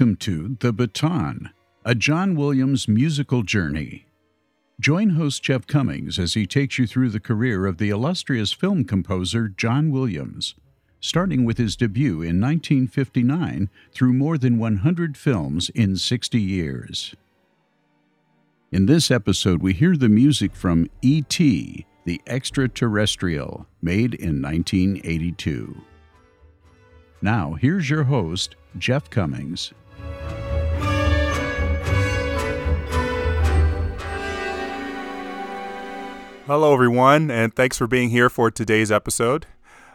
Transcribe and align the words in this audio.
Welcome 0.00 0.16
to 0.16 0.56
The 0.60 0.72
Baton, 0.72 1.50
a 1.84 1.94
John 1.94 2.34
Williams 2.34 2.88
musical 2.88 3.42
journey. 3.42 4.06
Join 4.80 5.10
host 5.10 5.42
Jeff 5.42 5.66
Commings 5.66 6.18
as 6.18 6.32
he 6.32 6.46
takes 6.46 6.78
you 6.78 6.86
through 6.86 7.10
the 7.10 7.20
career 7.20 7.66
of 7.66 7.76
the 7.76 7.90
illustrious 7.90 8.50
film 8.50 8.84
composer 8.84 9.46
John 9.46 9.90
Williams, 9.90 10.54
starting 11.00 11.44
with 11.44 11.58
his 11.58 11.76
debut 11.76 12.22
in 12.22 12.40
1959 12.40 13.68
through 13.92 14.14
more 14.14 14.38
than 14.38 14.58
100 14.58 15.18
films 15.18 15.68
in 15.68 15.98
60 15.98 16.40
years. 16.40 17.14
In 18.72 18.86
this 18.86 19.10
episode, 19.10 19.60
we 19.60 19.74
hear 19.74 19.98
the 19.98 20.08
music 20.08 20.56
from 20.56 20.88
E.T., 21.02 21.84
the 22.06 22.22
Extraterrestrial, 22.26 23.66
made 23.82 24.14
in 24.14 24.40
1982. 24.40 25.76
Now, 27.20 27.52
here's 27.52 27.90
your 27.90 28.04
host, 28.04 28.56
Jeff 28.78 29.10
Commings. 29.10 29.74
Hello, 36.46 36.74
everyone, 36.74 37.30
and 37.30 37.54
thanks 37.54 37.78
for 37.78 37.86
being 37.86 38.10
here 38.10 38.28
for 38.28 38.50
today's 38.50 38.90
episode. 38.90 39.46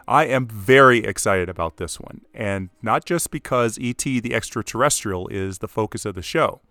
I 0.08 0.24
am 0.24 0.46
very 0.46 1.00
excited 1.00 1.50
about 1.50 1.76
this 1.76 2.00
one, 2.00 2.22
and 2.32 2.70
not 2.80 3.04
just 3.04 3.30
because 3.30 3.78
E.T. 3.78 4.20
the 4.20 4.34
Extraterrestrial 4.34 5.28
is 5.28 5.58
the 5.58 5.68
focus 5.68 6.06
of 6.06 6.14
the 6.14 6.22
show. 6.22 6.62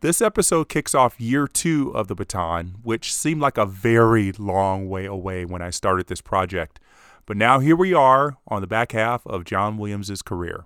This 0.00 0.22
episode 0.22 0.70
kicks 0.70 0.94
off 0.94 1.20
year 1.20 1.46
two 1.46 1.90
of 1.94 2.08
the 2.08 2.14
baton, 2.14 2.76
which 2.82 3.12
seemed 3.12 3.42
like 3.42 3.58
a 3.58 3.66
very 3.66 4.32
long 4.32 4.88
way 4.88 5.04
away 5.04 5.44
when 5.44 5.60
I 5.60 5.68
started 5.68 6.06
this 6.06 6.22
project. 6.22 6.80
But 7.26 7.36
now 7.36 7.58
here 7.58 7.76
we 7.76 7.92
are 7.92 8.38
on 8.48 8.62
the 8.62 8.66
back 8.66 8.92
half 8.92 9.26
of 9.26 9.44
John 9.44 9.76
Williams' 9.76 10.22
career. 10.22 10.64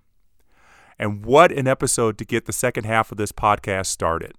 And 0.98 1.24
what 1.24 1.52
an 1.52 1.66
episode 1.66 2.18
to 2.18 2.24
get 2.24 2.46
the 2.46 2.52
second 2.52 2.84
half 2.84 3.10
of 3.10 3.18
this 3.18 3.32
podcast 3.32 3.86
started. 3.86 4.34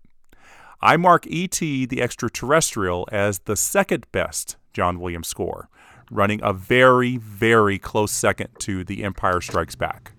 I 0.81 0.97
mark 0.97 1.25
E.T. 1.27 1.85
the 1.85 2.01
Extraterrestrial 2.01 3.07
as 3.11 3.39
the 3.39 3.55
second 3.55 4.05
best 4.11 4.57
John 4.73 4.99
Williams 4.99 5.27
score, 5.27 5.69
running 6.11 6.39
a 6.43 6.53
very, 6.53 7.17
very 7.17 7.79
close 7.79 8.11
second 8.11 8.49
to 8.59 8.83
The 8.83 9.03
Empire 9.03 9.41
Strikes 9.41 9.75
Back. 9.75 10.11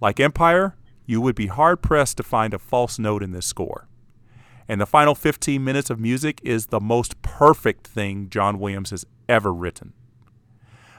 Like 0.00 0.20
Empire, 0.20 0.76
you 1.06 1.20
would 1.20 1.34
be 1.34 1.48
hard 1.48 1.82
pressed 1.82 2.18
to 2.18 2.22
find 2.22 2.54
a 2.54 2.58
false 2.58 2.98
note 2.98 3.22
in 3.22 3.32
this 3.32 3.46
score. 3.46 3.88
And 4.68 4.80
the 4.80 4.86
final 4.86 5.16
15 5.16 5.64
minutes 5.64 5.90
of 5.90 5.98
music 5.98 6.40
is 6.44 6.66
the 6.66 6.78
most 6.78 7.20
perfect 7.22 7.88
thing 7.88 8.28
John 8.30 8.60
Williams 8.60 8.90
has 8.90 9.04
ever 9.28 9.52
written. 9.52 9.92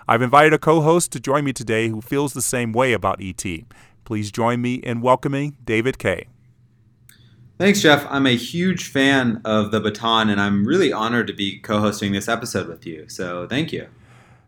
I've 0.08 0.22
invited 0.22 0.54
a 0.54 0.60
co 0.60 0.82
host 0.82 1.12
to 1.14 1.22
join 1.22 1.46
me 1.46 1.54
today 1.54 1.88
who 1.88 2.02
feels 2.02 2.34
the 2.34 2.42
same 2.42 2.74
way 2.74 2.92
about 2.92 3.22
E.T. 3.22 3.66
Please 4.12 4.30
join 4.30 4.62
me 4.62 4.74
in 4.74 5.00
welcoming 5.00 5.56
David 5.64 5.98
Kay. 5.98 6.28
Thanks, 7.58 7.82
Jeff. 7.82 8.06
I'm 8.10 8.28
a 8.28 8.36
huge 8.36 8.90
fan 8.90 9.40
of 9.46 9.72
The 9.72 9.80
Baton, 9.80 10.30
and 10.30 10.42
I'm 10.42 10.66
really 10.66 10.92
honored 10.92 11.28
to 11.28 11.34
be 11.34 11.60
co 11.60 11.80
hosting 11.80 12.12
this 12.12 12.28
episode 12.28 12.68
with 12.68 12.86
you. 12.86 13.08
So 13.08 13.48
thank 13.48 13.72
you. 13.72 13.88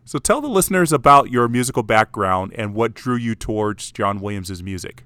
So 0.04 0.18
tell 0.18 0.42
the 0.42 0.48
listeners 0.48 0.92
about 0.92 1.30
your 1.30 1.48
musical 1.48 1.82
background 1.82 2.52
and 2.56 2.74
what 2.74 2.92
drew 2.92 3.16
you 3.16 3.34
towards 3.34 3.90
John 3.90 4.20
Williams' 4.20 4.62
music. 4.62 5.04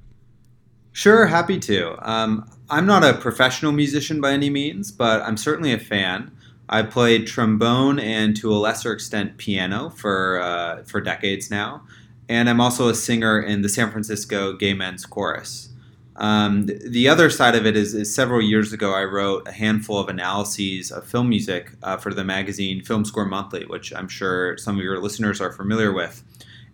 Sure, 0.91 1.27
happy 1.27 1.61
to. 1.61 1.97
Um, 2.03 2.50
I'm 2.69 2.84
not 2.84 3.05
a 3.05 3.15
professional 3.15 3.71
musician 3.71 4.21
by 4.21 4.32
any 4.32 4.50
means, 4.50 4.91
but 4.91 5.22
I'm 5.22 5.37
certainly 5.37 5.72
a 5.72 5.78
fan. 5.78 6.37
I 6.69 6.82
played 6.82 7.28
trombone 7.28 8.00
and 8.00 8.37
to 8.38 8.53
a 8.53 8.59
lesser 8.59 8.93
extent 8.93 9.37
piano 9.37 9.91
for 9.91 10.41
uh, 10.41 10.82
for 10.82 11.00
decades 11.00 11.49
now, 11.49 11.84
and 12.28 12.49
I'm 12.49 12.61
also 12.61 12.89
a 12.89 12.94
singer 12.94 13.41
in 13.41 13.62
the 13.62 13.69
San 13.69 13.91
Francisco 13.91 14.53
Gay 14.53 14.75
Men's 14.75 15.06
Chorus. 15.06 15.71
Um, 16.16 16.66
the 16.66 17.09
other 17.09 17.31
side 17.31 17.55
of 17.55 17.65
it 17.65 17.77
is, 17.77 17.94
is, 17.94 18.12
several 18.12 18.43
years 18.43 18.72
ago, 18.72 18.93
I 18.93 19.05
wrote 19.05 19.47
a 19.47 19.53
handful 19.53 20.00
of 20.00 20.09
analyses 20.09 20.91
of 20.91 21.06
film 21.06 21.28
music 21.28 21.71
uh, 21.83 21.97
for 21.97 22.12
the 22.12 22.25
magazine 22.25 22.83
Film 22.83 23.05
Score 23.05 23.25
Monthly, 23.25 23.67
which 23.67 23.94
I'm 23.94 24.09
sure 24.09 24.59
some 24.59 24.77
of 24.77 24.83
your 24.83 25.00
listeners 25.00 25.41
are 25.41 25.53
familiar 25.53 25.93
with. 25.93 26.25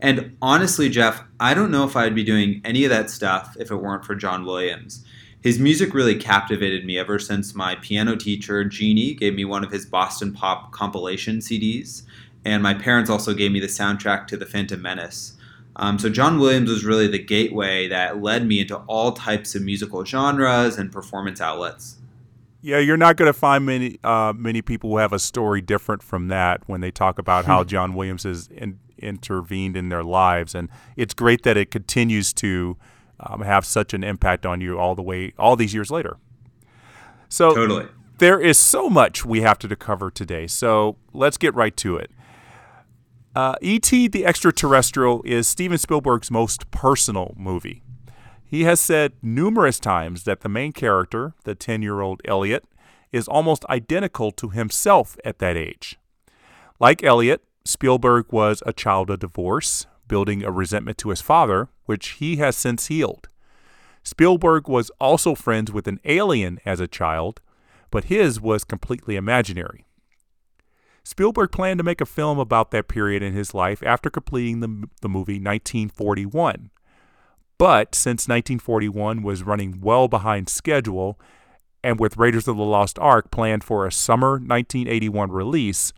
And 0.01 0.37
honestly, 0.41 0.89
Jeff, 0.89 1.23
I 1.41 1.53
don't 1.53 1.71
know 1.71 1.85
if 1.85 1.95
I'd 1.95 2.15
be 2.15 2.25
doing 2.25 2.63
any 2.65 2.85
of 2.85 2.91
that 2.91 3.11
stuff 3.11 3.55
if 3.61 3.71
it 3.71 3.77
weren't 3.77 4.05
for 4.05 4.15
John 4.15 4.47
Williams. 4.47 5.05
His 5.43 5.59
music 5.59 5.93
really 5.93 6.17
captivated 6.17 6.87
me 6.87 6.99
ever 6.99 7.19
since 7.19 7.55
my 7.55 7.75
piano 7.77 8.17
teacher, 8.17 8.65
Jeannie, 8.65 9.13
gave 9.13 9.35
me 9.35 9.45
one 9.45 9.63
of 9.63 9.71
his 9.71 9.85
Boston 9.85 10.33
Pop 10.33 10.73
compilation 10.73 11.39
CDs. 11.39 12.03
And 12.47 12.63
my 12.63 12.73
parents 12.73 13.11
also 13.11 13.35
gave 13.35 13.53
me 13.53 13.61
the 13.61 13.67
soundtrack 13.67 14.27
to 14.29 14.39
The 14.39 14.47
Phantom 14.47 14.81
Menace. 14.81 15.35
Um, 15.77 15.99
so 15.99 16.09
John 16.09 16.39
Williams 16.39 16.71
was 16.71 16.85
really 16.85 17.09
the 17.09 17.19
gateway 17.19 17.89
that 17.89 18.23
led 18.23 18.47
me 18.47 18.61
into 18.61 18.77
all 18.87 19.13
types 19.13 19.55
of 19.55 19.63
musical 19.63 20.05
genres 20.05 20.79
and 20.79 20.93
performance 20.93 21.41
outlets. 21.41 21.97
Yeah, 22.63 22.79
you're 22.79 22.97
not 22.97 23.17
going 23.17 23.27
to 23.27 23.39
find 23.39 23.67
many 23.67 23.99
uh, 24.03 24.33
many 24.35 24.63
people 24.63 24.91
who 24.91 24.97
have 24.97 25.13
a 25.13 25.19
story 25.19 25.61
different 25.61 26.03
from 26.03 26.29
that 26.29 26.63
when 26.67 26.81
they 26.81 26.91
talk 26.91 27.19
about 27.19 27.45
how 27.45 27.63
John 27.65 27.95
Williams 27.95 28.23
has 28.23 28.49
in, 28.49 28.79
intervened 28.99 29.77
in 29.77 29.91
their 29.91 30.03
lives, 30.03 30.55
and 30.55 30.71
it's 30.97 31.13
great 31.13 31.43
that 31.43 31.59
it 31.59 31.71
continues 31.71 32.33
to 32.35 32.79
um, 33.21 33.43
have 33.43 33.67
such 33.67 33.93
an 33.93 34.03
impact 34.03 34.47
on 34.47 34.63
you 34.63 34.79
all 34.79 34.95
the 34.95 35.03
way 35.03 35.35
all 35.39 35.57
these 35.57 35.75
years 35.75 35.91
later. 35.91 36.17
So 37.29 37.55
totally, 37.55 37.87
there 38.17 38.41
is 38.41 38.59
so 38.59 38.89
much 38.89 39.25
we 39.27 39.43
have 39.43 39.59
to 39.59 39.77
cover 39.77 40.11
today. 40.11 40.47
So 40.47 40.97
let's 41.13 41.37
get 41.37 41.55
right 41.55 41.77
to 41.79 41.97
it. 41.97 42.11
Uh, 43.35 43.57
E.T. 43.61 44.07
the 44.09 44.25
Extraterrestrial 44.25 45.21
is 45.25 45.49
Steven 45.49 45.77
Spielberg's 45.77 46.31
most 46.31 46.71
personal 46.71 47.35
movie. 47.37 47.83
He 48.45 48.63
has 48.63 48.79
said 48.79 49.15
numerous 49.23 49.81
times 49.81 50.23
that 50.23 50.43
the 50.43 50.49
main 50.49 50.73
character, 50.73 51.35
the 51.43 51.57
10 51.57 51.83
year 51.83 52.01
old 52.01 52.23
Elliot, 52.25 52.65
is 53.11 53.27
almost 53.27 53.65
identical 53.69 54.31
to 54.31 54.51
himself 54.51 55.17
at 55.25 55.41
that 55.41 55.57
age. 55.57 55.99
Like 56.79 57.03
Elliot, 57.03 57.43
Spielberg 57.65 58.27
was 58.31 58.63
a 58.67 58.73
child 58.73 59.11
of 59.11 59.19
divorce, 59.19 59.87
building 60.07 60.45
a 60.45 60.53
resentment 60.53 60.99
to 60.99 61.11
his 61.11 61.21
father, 61.21 61.69
which 61.87 62.11
he 62.11 62.37
has 62.37 62.57
since 62.57 62.87
healed. 62.87 63.29
Spielberg 64.05 64.69
was 64.69 64.91
also 65.01 65.35
friends 65.35 65.73
with 65.73 65.89
an 65.89 65.99
alien 66.05 66.61
as 66.65 66.79
a 66.79 66.87
child, 66.87 67.41
but 67.91 68.05
his 68.05 68.41
was 68.41 68.63
completely 68.63 69.17
imaginary. 69.17 69.87
Spielberg 71.05 71.53
planned 71.53 71.79
to 71.79 71.85
make 71.85 72.01
a 72.01 72.07
film 72.07 72.39
about 72.39 72.71
that 72.71 72.89
period 72.89 73.23
in 73.23 73.35
his 73.35 73.53
life 73.53 73.83
after 73.85 74.09
completing 74.09 74.61
the, 74.61 74.89
the 75.03 75.09
movie 75.09 75.35
1941. 75.35 76.71
But 77.59 77.95
since 77.95 78.27
1941 78.27 79.23
was 79.23 79.43
running 79.43 79.81
well 79.81 80.09
behind 80.09 80.49
schedule, 80.49 81.21
and 81.83 82.01
with 82.01 82.17
Raiders 82.17 82.49
of 82.49 82.57
the 82.57 82.65
Lost 82.65 82.99
Ark 82.99 83.31
planned 83.31 83.63
for 83.63 83.87
a 83.87 83.93
summer 83.93 84.33
1981 84.33 85.31
release, 85.31 85.93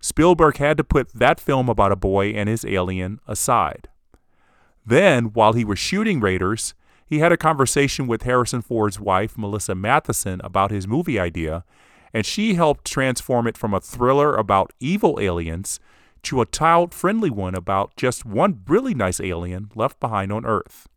Spielberg 0.00 0.56
had 0.56 0.76
to 0.76 0.84
put 0.84 1.12
that 1.14 1.40
film 1.40 1.68
about 1.68 1.92
a 1.92 1.96
boy 1.96 2.30
and 2.30 2.48
his 2.48 2.64
alien 2.64 3.20
aside. 3.26 3.88
Then, 4.84 5.26
while 5.26 5.52
he 5.52 5.64
was 5.64 5.78
shooting 5.78 6.20
Raiders, 6.20 6.74
he 7.06 7.20
had 7.20 7.32
a 7.32 7.36
conversation 7.36 8.06
with 8.06 8.22
Harrison 8.22 8.62
Ford's 8.62 9.00
wife, 9.00 9.38
Melissa 9.38 9.74
Mathison, 9.74 10.40
about 10.44 10.70
his 10.70 10.86
movie 10.88 11.18
idea 11.18 11.64
and 12.12 12.24
she 12.24 12.54
helped 12.54 12.84
transform 12.84 13.46
it 13.46 13.58
from 13.58 13.74
a 13.74 13.80
thriller 13.80 14.34
about 14.34 14.72
evil 14.80 15.18
aliens 15.20 15.80
to 16.22 16.40
a 16.40 16.46
child 16.46 16.92
friendly 16.92 17.30
one 17.30 17.54
about 17.54 17.96
just 17.96 18.24
one 18.24 18.60
really 18.66 18.94
nice 18.94 19.20
alien 19.20 19.70
left 19.74 20.00
behind 20.00 20.32
on 20.32 20.44
Earth. 20.44 20.88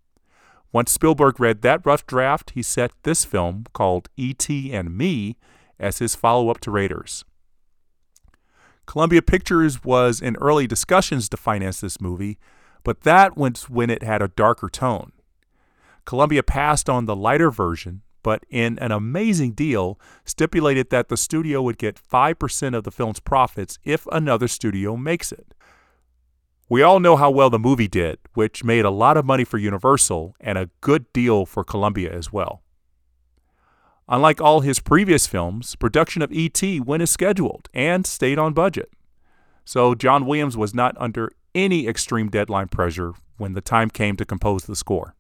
Once 0.72 0.92
Spielberg 0.92 1.40
read 1.40 1.62
that 1.62 1.86
rough 1.86 2.06
draft, 2.08 2.52
he 2.52 2.64
set 2.64 2.92
this 3.04 3.26
film, 3.26 3.66
called 3.74 4.10
E.T. 4.16 4.72
and 4.72 4.98
Me, 4.98 5.36
as 5.80 5.98
his 5.98 6.16
follow 6.16 6.50
up 6.50 6.62
to 6.62 6.72
Raiders. 6.72 7.26
Columbia 8.86 9.22
Pictures 9.22 9.84
was 9.84 10.22
in 10.22 10.36
early 10.38 10.68
discussions 10.68 11.28
to 11.30 11.38
finance 11.38 11.82
this 11.82 12.00
movie, 12.00 12.38
but 12.84 13.02
that 13.02 13.38
was 13.38 13.70
when 13.70 13.90
it 13.90 14.04
had 14.04 14.22
a 14.22 14.30
darker 14.30 14.70
tone. 14.70 15.12
Columbia 16.06 16.42
passed 16.42 16.90
on 16.90 17.06
the 17.06 17.16
lighter 17.16 17.52
version, 17.52 18.02
but 18.24 18.44
in 18.50 18.78
an 18.80 18.92
amazing 18.92 19.52
deal, 19.52 20.00
stipulated 20.26 20.90
that 20.90 21.10
the 21.10 21.18
studio 21.18 21.62
would 21.62 21.78
get 21.78 22.00
5% 22.02 22.76
of 22.76 22.84
the 22.84 22.92
film's 22.92 23.20
profits 23.20 23.78
if 23.84 24.08
another 24.12 24.48
studio 24.48 24.96
makes 24.96 25.32
it. 25.32 25.54
We 26.70 26.82
all 26.82 27.00
know 27.00 27.18
how 27.18 27.30
well 27.30 27.50
the 27.50 27.60
movie 27.60 27.88
did, 27.88 28.20
which 28.34 28.64
made 28.64 28.86
a 28.86 28.90
lot 28.90 29.18
of 29.18 29.26
money 29.26 29.44
for 29.44 29.58
Universal 29.58 30.36
and 30.40 30.58
a 30.58 30.70
good 30.80 31.12
deal 31.12 31.46
for 31.46 31.64
Columbia 31.64 32.14
as 32.14 32.32
well. 32.32 32.62
Unlike 34.08 34.42
all 34.42 34.62
his 34.62 34.80
previous 34.80 35.28
films, 35.28 35.76
production 35.76 36.22
of 36.22 36.32
E.T. 36.32 36.80
went 36.82 37.04
as 37.04 37.12
scheduled 37.12 37.70
and 37.74 38.06
stayed 38.06 38.40
on 38.40 38.54
budget. 38.54 38.90
So 39.66 39.96
John 39.96 40.26
Williams 40.26 40.58
was 40.58 40.74
not 40.74 40.96
under 40.98 41.32
any 41.54 41.88
extreme 41.88 42.30
deadline 42.30 42.68
pressure 42.68 43.14
when 43.38 43.54
the 43.54 43.62
time 43.62 43.90
came 43.90 44.16
to 44.18 44.26
compose 44.26 44.64
the 44.64 44.76
score 44.76 45.16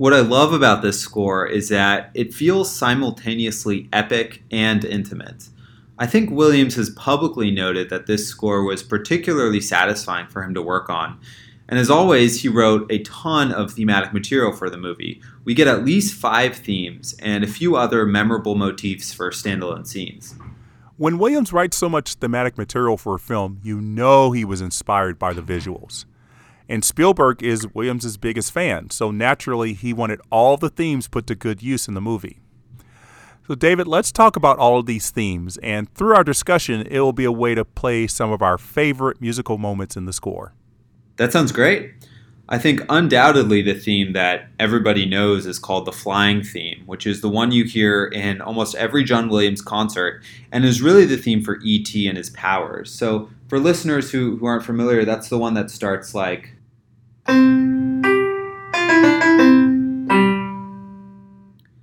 what 0.00 0.14
I 0.14 0.20
love 0.20 0.54
about 0.54 0.80
this 0.80 0.98
score 0.98 1.46
is 1.46 1.68
that 1.68 2.10
it 2.14 2.32
feels 2.32 2.74
simultaneously 2.74 3.86
epic 3.92 4.42
and 4.50 4.82
intimate. 4.82 5.50
I 5.98 6.06
think 6.06 6.30
Williams 6.30 6.74
has 6.76 6.88
publicly 6.88 7.50
noted 7.50 7.90
that 7.90 8.06
this 8.06 8.26
score 8.26 8.64
was 8.64 8.82
particularly 8.82 9.60
satisfying 9.60 10.26
for 10.28 10.42
him 10.42 10.54
to 10.54 10.62
work 10.62 10.88
on. 10.88 11.20
And 11.68 11.78
as 11.78 11.90
always, 11.90 12.40
he 12.40 12.48
wrote 12.48 12.90
a 12.90 13.00
ton 13.00 13.52
of 13.52 13.74
thematic 13.74 14.14
material 14.14 14.52
for 14.52 14.70
the 14.70 14.78
movie. 14.78 15.20
We 15.44 15.52
get 15.52 15.68
at 15.68 15.84
least 15.84 16.14
five 16.14 16.56
themes 16.56 17.14
and 17.18 17.44
a 17.44 17.46
few 17.46 17.76
other 17.76 18.06
memorable 18.06 18.54
motifs 18.54 19.12
for 19.12 19.30
standalone 19.30 19.86
scenes. 19.86 20.34
When 20.96 21.18
Williams 21.18 21.52
writes 21.52 21.76
so 21.76 21.90
much 21.90 22.14
thematic 22.14 22.56
material 22.56 22.96
for 22.96 23.16
a 23.16 23.18
film, 23.18 23.60
you 23.62 23.82
know 23.82 24.32
he 24.32 24.46
was 24.46 24.62
inspired 24.62 25.18
by 25.18 25.34
the 25.34 25.42
visuals. 25.42 26.06
And 26.70 26.84
Spielberg 26.84 27.42
is 27.42 27.66
Williams' 27.74 28.16
biggest 28.16 28.52
fan, 28.52 28.90
so 28.90 29.10
naturally 29.10 29.72
he 29.72 29.92
wanted 29.92 30.20
all 30.30 30.56
the 30.56 30.68
themes 30.68 31.08
put 31.08 31.26
to 31.26 31.34
good 31.34 31.64
use 31.64 31.88
in 31.88 31.94
the 31.94 32.00
movie. 32.00 32.38
So, 33.48 33.56
David, 33.56 33.88
let's 33.88 34.12
talk 34.12 34.36
about 34.36 34.60
all 34.60 34.78
of 34.78 34.86
these 34.86 35.10
themes, 35.10 35.56
and 35.64 35.92
through 35.96 36.14
our 36.14 36.22
discussion, 36.22 36.86
it 36.86 37.00
will 37.00 37.12
be 37.12 37.24
a 37.24 37.32
way 37.32 37.56
to 37.56 37.64
play 37.64 38.06
some 38.06 38.30
of 38.30 38.40
our 38.40 38.56
favorite 38.56 39.20
musical 39.20 39.58
moments 39.58 39.96
in 39.96 40.06
the 40.06 40.12
score. 40.12 40.54
That 41.16 41.32
sounds 41.32 41.50
great. 41.50 41.92
I 42.48 42.58
think 42.58 42.82
undoubtedly 42.88 43.62
the 43.62 43.74
theme 43.74 44.12
that 44.12 44.48
everybody 44.60 45.06
knows 45.06 45.46
is 45.46 45.58
called 45.58 45.86
the 45.86 45.92
flying 45.92 46.44
theme, 46.44 46.84
which 46.86 47.04
is 47.04 47.20
the 47.20 47.28
one 47.28 47.50
you 47.50 47.64
hear 47.64 48.06
in 48.06 48.40
almost 48.40 48.76
every 48.76 49.02
John 49.02 49.28
Williams 49.28 49.60
concert 49.60 50.22
and 50.52 50.64
is 50.64 50.80
really 50.80 51.04
the 51.04 51.16
theme 51.16 51.42
for 51.42 51.58
E.T. 51.64 52.06
and 52.06 52.16
his 52.16 52.30
powers. 52.30 52.92
So, 52.92 53.28
for 53.48 53.58
listeners 53.58 54.12
who, 54.12 54.36
who 54.36 54.46
aren't 54.46 54.64
familiar, 54.64 55.04
that's 55.04 55.28
the 55.28 55.38
one 55.38 55.54
that 55.54 55.68
starts 55.72 56.14
like. 56.14 56.54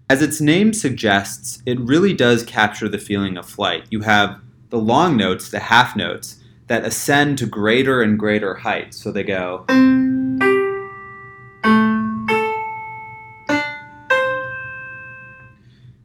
As 0.10 0.22
its 0.22 0.40
name 0.40 0.74
suggests, 0.74 1.62
it 1.66 1.80
really 1.80 2.14
does 2.14 2.44
capture 2.44 2.88
the 2.88 2.98
feeling 2.98 3.38
of 3.38 3.48
flight. 3.48 3.86
You 3.90 4.02
have 4.02 4.40
the 4.70 4.80
long 4.80 5.18
notes, 5.18 5.50
the 5.50 5.60
half 5.60 5.96
notes, 5.96 6.42
that 6.68 6.86
ascend 6.86 7.38
to 7.38 7.46
greater 7.46 8.02
and 8.02 8.18
greater 8.18 8.56
heights. 8.56 8.98
So 8.98 9.12
they 9.12 9.24
go. 9.24 9.66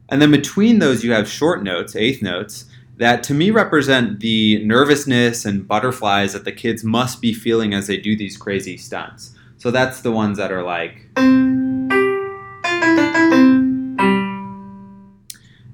And 0.09 0.21
then 0.21 0.31
between 0.31 0.79
those, 0.79 1.03
you 1.03 1.11
have 1.13 1.27
short 1.27 1.63
notes, 1.63 1.95
eighth 1.95 2.21
notes, 2.21 2.65
that 2.97 3.23
to 3.23 3.33
me 3.33 3.49
represent 3.51 4.19
the 4.19 4.63
nervousness 4.63 5.45
and 5.45 5.67
butterflies 5.67 6.33
that 6.33 6.45
the 6.45 6.51
kids 6.51 6.83
must 6.83 7.21
be 7.21 7.33
feeling 7.33 7.73
as 7.73 7.87
they 7.87 7.97
do 7.97 8.15
these 8.15 8.37
crazy 8.37 8.77
stunts. 8.77 9.35
So 9.57 9.71
that's 9.71 10.01
the 10.01 10.11
ones 10.11 10.37
that 10.37 10.51
are 10.51 10.63
like. 10.63 11.07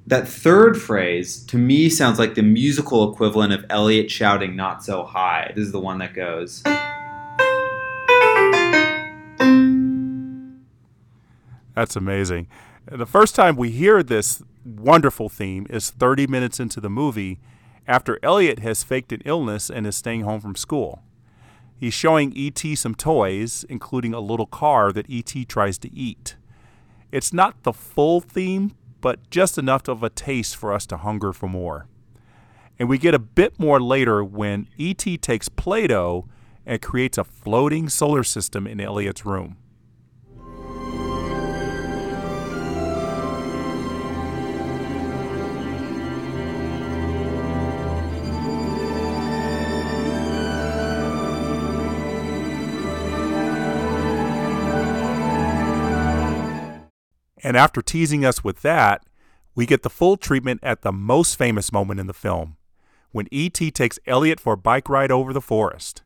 That 0.07 0.27
third 0.27 0.81
phrase 0.81 1.44
to 1.45 1.57
me 1.57 1.89
sounds 1.89 2.18
like 2.18 2.33
the 2.33 2.42
musical 2.42 3.12
equivalent 3.12 3.54
of 3.54 3.66
Elliot 3.69 4.10
shouting 4.10 4.56
not 4.56 4.83
so 4.83 5.04
high. 5.04 5.51
This 5.56 5.66
is 5.66 5.71
the 5.71 5.80
one 5.80 6.00
that 6.00 6.13
goes. 6.16 6.63
That's 11.75 11.95
amazing. 11.95 12.48
The 12.91 13.06
first 13.06 13.36
time 13.36 13.56
we 13.56 13.69
hear 13.69 14.01
this 14.01 14.41
wonderful 14.65 15.30
theme 15.30 15.68
is 15.69 15.91
30 15.91 16.25
minutes 16.25 16.59
into 16.59 16.81
the 16.81 16.89
movie 16.89 17.39
after 17.88 18.18
Elliot 18.24 18.59
has 18.59 18.81
faked 18.81 19.12
an 19.12 19.21
illness 19.25 19.69
and 19.69 19.86
is 19.86 19.95
staying 19.95 20.21
home 20.21 20.41
from 20.41 20.56
school. 20.56 21.03
He's 21.75 21.94
showing 21.94 22.33
E.T. 22.33 22.74
some 22.75 22.95
toys, 22.95 23.63
including 23.69 24.15
a 24.15 24.19
little 24.19 24.47
car 24.47 24.91
that 24.91 25.07
E.T. 25.07 25.45
tries 25.45 25.77
to 25.80 25.94
eat. 25.95 26.36
It's 27.12 27.31
not 27.31 27.62
the 27.62 27.74
full 27.74 28.21
theme, 28.21 28.75
but 29.01 29.30
just 29.30 29.59
enough 29.59 29.88
of 29.88 30.01
a 30.01 30.09
taste 30.09 30.56
for 30.56 30.74
us 30.74 30.88
to 30.88 30.97
hunger 30.97 31.31
for 31.31 31.47
more. 31.47 31.85
And 32.80 32.89
we 32.89 32.97
get 32.97 33.13
a 33.13 33.19
bit 33.19 33.59
more 33.59 33.80
later 33.80 34.24
when 34.24 34.68
E.T. 34.80 35.19
takes 35.19 35.47
Play 35.47 35.85
Doh 35.85 36.27
and 36.65 36.81
creates 36.81 37.19
a 37.19 37.24
floating 37.24 37.88
solar 37.88 38.24
system 38.24 38.65
in 38.65 38.81
Elliot's 38.81 39.27
room. 39.27 39.57
And 57.44 57.56
after 57.56 57.81
teasing 57.81 58.25
us 58.25 58.44
with 58.44 58.62
that, 58.62 59.03
we 59.56 59.65
get 59.65 59.83
the 59.83 59.89
full 59.89 60.18
treatment 60.18 60.59
at 60.63 60.81
the 60.81 60.91
most 60.91 61.38
famous 61.38 61.71
moment 61.71 62.00
in 62.00 62.07
the 62.07 62.13
film 62.13 62.57
when 63.12 63.27
E.T. 63.31 63.71
takes 63.71 64.00
Elliot 64.06 64.39
for 64.39 64.53
a 64.53 64.57
bike 64.57 64.88
ride 64.88 65.12
over 65.12 65.33
the 65.33 65.41
forest. 65.41 66.03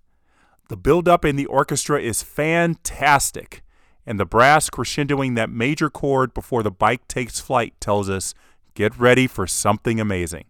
The 0.69 0.77
build 0.77 1.07
up 1.07 1.25
in 1.25 1.35
the 1.35 1.45
orchestra 1.45 2.01
is 2.01 2.23
fantastic, 2.23 3.61
and 4.05 4.19
the 4.19 4.25
brass 4.25 4.69
crescendoing 4.69 5.35
that 5.35 5.49
major 5.49 5.89
chord 5.89 6.33
before 6.33 6.63
the 6.63 6.71
bike 6.71 7.07
takes 7.07 7.39
flight 7.39 7.73
tells 7.81 8.09
us 8.09 8.33
get 8.73 8.97
ready 8.97 9.27
for 9.27 9.45
something 9.45 9.99
amazing. 9.99 10.45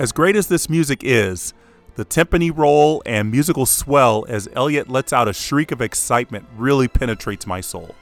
As 0.00 0.12
great 0.12 0.34
as 0.34 0.46
this 0.46 0.70
music 0.70 1.02
is, 1.04 1.52
the 1.96 2.06
timpani 2.06 2.50
roll 2.50 3.02
and 3.04 3.30
musical 3.30 3.66
swell 3.66 4.24
as 4.30 4.48
Elliot 4.54 4.88
lets 4.88 5.12
out 5.12 5.28
a 5.28 5.34
shriek 5.34 5.72
of 5.72 5.82
excitement 5.82 6.46
really 6.56 6.88
penetrates 6.88 7.46
my 7.46 7.60
soul. 7.60 7.94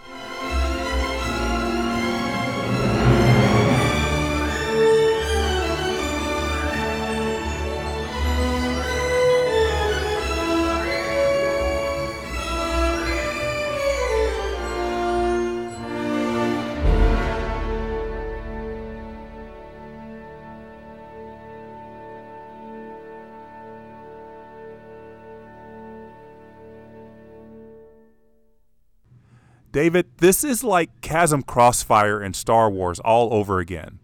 David, 29.79 30.07
this 30.17 30.43
is 30.43 30.65
like 30.65 30.91
Chasm 31.03 31.41
Crossfire 31.41 32.21
in 32.21 32.35
Star 32.35 32.69
Wars 32.69 32.99
all 32.99 33.33
over 33.33 33.61
again. 33.61 34.01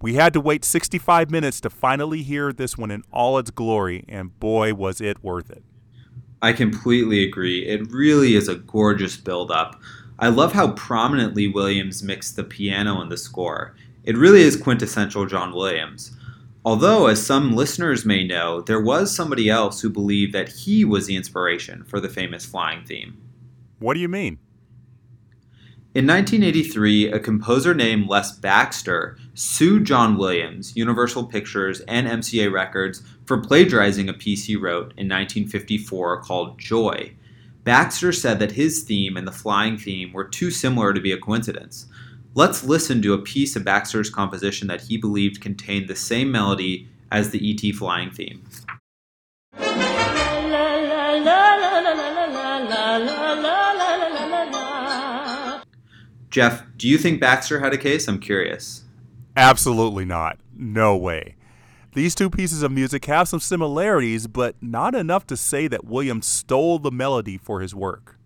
We 0.00 0.14
had 0.14 0.32
to 0.34 0.40
wait 0.40 0.64
65 0.64 1.28
minutes 1.28 1.60
to 1.62 1.70
finally 1.70 2.22
hear 2.22 2.52
this 2.52 2.78
one 2.78 2.92
in 2.92 3.02
all 3.10 3.36
its 3.36 3.50
glory, 3.50 4.04
and 4.08 4.38
boy, 4.38 4.74
was 4.74 5.00
it 5.00 5.24
worth 5.24 5.50
it. 5.50 5.64
I 6.40 6.52
completely 6.52 7.24
agree. 7.24 7.66
It 7.66 7.90
really 7.90 8.36
is 8.36 8.46
a 8.46 8.54
gorgeous 8.54 9.16
build 9.16 9.50
up. 9.50 9.82
I 10.20 10.28
love 10.28 10.52
how 10.52 10.70
prominently 10.74 11.48
Williams 11.48 12.00
mixed 12.00 12.36
the 12.36 12.44
piano 12.44 13.02
in 13.02 13.08
the 13.08 13.16
score. 13.16 13.74
It 14.04 14.16
really 14.16 14.42
is 14.42 14.56
quintessential 14.56 15.26
John 15.26 15.52
Williams. 15.52 16.12
Although, 16.64 17.08
as 17.08 17.26
some 17.26 17.56
listeners 17.56 18.04
may 18.04 18.22
know, 18.22 18.60
there 18.60 18.80
was 18.80 19.12
somebody 19.12 19.50
else 19.50 19.80
who 19.80 19.90
believed 19.90 20.32
that 20.34 20.48
he 20.48 20.84
was 20.84 21.08
the 21.08 21.16
inspiration 21.16 21.82
for 21.82 21.98
the 21.98 22.08
famous 22.08 22.46
flying 22.46 22.84
theme. 22.84 23.20
What 23.80 23.94
do 23.94 24.00
you 24.00 24.08
mean? 24.08 24.38
In 25.98 26.06
1983, 26.06 27.10
a 27.10 27.18
composer 27.18 27.74
named 27.74 28.06
Les 28.06 28.30
Baxter 28.30 29.18
sued 29.34 29.84
John 29.84 30.16
Williams, 30.16 30.76
Universal 30.76 31.24
Pictures, 31.24 31.80
and 31.88 32.06
MCA 32.06 32.52
Records 32.52 33.02
for 33.26 33.42
plagiarizing 33.42 34.08
a 34.08 34.12
piece 34.12 34.44
he 34.44 34.54
wrote 34.54 34.92
in 34.96 35.08
1954 35.08 36.22
called 36.22 36.56
Joy. 36.56 37.14
Baxter 37.64 38.12
said 38.12 38.38
that 38.38 38.52
his 38.52 38.84
theme 38.84 39.16
and 39.16 39.26
the 39.26 39.32
flying 39.32 39.76
theme 39.76 40.12
were 40.12 40.22
too 40.22 40.52
similar 40.52 40.92
to 40.92 41.00
be 41.00 41.10
a 41.10 41.18
coincidence. 41.18 41.86
Let's 42.32 42.62
listen 42.62 43.02
to 43.02 43.14
a 43.14 43.18
piece 43.18 43.56
of 43.56 43.64
Baxter's 43.64 44.08
composition 44.08 44.68
that 44.68 44.82
he 44.82 44.98
believed 44.98 45.40
contained 45.40 45.88
the 45.88 45.96
same 45.96 46.30
melody 46.30 46.86
as 47.10 47.30
the 47.30 47.40
ET 47.50 47.74
flying 47.74 48.12
theme. 48.12 48.44
Jeff, 56.38 56.62
do 56.76 56.86
you 56.86 56.98
think 56.98 57.20
Baxter 57.20 57.58
had 57.58 57.72
a 57.72 57.76
case? 57.76 58.06
I'm 58.06 58.20
curious. 58.20 58.84
Absolutely 59.36 60.04
not. 60.04 60.38
No 60.56 60.96
way. 60.96 61.34
These 61.94 62.14
two 62.14 62.30
pieces 62.30 62.62
of 62.62 62.70
music 62.70 63.06
have 63.06 63.26
some 63.26 63.40
similarities, 63.40 64.28
but 64.28 64.54
not 64.60 64.94
enough 64.94 65.26
to 65.26 65.36
say 65.36 65.66
that 65.66 65.84
Williams 65.84 66.28
stole 66.28 66.78
the 66.78 66.92
melody 66.92 67.38
for 67.38 67.60
his 67.60 67.74
work. 67.74 68.20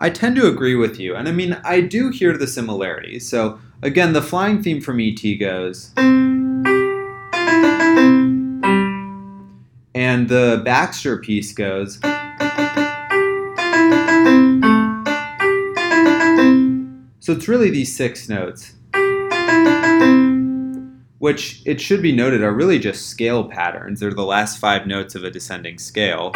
I 0.00 0.10
tend 0.10 0.34
to 0.34 0.48
agree 0.48 0.74
with 0.74 0.98
you, 0.98 1.14
and 1.14 1.28
I 1.28 1.30
mean, 1.30 1.56
I 1.62 1.80
do 1.80 2.10
hear 2.10 2.36
the 2.36 2.48
similarities. 2.48 3.28
So, 3.28 3.60
again, 3.82 4.14
the 4.14 4.22
flying 4.22 4.60
theme 4.60 4.80
from 4.80 4.98
ET 4.98 5.22
goes. 5.38 5.92
And 9.94 10.28
the 10.28 10.60
Baxter 10.64 11.18
piece 11.18 11.52
goes. 11.52 12.00
So 17.28 17.34
it's 17.34 17.46
really 17.46 17.68
these 17.68 17.94
six 17.94 18.26
notes, 18.30 18.72
which 21.18 21.60
it 21.66 21.78
should 21.78 22.00
be 22.00 22.10
noted 22.10 22.42
are 22.42 22.54
really 22.54 22.78
just 22.78 23.08
scale 23.08 23.44
patterns. 23.44 24.00
They're 24.00 24.14
the 24.14 24.24
last 24.24 24.56
five 24.56 24.86
notes 24.86 25.14
of 25.14 25.24
a 25.24 25.30
descending 25.30 25.76
scale. 25.78 26.32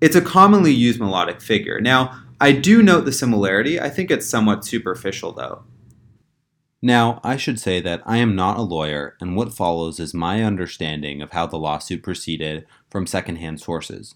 It's 0.00 0.16
a 0.16 0.22
commonly 0.22 0.72
used 0.72 0.98
melodic 0.98 1.42
figure. 1.42 1.78
Now, 1.78 2.22
I 2.40 2.52
do 2.52 2.82
note 2.82 3.04
the 3.04 3.12
similarity. 3.12 3.78
I 3.78 3.90
think 3.90 4.10
it's 4.10 4.26
somewhat 4.26 4.64
superficial, 4.64 5.32
though. 5.32 5.64
Now, 6.80 7.20
I 7.22 7.36
should 7.36 7.60
say 7.60 7.82
that 7.82 8.02
I 8.06 8.16
am 8.16 8.34
not 8.34 8.56
a 8.56 8.62
lawyer, 8.62 9.14
and 9.20 9.36
what 9.36 9.52
follows 9.52 10.00
is 10.00 10.14
my 10.14 10.42
understanding 10.42 11.20
of 11.20 11.32
how 11.32 11.46
the 11.46 11.58
lawsuit 11.58 12.02
proceeded 12.02 12.66
from 12.88 13.06
secondhand 13.06 13.60
sources. 13.60 14.14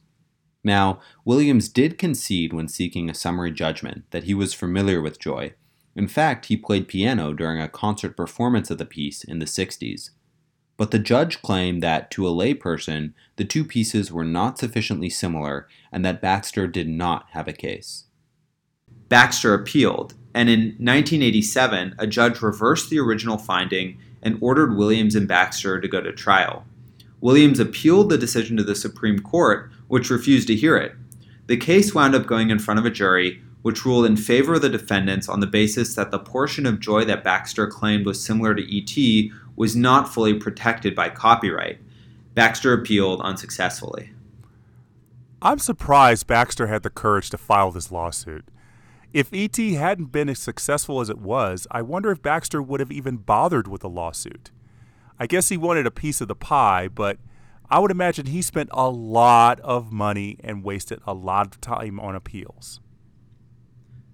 Now, 0.65 1.01
Williams 1.25 1.69
did 1.69 1.99
concede 1.99 2.53
when 2.53 2.69
seeking 2.69 3.11
a 3.11 3.15
summary 3.15 3.51
judgment 3.51 4.05
that 4.11 4.25
he 4.25 4.35
was 4.35 4.55
familiar 4.55 5.03
with 5.03 5.19
Joy. 5.19 5.55
In 5.97 6.09
fact, 6.09 6.47
he 6.47 6.57
played 6.57 6.89
piano 6.89 7.33
during 7.33 7.61
a 7.61 7.69
concert 7.69 8.17
performance 8.17 8.71
of 8.71 8.79
the 8.79 8.87
piece 8.87 9.25
in 9.25 9.41
the 9.41 9.47
60s. 9.47 10.11
But 10.77 10.91
the 10.91 10.99
judge 10.99 11.43
claimed 11.43 11.83
that, 11.83 12.11
to 12.13 12.27
a 12.27 12.31
layperson, 12.31 13.13
the 13.37 13.45
two 13.45 13.65
pieces 13.65 14.11
were 14.11 14.25
not 14.25 14.59
sufficiently 14.59 15.11
similar 15.11 15.69
and 15.91 16.05
that 16.05 16.23
Baxter 16.23 16.67
did 16.67 16.89
not 16.89 17.27
have 17.33 17.47
a 17.47 17.53
case. 17.53 18.05
Baxter 19.09 19.53
appealed, 19.53 20.15
and 20.35 20.49
in 20.49 20.61
1987, 20.79 21.97
a 21.99 22.07
judge 22.07 22.41
reversed 22.41 22.89
the 22.89 22.99
original 22.99 23.37
finding 23.37 23.99
and 24.23 24.39
ordered 24.41 24.77
Williams 24.77 25.15
and 25.15 25.29
Baxter 25.29 25.81
to 25.81 25.89
go 25.89 26.01
to 26.01 26.13
trial. 26.13 26.65
Williams 27.21 27.61
appealed 27.61 28.09
the 28.09 28.17
decision 28.17 28.57
to 28.57 28.65
the 28.65 28.75
Supreme 28.75 29.19
Court, 29.19 29.71
which 29.93 30.09
refused 30.09 30.49
to 30.49 30.57
hear 30.57 30.75
it. 30.75 30.95
The 31.49 31.57
case 31.59 31.95
wound 31.95 32.15
up 32.15 32.25
going 32.25 32.49
in 32.49 32.59
front 32.59 32.81
of 32.81 32.87
a 32.87 32.91
jury, 32.91 33.43
which 33.61 33.85
ruled 33.85 34.07
in 34.07 34.17
favor 34.17 34.55
of 34.55 34.63
the 34.63 34.71
defendants 34.71 35.29
on 35.29 35.41
the 35.41 35.47
basis 35.47 35.95
that 35.97 36.11
the 36.11 36.19
portion 36.19 36.65
of 36.65 36.81
joy 36.81 37.05
that 37.05 37.23
Baxter 37.23 37.67
claimed 37.67 38.07
was 38.07 38.25
similar 38.25 38.55
to 38.55 38.63
E.T. 38.63 39.31
was 39.55 39.77
not 39.77 40.09
fully 40.09 40.33
protected 40.33 40.95
by 40.95 41.11
copyright. 41.11 41.79
Baxter 42.33 42.73
appealed 42.73 43.21
unsuccessfully. 43.21 44.13
I'm 45.43 45.59
surprised 45.59 46.27
Baxter 46.27 46.69
had 46.69 46.85
the 46.85 46.89
courage 46.89 47.29
to 47.29 47.37
file 47.37 47.71
this 47.71 47.93
lawsuit. 47.93 48.47
If 49.13 49.31
E.T. 49.31 49.75
hadn't 49.75 50.07
been 50.07 50.31
as 50.31 50.39
successful 50.39 51.03
as 51.03 51.11
it 51.11 51.19
was, 51.19 51.67
I 51.71 51.83
wonder 51.83 52.11
if 52.11 52.23
Baxter 52.23 52.63
would 52.63 52.81
have 52.81 52.93
even 52.93 53.19
bothered 53.19 53.69
with 53.69 53.85
a 53.85 53.89
lawsuit. 53.89 54.53
I 55.21 55.27
guess 55.27 55.51
he 55.51 55.59
wanted 55.59 55.87
a 55.87 55.91
piece 55.91 56.23
of 56.23 56.29
the 56.29 56.35
pie, 56.35 56.89
but 56.89 57.19
I 57.73 57.79
would 57.79 57.91
imagine 57.91 58.27
he 58.27 58.43
spent 58.43 58.69
a 58.73 58.91
lot 58.91 59.59
of 59.61 59.91
money 59.91 60.37
and 60.45 60.63
wasted 60.63 61.01
a 61.07 61.15
lot 61.15 61.47
of 61.47 61.59
time 61.63 61.99
on 61.99 62.15
appeals. 62.15 62.81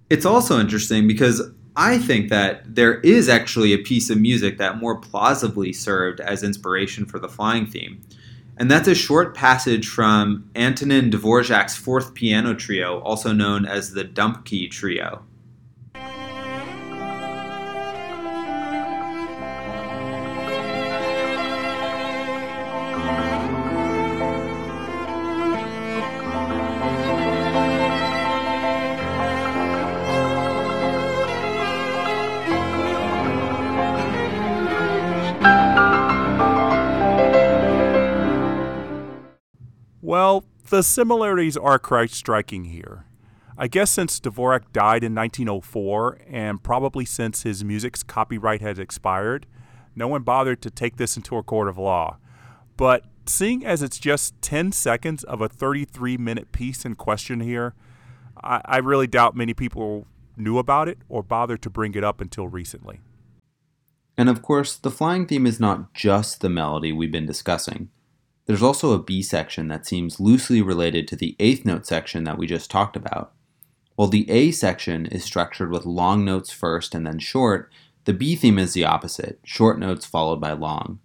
It's 0.09 0.25
also 0.25 0.61
interesting 0.61 1.07
because 1.07 1.41
I 1.75 1.97
think 1.97 2.29
that 2.29 2.73
there 2.73 3.01
is 3.01 3.27
actually 3.27 3.73
a 3.73 3.77
piece 3.77 4.09
of 4.09 4.17
music 4.17 4.59
that 4.59 4.77
more 4.77 4.97
plausibly 4.97 5.73
served 5.73 6.21
as 6.21 6.41
inspiration 6.41 7.05
for 7.05 7.19
the 7.19 7.27
flying 7.27 7.65
theme. 7.65 8.01
And 8.55 8.71
that's 8.71 8.87
a 8.87 8.95
short 8.95 9.35
passage 9.35 9.89
from 9.89 10.49
Antonin 10.55 11.11
Dvorak's 11.11 11.75
fourth 11.75 12.13
piano 12.13 12.53
trio, 12.53 12.99
also 13.01 13.33
known 13.33 13.65
as 13.65 13.91
the 13.91 14.05
Dumky 14.05 14.71
Trio. 14.71 15.25
The 40.69 40.83
similarities 40.83 41.57
are 41.57 41.79
quite 41.79 42.11
striking 42.11 42.65
here. 42.65 43.05
I 43.57 43.67
guess 43.67 43.91
since 43.91 44.19
Dvorak 44.19 44.71
died 44.71 45.03
in 45.03 45.13
1904, 45.13 46.19
and 46.29 46.63
probably 46.63 47.03
since 47.05 47.43
his 47.43 47.63
music's 47.63 48.03
copyright 48.03 48.61
had 48.61 48.79
expired, 48.79 49.45
no 49.95 50.07
one 50.07 50.23
bothered 50.23 50.61
to 50.61 50.69
take 50.69 50.95
this 50.95 51.17
into 51.17 51.35
a 51.35 51.43
court 51.43 51.67
of 51.67 51.77
law. 51.77 52.17
But 52.77 53.03
seeing 53.25 53.65
as 53.65 53.83
it's 53.83 53.99
just 53.99 54.41
10 54.41 54.71
seconds 54.71 55.23
of 55.25 55.41
a 55.41 55.49
33 55.49 56.17
minute 56.17 56.51
piece 56.51 56.85
in 56.85 56.95
question 56.95 57.41
here, 57.41 57.73
I, 58.41 58.61
I 58.63 58.77
really 58.77 59.07
doubt 59.07 59.35
many 59.35 59.53
people 59.53 60.07
knew 60.37 60.57
about 60.57 60.87
it 60.87 60.99
or 61.09 61.21
bothered 61.21 61.61
to 61.63 61.69
bring 61.69 61.95
it 61.95 62.03
up 62.03 62.21
until 62.21 62.47
recently. 62.47 63.01
And 64.17 64.29
of 64.29 64.41
course, 64.41 64.75
the 64.75 64.91
flying 64.91 65.25
theme 65.27 65.45
is 65.45 65.59
not 65.59 65.93
just 65.93 66.41
the 66.41 66.49
melody 66.49 66.93
we've 66.93 67.11
been 67.11 67.25
discussing. 67.25 67.89
There's 68.49 68.63
also 68.63 68.93
a 68.93 69.03
B 69.03 69.21
section 69.21 69.67
that 69.67 69.85
seems 69.85 70.19
loosely 70.19 70.59
related 70.59 71.07
to 71.09 71.15
the 71.15 71.35
eighth 71.39 71.65
note 71.65 71.85
section 71.85 72.23
that 72.23 72.39
we 72.39 72.47
just 72.47 72.71
talked 72.71 72.95
about. 72.95 73.31
While 73.95 74.07
the 74.07 74.27
A 74.27 74.49
section 74.49 75.05
is 75.05 75.23
structured 75.23 75.69
with 75.69 75.85
long 75.85 76.25
notes 76.25 76.49
first 76.49 76.95
and 76.95 77.05
then 77.05 77.19
short, 77.19 77.71
the 78.05 78.13
B 78.13 78.35
theme 78.35 78.57
is 78.57 78.73
the 78.73 78.85
opposite 78.85 79.39
short 79.43 79.77
notes 79.77 80.07
followed 80.07 80.41
by 80.41 80.53
long. 80.53 80.97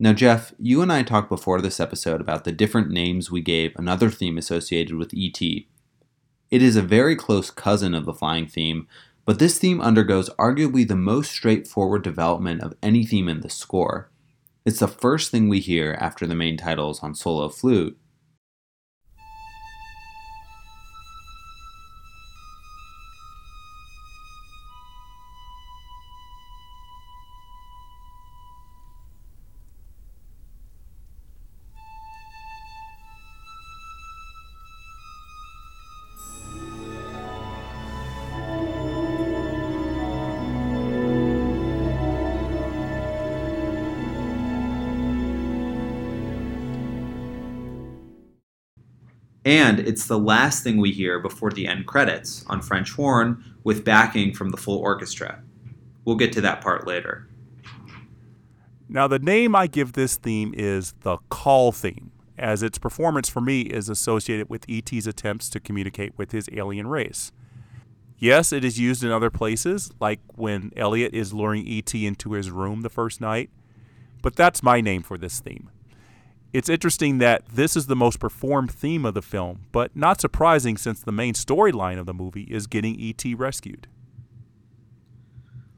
Now, 0.00 0.12
Jeff, 0.12 0.52
you 0.58 0.82
and 0.82 0.92
I 0.92 1.04
talked 1.04 1.28
before 1.28 1.60
this 1.60 1.78
episode 1.78 2.20
about 2.20 2.42
the 2.42 2.50
different 2.50 2.90
names 2.90 3.30
we 3.30 3.42
gave 3.42 3.76
another 3.76 4.10
theme 4.10 4.36
associated 4.36 4.96
with 4.96 5.14
ET. 5.16 5.40
It 5.40 6.62
is 6.62 6.76
a 6.76 6.82
very 6.82 7.14
close 7.14 7.50
cousin 7.50 7.94
of 7.94 8.06
the 8.06 8.14
flying 8.14 8.46
theme, 8.46 8.88
but 9.28 9.38
this 9.38 9.58
theme 9.58 9.78
undergoes 9.82 10.30
arguably 10.38 10.88
the 10.88 10.96
most 10.96 11.30
straightforward 11.30 12.02
development 12.02 12.62
of 12.62 12.74
any 12.82 13.04
theme 13.04 13.28
in 13.28 13.42
the 13.42 13.50
score. 13.50 14.08
It's 14.64 14.78
the 14.78 14.88
first 14.88 15.30
thing 15.30 15.50
we 15.50 15.60
hear 15.60 15.98
after 16.00 16.26
the 16.26 16.34
main 16.34 16.56
titles 16.56 17.02
on 17.02 17.14
solo 17.14 17.50
flute. 17.50 17.98
And 49.48 49.80
it's 49.80 50.06
the 50.06 50.18
last 50.18 50.62
thing 50.62 50.76
we 50.76 50.92
hear 50.92 51.18
before 51.18 51.50
the 51.50 51.66
end 51.66 51.86
credits 51.86 52.44
on 52.48 52.60
French 52.60 52.92
horn 52.92 53.42
with 53.64 53.82
backing 53.82 54.34
from 54.34 54.50
the 54.50 54.58
full 54.58 54.76
orchestra. 54.76 55.42
We'll 56.04 56.16
get 56.16 56.34
to 56.34 56.42
that 56.42 56.60
part 56.60 56.86
later. 56.86 57.26
Now, 58.90 59.08
the 59.08 59.18
name 59.18 59.56
I 59.56 59.66
give 59.66 59.94
this 59.94 60.16
theme 60.16 60.52
is 60.54 60.92
the 61.00 61.16
call 61.30 61.72
theme, 61.72 62.10
as 62.36 62.62
its 62.62 62.76
performance 62.76 63.30
for 63.30 63.40
me 63.40 63.62
is 63.62 63.88
associated 63.88 64.50
with 64.50 64.68
E.T.'s 64.68 65.06
attempts 65.06 65.48
to 65.48 65.60
communicate 65.60 66.12
with 66.18 66.32
his 66.32 66.50
alien 66.52 66.86
race. 66.86 67.32
Yes, 68.18 68.52
it 68.52 68.66
is 68.66 68.78
used 68.78 69.02
in 69.02 69.10
other 69.10 69.30
places, 69.30 69.90
like 69.98 70.20
when 70.34 70.72
Elliot 70.76 71.14
is 71.14 71.32
luring 71.32 71.66
E.T. 71.66 72.06
into 72.06 72.32
his 72.32 72.50
room 72.50 72.82
the 72.82 72.90
first 72.90 73.18
night, 73.18 73.48
but 74.20 74.36
that's 74.36 74.62
my 74.62 74.82
name 74.82 75.02
for 75.02 75.16
this 75.16 75.40
theme. 75.40 75.70
It's 76.52 76.70
interesting 76.70 77.18
that 77.18 77.46
this 77.46 77.76
is 77.76 77.86
the 77.86 77.96
most 77.96 78.18
performed 78.18 78.70
theme 78.70 79.04
of 79.04 79.12
the 79.12 79.22
film, 79.22 79.66
but 79.70 79.94
not 79.94 80.20
surprising 80.20 80.78
since 80.78 81.00
the 81.00 81.12
main 81.12 81.34
storyline 81.34 81.98
of 81.98 82.06
the 82.06 82.14
movie 82.14 82.44
is 82.44 82.66
getting 82.66 82.98
E.T. 82.98 83.34
rescued. 83.34 83.86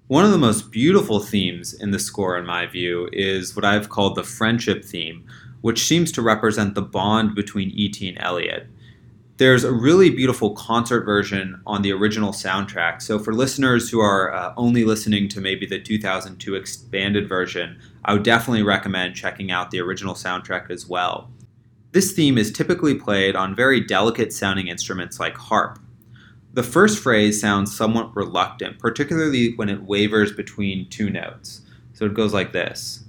One 0.07 0.25
of 0.25 0.31
the 0.31 0.39
most 0.39 0.71
beautiful 0.71 1.19
themes 1.21 1.73
in 1.73 1.91
the 1.91 1.99
score, 1.99 2.39
in 2.39 2.47
my 2.47 2.67
view, 2.67 3.09
is 3.13 3.57
what 3.57 3.65
I've 3.65 3.89
called 3.89 4.15
the 4.15 4.23
friendship 4.23 4.85
theme, 4.85 5.25
which 5.61 5.85
seems 5.85 6.13
to 6.13 6.23
represent 6.23 6.75
the 6.75 6.83
bond 6.83 7.35
between 7.35 7.71
E.T. 7.71 8.09
and 8.09 8.19
Elliot. 8.21 8.69
There's 9.41 9.65
a 9.65 9.73
really 9.73 10.11
beautiful 10.11 10.51
concert 10.51 11.07
version 11.07 11.63
on 11.67 11.81
the 11.81 11.93
original 11.93 12.31
soundtrack. 12.31 13.01
So, 13.01 13.19
for 13.19 13.33
listeners 13.33 13.89
who 13.89 13.99
are 13.99 14.35
uh, 14.35 14.53
only 14.59 14.85
listening 14.85 15.29
to 15.31 15.41
maybe 15.41 15.65
the 15.65 15.81
2002 15.81 16.55
expanded 16.55 17.27
version, 17.27 17.81
I 18.05 18.13
would 18.13 18.23
definitely 18.23 18.65
recommend 18.65 19.15
checking 19.15 19.51
out 19.51 19.71
the 19.71 19.81
original 19.81 20.13
soundtrack 20.13 20.71
as 20.71 20.87
well. 20.87 21.31
This 21.93 22.13
theme 22.13 22.37
is 22.37 22.53
typically 22.53 22.95
played 22.95 23.35
on 23.35 23.55
very 23.55 23.81
delicate 23.81 24.35
sounding 24.35 24.69
instruments 24.69 25.19
like 25.19 25.39
harp, 25.39 25.79
the 26.53 26.63
first 26.63 26.99
phrase 26.99 27.41
sounds 27.41 27.75
somewhat 27.75 28.15
reluctant, 28.15 28.79
particularly 28.79 29.55
when 29.57 29.71
it 29.71 29.85
wavers 29.85 30.33
between 30.33 30.91
two 30.91 31.09
notes. 31.09 31.63
So 31.95 32.05
it 32.05 32.13
goes 32.13 32.35
like 32.35 32.53
this. 32.53 33.05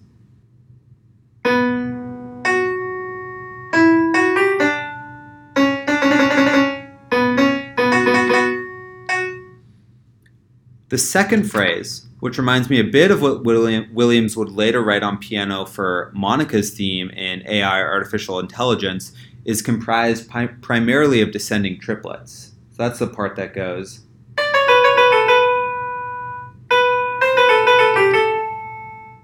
The 10.92 10.98
second 10.98 11.50
phrase, 11.50 12.06
which 12.20 12.38
reminds 12.38 12.70
me 12.70 12.78
a 12.78 12.84
bit 12.84 13.12
of 13.12 13.22
what 13.22 13.46
William, 13.46 13.88
Williams 13.94 14.36
would 14.36 14.52
later 14.52 14.84
write 14.84 15.04
on 15.04 15.20
piano 15.20 15.64
for 15.66 16.12
Monica's 16.14 16.72
theme 16.72 17.10
in 17.12 17.48
AI 17.48 17.82
Artificial 17.82 18.40
Intelligence, 18.40 19.14
is 19.46 19.62
comprised 19.62 20.30
pi- 20.30 20.48
primarily 20.48 21.22
of 21.22 21.32
descending 21.32 21.80
triplets 21.80 22.52
So 22.72 22.84
that's 22.84 23.00
the 23.00 23.08
part 23.08 23.38
that 23.38 23.54
goes. 23.54 24.02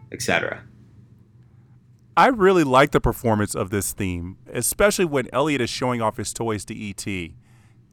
Etc. 0.09 0.63
I 2.15 2.27
really 2.27 2.63
like 2.63 2.91
the 2.91 3.01
performance 3.01 3.55
of 3.55 3.71
this 3.71 3.91
theme, 3.91 4.37
especially 4.53 5.03
when 5.03 5.27
Elliot 5.33 5.59
is 5.59 5.69
showing 5.69 6.01
off 6.01 6.15
his 6.15 6.31
toys 6.31 6.63
to 6.63 6.73
E.T. 6.73 7.35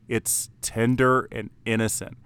It's 0.07 0.49
tender 0.63 1.27
and 1.33 1.51
innocent. 1.67 2.19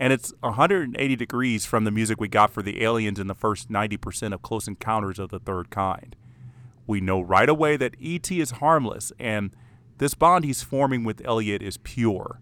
And 0.00 0.14
it's 0.14 0.32
180 0.40 1.14
degrees 1.14 1.66
from 1.66 1.84
the 1.84 1.90
music 1.90 2.18
we 2.18 2.26
got 2.26 2.50
for 2.50 2.62
the 2.62 2.82
aliens 2.82 3.20
in 3.20 3.26
the 3.26 3.34
first 3.34 3.70
90% 3.70 4.32
of 4.32 4.40
Close 4.40 4.66
Encounters 4.66 5.18
of 5.18 5.28
the 5.28 5.38
Third 5.38 5.68
Kind. 5.68 6.16
We 6.86 7.02
know 7.02 7.20
right 7.20 7.48
away 7.48 7.76
that 7.76 7.96
E.T. 8.00 8.40
is 8.40 8.52
harmless, 8.52 9.12
and 9.20 9.50
this 9.98 10.14
bond 10.14 10.46
he's 10.46 10.62
forming 10.62 11.04
with 11.04 11.20
Elliot 11.26 11.60
is 11.60 11.76
pure. 11.76 12.40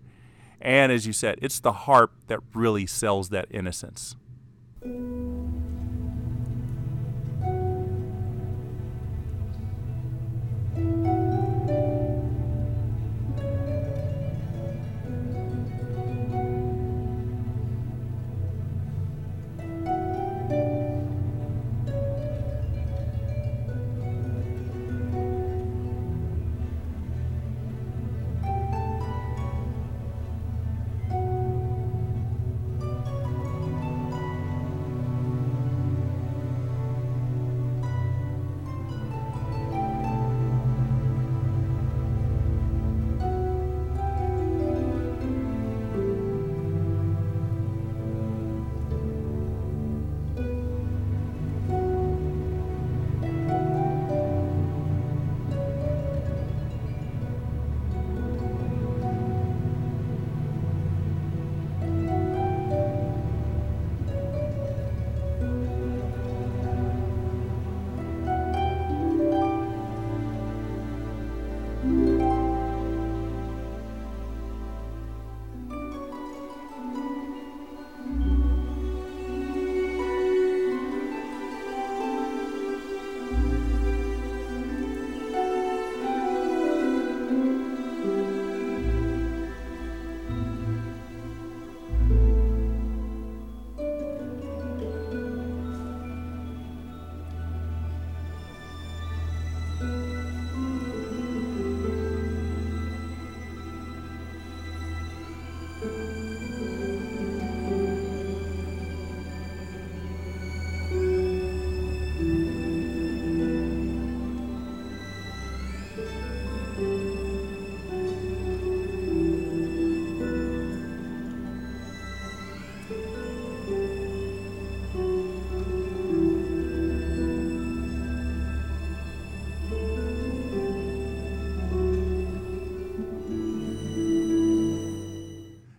And 0.61 0.93
as 0.93 1.05
you 1.05 1.13
said, 1.13 1.41
it's 1.43 1.59
the 1.59 1.73
harp 1.73 2.13
that 2.29 2.39
really 2.55 2.87
sells 2.87 3.31
that 3.31 3.49
innocence. 3.51 4.15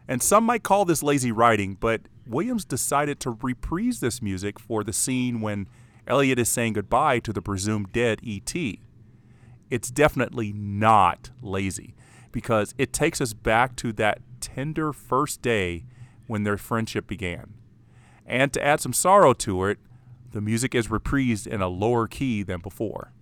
And 0.09 0.23
some 0.23 0.43
might 0.43 0.63
call 0.63 0.85
this 0.85 1.03
lazy 1.03 1.31
writing, 1.31 1.77
but 1.79 2.01
Williams 2.25 2.65
decided 2.65 3.19
to 3.19 3.37
reprise 3.43 3.99
this 3.99 4.23
music 4.23 4.59
for 4.59 4.83
the 4.83 4.91
scene 4.91 5.39
when 5.39 5.67
Elliot 6.07 6.39
is 6.39 6.49
saying 6.49 6.73
goodbye 6.73 7.19
to 7.19 7.31
the 7.31 7.43
presumed 7.43 7.91
dead 7.91 8.19
E.T. 8.23 8.81
It's 9.69 9.91
definitely 9.91 10.51
not 10.51 11.29
lazy 11.43 11.93
because 12.31 12.73
it 12.79 12.91
takes 12.91 13.21
us 13.21 13.33
back 13.33 13.75
to 13.75 13.93
that 13.93 14.17
tender 14.41 14.91
first 14.91 15.43
day 15.43 15.85
when 16.25 16.41
their 16.41 16.57
friendship 16.57 17.05
began. 17.05 17.53
And 18.25 18.51
to 18.53 18.65
add 18.65 18.79
some 18.79 18.93
sorrow 18.93 19.33
to 19.33 19.65
it, 19.65 19.77
the 20.31 20.41
music 20.41 20.73
is 20.73 20.87
reprised 20.87 21.45
in 21.45 21.61
a 21.61 21.67
lower 21.67 22.07
key 22.07 22.41
than 22.41 22.61
before. 22.61 23.13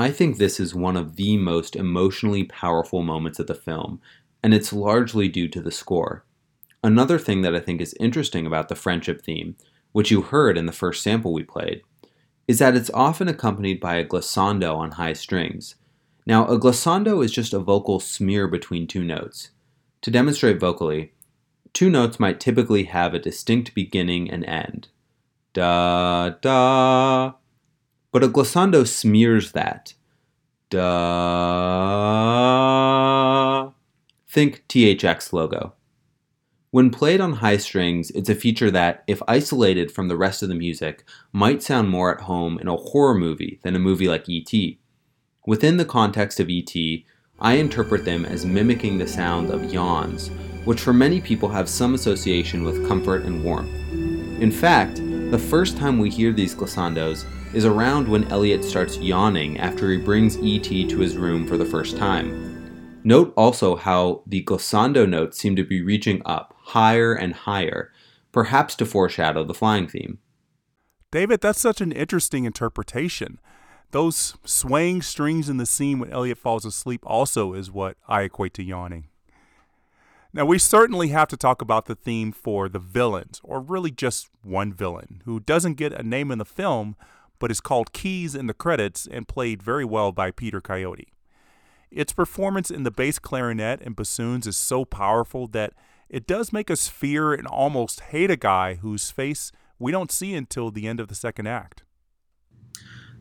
I 0.00 0.10
think 0.10 0.38
this 0.38 0.58
is 0.58 0.74
one 0.74 0.96
of 0.96 1.16
the 1.16 1.36
most 1.36 1.76
emotionally 1.76 2.44
powerful 2.44 3.02
moments 3.02 3.38
of 3.38 3.48
the 3.48 3.54
film, 3.54 4.00
and 4.42 4.54
it's 4.54 4.72
largely 4.72 5.28
due 5.28 5.46
to 5.48 5.60
the 5.60 5.70
score. 5.70 6.24
Another 6.82 7.18
thing 7.18 7.42
that 7.42 7.54
I 7.54 7.60
think 7.60 7.82
is 7.82 7.94
interesting 8.00 8.46
about 8.46 8.70
the 8.70 8.74
friendship 8.74 9.20
theme, 9.20 9.56
which 9.92 10.10
you 10.10 10.22
heard 10.22 10.56
in 10.56 10.64
the 10.64 10.72
first 10.72 11.02
sample 11.02 11.34
we 11.34 11.42
played, 11.42 11.82
is 12.48 12.60
that 12.60 12.74
it's 12.74 12.88
often 12.94 13.28
accompanied 13.28 13.78
by 13.78 13.96
a 13.96 14.04
glissando 14.06 14.74
on 14.74 14.92
high 14.92 15.12
strings. 15.12 15.74
Now, 16.24 16.46
a 16.46 16.58
glissando 16.58 17.22
is 17.22 17.30
just 17.30 17.52
a 17.52 17.58
vocal 17.58 18.00
smear 18.00 18.48
between 18.48 18.86
two 18.86 19.04
notes. 19.04 19.50
To 20.00 20.10
demonstrate 20.10 20.58
vocally, 20.58 21.12
two 21.74 21.90
notes 21.90 22.18
might 22.18 22.40
typically 22.40 22.84
have 22.84 23.12
a 23.12 23.18
distinct 23.18 23.74
beginning 23.74 24.30
and 24.30 24.46
end. 24.46 24.88
Da, 25.52 26.30
da. 26.40 27.34
But 28.12 28.24
a 28.24 28.28
glissando 28.28 28.86
smears 28.86 29.52
that. 29.52 29.94
Da. 30.68 30.80
Think 34.28 34.64
THX 34.68 35.32
logo. 35.32 35.74
When 36.72 36.90
played 36.90 37.20
on 37.20 37.34
high 37.34 37.56
strings, 37.56 38.10
it's 38.12 38.28
a 38.28 38.34
feature 38.34 38.70
that, 38.70 39.02
if 39.08 39.20
isolated 39.26 39.90
from 39.90 40.06
the 40.06 40.16
rest 40.16 40.42
of 40.42 40.48
the 40.48 40.54
music, 40.54 41.04
might 41.32 41.64
sound 41.64 41.88
more 41.88 42.14
at 42.14 42.22
home 42.22 42.60
in 42.60 42.68
a 42.68 42.76
horror 42.76 43.14
movie 43.14 43.58
than 43.64 43.74
a 43.74 43.80
movie 43.80 44.06
like 44.06 44.28
E.T. 44.28 44.78
Within 45.46 45.78
the 45.78 45.84
context 45.84 46.38
of 46.38 46.48
E.T., 46.48 47.04
I 47.40 47.54
interpret 47.54 48.04
them 48.04 48.24
as 48.24 48.46
mimicking 48.46 48.98
the 48.98 49.08
sound 49.08 49.50
of 49.50 49.72
yawns, 49.72 50.30
which 50.64 50.80
for 50.80 50.92
many 50.92 51.20
people 51.20 51.48
have 51.48 51.68
some 51.68 51.94
association 51.94 52.62
with 52.62 52.86
comfort 52.86 53.22
and 53.24 53.42
warmth. 53.42 53.74
In 54.40 54.52
fact, 54.52 54.98
the 55.30 55.38
first 55.38 55.76
time 55.76 55.98
we 55.98 56.10
hear 56.10 56.32
these 56.32 56.54
glissandos 56.54 57.24
is 57.52 57.64
around 57.64 58.06
when 58.06 58.30
Elliot 58.30 58.64
starts 58.64 58.98
yawning 58.98 59.58
after 59.58 59.90
he 59.90 59.96
brings 59.96 60.38
E.T. 60.38 60.86
to 60.86 60.98
his 60.98 61.16
room 61.16 61.46
for 61.46 61.56
the 61.56 61.64
first 61.64 61.96
time. 61.96 63.00
Note 63.02 63.32
also 63.36 63.76
how 63.76 64.22
the 64.26 64.44
glissando 64.44 65.08
notes 65.08 65.38
seem 65.38 65.56
to 65.56 65.64
be 65.64 65.82
reaching 65.82 66.22
up 66.24 66.54
higher 66.58 67.12
and 67.12 67.34
higher, 67.34 67.92
perhaps 68.30 68.74
to 68.76 68.86
foreshadow 68.86 69.42
the 69.42 69.54
flying 69.54 69.88
theme. 69.88 70.18
David, 71.10 71.40
that's 71.40 71.60
such 71.60 71.80
an 71.80 71.90
interesting 71.90 72.44
interpretation. 72.44 73.40
Those 73.90 74.36
swaying 74.44 75.02
strings 75.02 75.48
in 75.48 75.56
the 75.56 75.66
scene 75.66 75.98
when 75.98 76.12
Elliot 76.12 76.38
falls 76.38 76.64
asleep 76.64 77.02
also 77.04 77.54
is 77.54 77.72
what 77.72 77.96
I 78.06 78.22
equate 78.22 78.54
to 78.54 78.62
yawning. 78.62 79.08
Now, 80.32 80.44
we 80.44 80.58
certainly 80.58 81.08
have 81.08 81.26
to 81.28 81.36
talk 81.36 81.60
about 81.60 81.86
the 81.86 81.96
theme 81.96 82.30
for 82.30 82.68
the 82.68 82.78
villains, 82.78 83.40
or 83.42 83.60
really 83.60 83.90
just 83.90 84.28
one 84.44 84.72
villain, 84.72 85.22
who 85.24 85.40
doesn't 85.40 85.74
get 85.74 85.92
a 85.92 86.04
name 86.04 86.30
in 86.30 86.38
the 86.38 86.44
film, 86.44 86.94
but 87.40 87.50
is 87.50 87.60
called 87.60 87.92
Keys 87.92 88.36
in 88.36 88.46
the 88.46 88.54
credits 88.54 89.08
and 89.10 89.26
played 89.26 89.60
very 89.60 89.84
well 89.84 90.12
by 90.12 90.30
Peter 90.30 90.60
Coyote. 90.60 91.12
Its 91.90 92.12
performance 92.12 92.70
in 92.70 92.84
the 92.84 92.92
bass 92.92 93.18
clarinet 93.18 93.80
and 93.80 93.96
bassoons 93.96 94.46
is 94.46 94.56
so 94.56 94.84
powerful 94.84 95.48
that 95.48 95.72
it 96.08 96.26
does 96.26 96.52
make 96.52 96.70
us 96.70 96.86
fear 96.86 97.34
and 97.34 97.48
almost 97.48 98.00
hate 98.00 98.30
a 98.30 98.36
guy 98.36 98.74
whose 98.74 99.10
face 99.10 99.50
we 99.80 99.90
don't 99.90 100.12
see 100.12 100.34
until 100.34 100.70
the 100.70 100.86
end 100.86 101.00
of 101.00 101.08
the 101.08 101.14
second 101.16 101.48
act. 101.48 101.82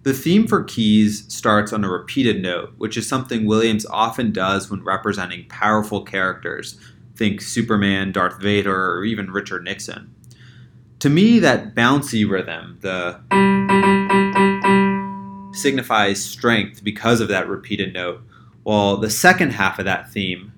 The 0.04 0.14
theme 0.14 0.48
for 0.48 0.64
keys 0.64 1.26
starts 1.34 1.74
on 1.74 1.84
a 1.84 1.90
repeated 1.90 2.42
note, 2.42 2.74
which 2.78 2.96
is 2.96 3.08
something 3.08 3.46
Williams 3.46 3.86
often 3.88 4.32
does 4.32 4.70
when 4.70 4.84
representing 4.84 5.48
powerful 5.50 6.04
characters. 6.04 6.80
Think 7.16 7.42
Superman, 7.42 8.12
Darth 8.12 8.42
Vader, 8.42 8.94
or 8.94 9.04
even 9.04 9.32
Richard 9.32 9.64
Nixon. 9.64 10.16
To 11.00 11.10
me, 11.10 11.40
that 11.40 11.76
bouncy 11.76 12.30
rhythm, 12.30 12.78
the 12.82 13.22
signifies 15.54 16.22
strength 16.22 16.84
because 16.84 17.22
of 17.22 17.30
that 17.30 17.48
repeated 17.48 17.94
note, 17.94 18.22
while 18.64 18.98
the 18.98 19.10
second 19.10 19.52
half 19.52 19.80
of 19.80 19.86
that 19.86 20.12
theme 20.12 20.52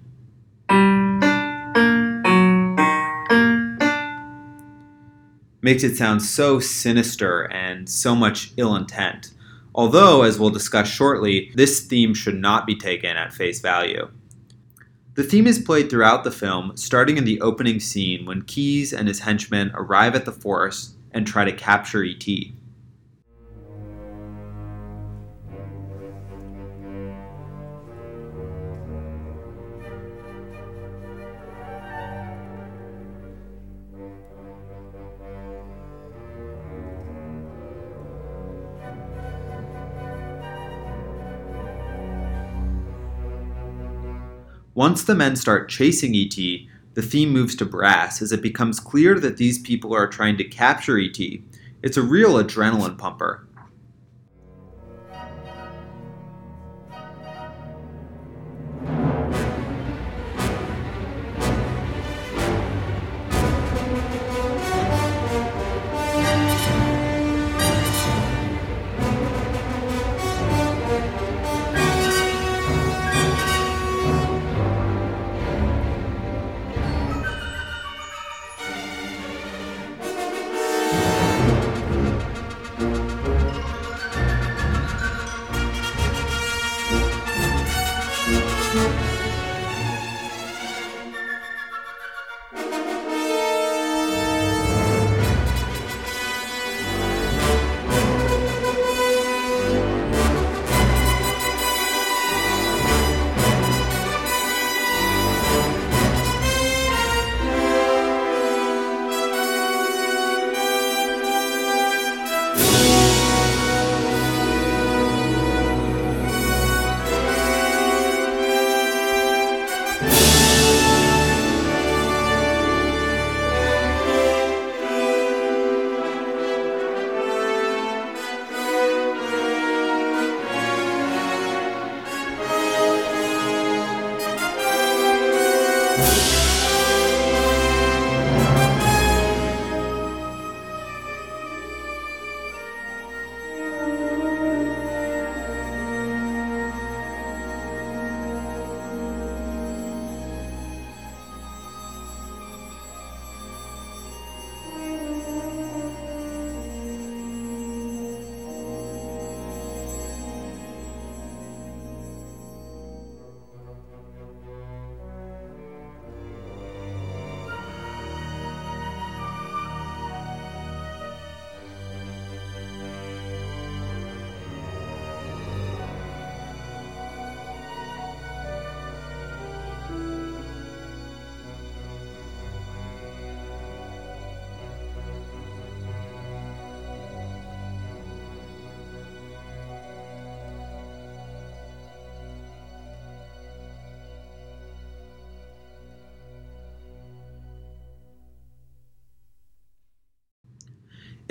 makes 5.62 5.84
it 5.84 5.96
sound 5.96 6.24
so 6.24 6.60
sinister 6.60 7.44
and 7.52 7.88
so 7.88 8.16
much 8.16 8.52
ill 8.58 8.76
intent. 8.76 9.34
Although, 9.76 10.24
as 10.24 10.40
we'll 10.40 10.50
discuss 10.50 10.88
shortly, 10.88 11.52
this 11.54 11.82
theme 11.82 12.16
should 12.16 12.36
not 12.42 12.66
be 12.66 12.76
taken 12.76 13.16
at 13.16 13.32
face 13.32 13.60
value. 13.60 14.10
The 15.14 15.24
theme 15.24 15.46
is 15.46 15.60
played 15.60 15.90
throughout 15.90 16.24
the 16.24 16.32
film, 16.32 16.78
starting 16.78 17.18
in 17.18 17.26
the 17.26 17.42
opening 17.42 17.82
scene 17.82 18.26
when 18.26 18.44
Keys 18.44 18.94
and 18.94 19.10
his 19.10 19.20
henchmen 19.20 19.72
arrive 19.74 20.16
at 20.16 20.24
the 20.24 20.32
forest 20.32 20.96
and 21.12 21.28
try 21.28 21.44
to 21.44 21.52
capture 21.52 22.02
E.T. 22.02 22.56
Once 44.82 45.04
the 45.04 45.14
men 45.14 45.36
start 45.36 45.70
chasing 45.70 46.16
ET, 46.16 46.36
the 46.96 47.04
theme 47.04 47.30
moves 47.30 47.56
to 47.56 47.64
brass 47.64 48.20
as 48.20 48.32
it 48.32 48.42
becomes 48.42 48.80
clear 48.80 49.20
that 49.20 49.38
these 49.38 49.60
people 49.60 49.94
are 49.94 50.08
trying 50.08 50.36
to 50.36 50.44
capture 50.44 50.98
ET. 50.98 51.20
It's 51.84 51.98
a 51.98 52.02
real 52.02 52.44
adrenaline 52.44 52.98
pumper. 52.98 53.46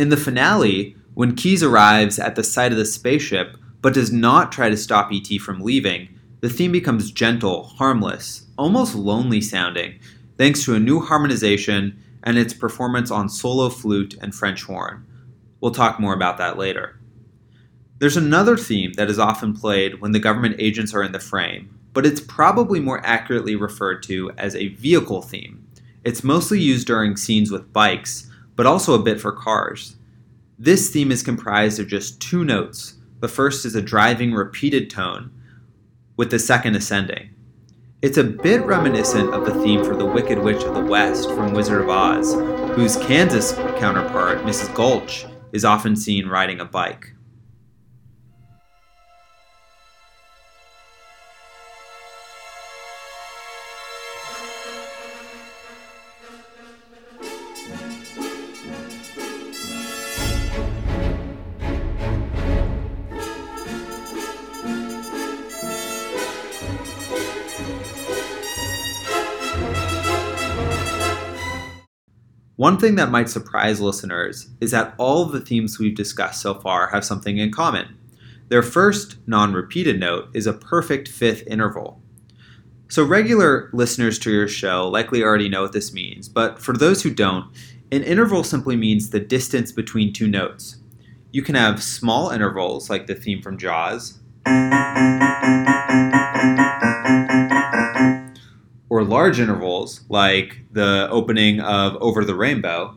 In 0.00 0.08
the 0.08 0.16
finale, 0.16 0.96
when 1.12 1.36
Keys 1.36 1.62
arrives 1.62 2.18
at 2.18 2.34
the 2.34 2.42
site 2.42 2.72
of 2.72 2.78
the 2.78 2.86
spaceship 2.86 3.58
but 3.82 3.92
does 3.92 4.10
not 4.10 4.50
try 4.50 4.70
to 4.70 4.76
stop 4.78 5.10
ET 5.12 5.38
from 5.42 5.60
leaving, 5.60 6.08
the 6.40 6.48
theme 6.48 6.72
becomes 6.72 7.10
gentle, 7.10 7.64
harmless, 7.64 8.46
almost 8.56 8.94
lonely 8.94 9.42
sounding, 9.42 10.00
thanks 10.38 10.64
to 10.64 10.74
a 10.74 10.80
new 10.80 11.00
harmonization 11.00 12.02
and 12.22 12.38
its 12.38 12.54
performance 12.54 13.10
on 13.10 13.28
solo 13.28 13.68
flute 13.68 14.16
and 14.22 14.34
French 14.34 14.62
horn. 14.62 15.04
We'll 15.60 15.72
talk 15.72 16.00
more 16.00 16.14
about 16.14 16.38
that 16.38 16.56
later. 16.56 16.98
There's 17.98 18.16
another 18.16 18.56
theme 18.56 18.94
that 18.94 19.10
is 19.10 19.18
often 19.18 19.52
played 19.52 20.00
when 20.00 20.12
the 20.12 20.18
government 20.18 20.56
agents 20.58 20.94
are 20.94 21.02
in 21.02 21.12
the 21.12 21.20
frame, 21.20 21.78
but 21.92 22.06
it's 22.06 22.22
probably 22.22 22.80
more 22.80 23.04
accurately 23.04 23.54
referred 23.54 24.02
to 24.04 24.30
as 24.38 24.56
a 24.56 24.68
vehicle 24.68 25.20
theme. 25.20 25.68
It's 26.04 26.24
mostly 26.24 26.58
used 26.58 26.86
during 26.86 27.18
scenes 27.18 27.50
with 27.50 27.70
bikes, 27.74 28.29
but 28.56 28.66
also 28.66 28.94
a 28.94 29.02
bit 29.02 29.20
for 29.20 29.32
cars. 29.32 29.96
This 30.58 30.90
theme 30.90 31.10
is 31.10 31.22
comprised 31.22 31.80
of 31.80 31.88
just 31.88 32.20
two 32.20 32.44
notes. 32.44 32.94
The 33.20 33.28
first 33.28 33.64
is 33.64 33.74
a 33.74 33.82
driving 33.82 34.32
repeated 34.32 34.90
tone, 34.90 35.30
with 36.16 36.30
the 36.30 36.38
second 36.38 36.76
ascending. 36.76 37.30
It's 38.02 38.18
a 38.18 38.24
bit 38.24 38.64
reminiscent 38.64 39.34
of 39.34 39.44
the 39.44 39.54
theme 39.62 39.84
for 39.84 39.94
the 39.94 40.06
Wicked 40.06 40.38
Witch 40.38 40.62
of 40.64 40.74
the 40.74 40.84
West 40.84 41.28
from 41.30 41.52
Wizard 41.52 41.82
of 41.82 41.88
Oz, 41.90 42.34
whose 42.74 42.96
Kansas 42.96 43.52
counterpart, 43.78 44.38
Mrs. 44.38 44.74
Gulch, 44.74 45.26
is 45.52 45.64
often 45.64 45.96
seen 45.96 46.28
riding 46.28 46.60
a 46.60 46.64
bike. 46.64 47.14
One 72.60 72.76
thing 72.76 72.96
that 72.96 73.10
might 73.10 73.30
surprise 73.30 73.80
listeners 73.80 74.50
is 74.60 74.70
that 74.72 74.92
all 74.98 75.22
of 75.22 75.32
the 75.32 75.40
themes 75.40 75.78
we've 75.78 75.94
discussed 75.94 76.42
so 76.42 76.52
far 76.52 76.88
have 76.88 77.06
something 77.06 77.38
in 77.38 77.50
common. 77.50 77.96
Their 78.50 78.62
first 78.62 79.16
non 79.26 79.54
repeated 79.54 79.98
note 79.98 80.28
is 80.34 80.46
a 80.46 80.52
perfect 80.52 81.08
fifth 81.08 81.42
interval. 81.46 82.02
So, 82.88 83.02
regular 83.02 83.70
listeners 83.72 84.18
to 84.18 84.30
your 84.30 84.46
show 84.46 84.86
likely 84.86 85.22
already 85.22 85.48
know 85.48 85.62
what 85.62 85.72
this 85.72 85.94
means, 85.94 86.28
but 86.28 86.58
for 86.58 86.76
those 86.76 87.02
who 87.02 87.08
don't, 87.08 87.50
an 87.92 88.02
interval 88.02 88.44
simply 88.44 88.76
means 88.76 89.08
the 89.08 89.20
distance 89.20 89.72
between 89.72 90.12
two 90.12 90.28
notes. 90.28 90.76
You 91.32 91.40
can 91.40 91.54
have 91.54 91.82
small 91.82 92.28
intervals, 92.28 92.90
like 92.90 93.06
the 93.06 93.14
theme 93.14 93.40
from 93.40 93.56
Jaws, 93.56 94.18
or 98.90 99.04
large 99.04 99.38
intervals 99.38 100.00
like 100.08 100.62
the 100.72 101.08
opening 101.10 101.60
of 101.60 101.96
Over 102.02 102.24
the 102.24 102.34
Rainbow. 102.34 102.96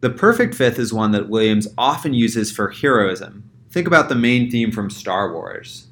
The 0.00 0.10
perfect 0.10 0.54
fifth 0.54 0.78
is 0.78 0.92
one 0.92 1.12
that 1.12 1.28
Williams 1.28 1.68
often 1.78 2.12
uses 2.14 2.50
for 2.50 2.70
heroism. 2.70 3.48
Think 3.70 3.86
about 3.86 4.08
the 4.08 4.14
main 4.14 4.50
theme 4.50 4.72
from 4.72 4.90
Star 4.90 5.32
Wars. 5.32 5.88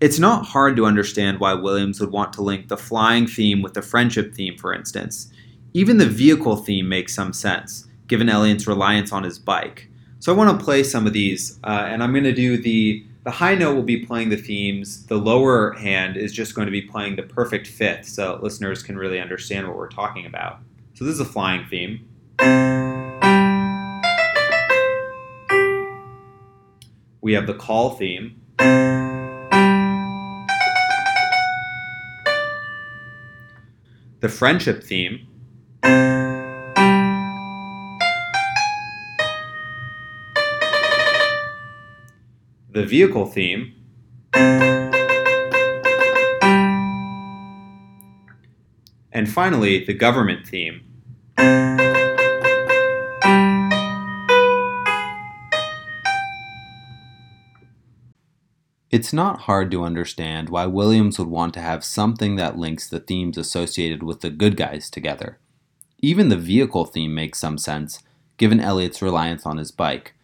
It's 0.00 0.20
not 0.20 0.46
hard 0.46 0.76
to 0.76 0.86
understand 0.86 1.40
why 1.40 1.54
Williams 1.54 2.00
would 2.00 2.12
want 2.12 2.32
to 2.34 2.42
link 2.42 2.68
the 2.68 2.76
flying 2.76 3.26
theme 3.26 3.62
with 3.62 3.74
the 3.74 3.82
friendship 3.82 4.32
theme, 4.32 4.56
for 4.56 4.72
instance. 4.72 5.32
Even 5.74 5.98
the 5.98 6.06
vehicle 6.06 6.56
theme 6.56 6.88
makes 6.88 7.14
some 7.14 7.32
sense 7.32 7.87
given 8.08 8.28
Elliot's 8.28 8.66
reliance 8.66 9.12
on 9.12 9.22
his 9.22 9.38
bike. 9.38 9.88
So 10.18 10.32
I 10.32 10.36
want 10.36 10.58
to 10.58 10.64
play 10.64 10.82
some 10.82 11.06
of 11.06 11.12
these, 11.12 11.60
uh, 11.62 11.86
and 11.88 12.02
I'm 12.02 12.12
going 12.12 12.24
to 12.24 12.34
do 12.34 12.56
the 12.56 13.04
the 13.24 13.30
high 13.32 13.54
note 13.54 13.74
will 13.74 13.82
be 13.82 14.06
playing 14.06 14.30
the 14.30 14.36
themes. 14.36 15.04
The 15.06 15.16
lower 15.16 15.72
hand 15.72 16.16
is 16.16 16.32
just 16.32 16.54
going 16.54 16.66
to 16.66 16.72
be 16.72 16.80
playing 16.80 17.16
the 17.16 17.22
perfect 17.22 17.66
fifth, 17.66 18.06
so 18.06 18.38
listeners 18.42 18.82
can 18.82 18.96
really 18.96 19.20
understand 19.20 19.68
what 19.68 19.76
we're 19.76 19.90
talking 19.90 20.24
about. 20.24 20.60
So 20.94 21.04
this 21.04 21.14
is 21.14 21.20
a 21.20 21.24
flying 21.24 21.66
theme. 21.66 22.08
We 27.20 27.34
have 27.34 27.46
the 27.46 27.54
call 27.54 27.90
theme. 27.90 28.40
The 34.20 34.28
friendship 34.28 34.82
theme. 34.82 35.28
The 42.78 42.86
vehicle 42.86 43.26
theme, 43.26 43.74
and 49.12 49.28
finally 49.28 49.84
the 49.84 49.94
government 49.94 50.46
theme. 50.46 50.84
It's 58.92 59.12
not 59.12 59.40
hard 59.40 59.72
to 59.72 59.82
understand 59.82 60.48
why 60.48 60.66
Williams 60.66 61.18
would 61.18 61.26
want 61.26 61.54
to 61.54 61.60
have 61.60 61.82
something 61.82 62.36
that 62.36 62.58
links 62.58 62.88
the 62.88 63.00
themes 63.00 63.36
associated 63.36 64.04
with 64.04 64.20
the 64.20 64.30
good 64.30 64.56
guys 64.56 64.88
together. 64.88 65.40
Even 65.98 66.28
the 66.28 66.36
vehicle 66.36 66.84
theme 66.84 67.12
makes 67.12 67.40
some 67.40 67.58
sense, 67.58 68.04
given 68.36 68.60
Elliott's 68.60 69.02
reliance 69.02 69.44
on 69.44 69.56
his 69.56 69.72
bike. 69.72 70.14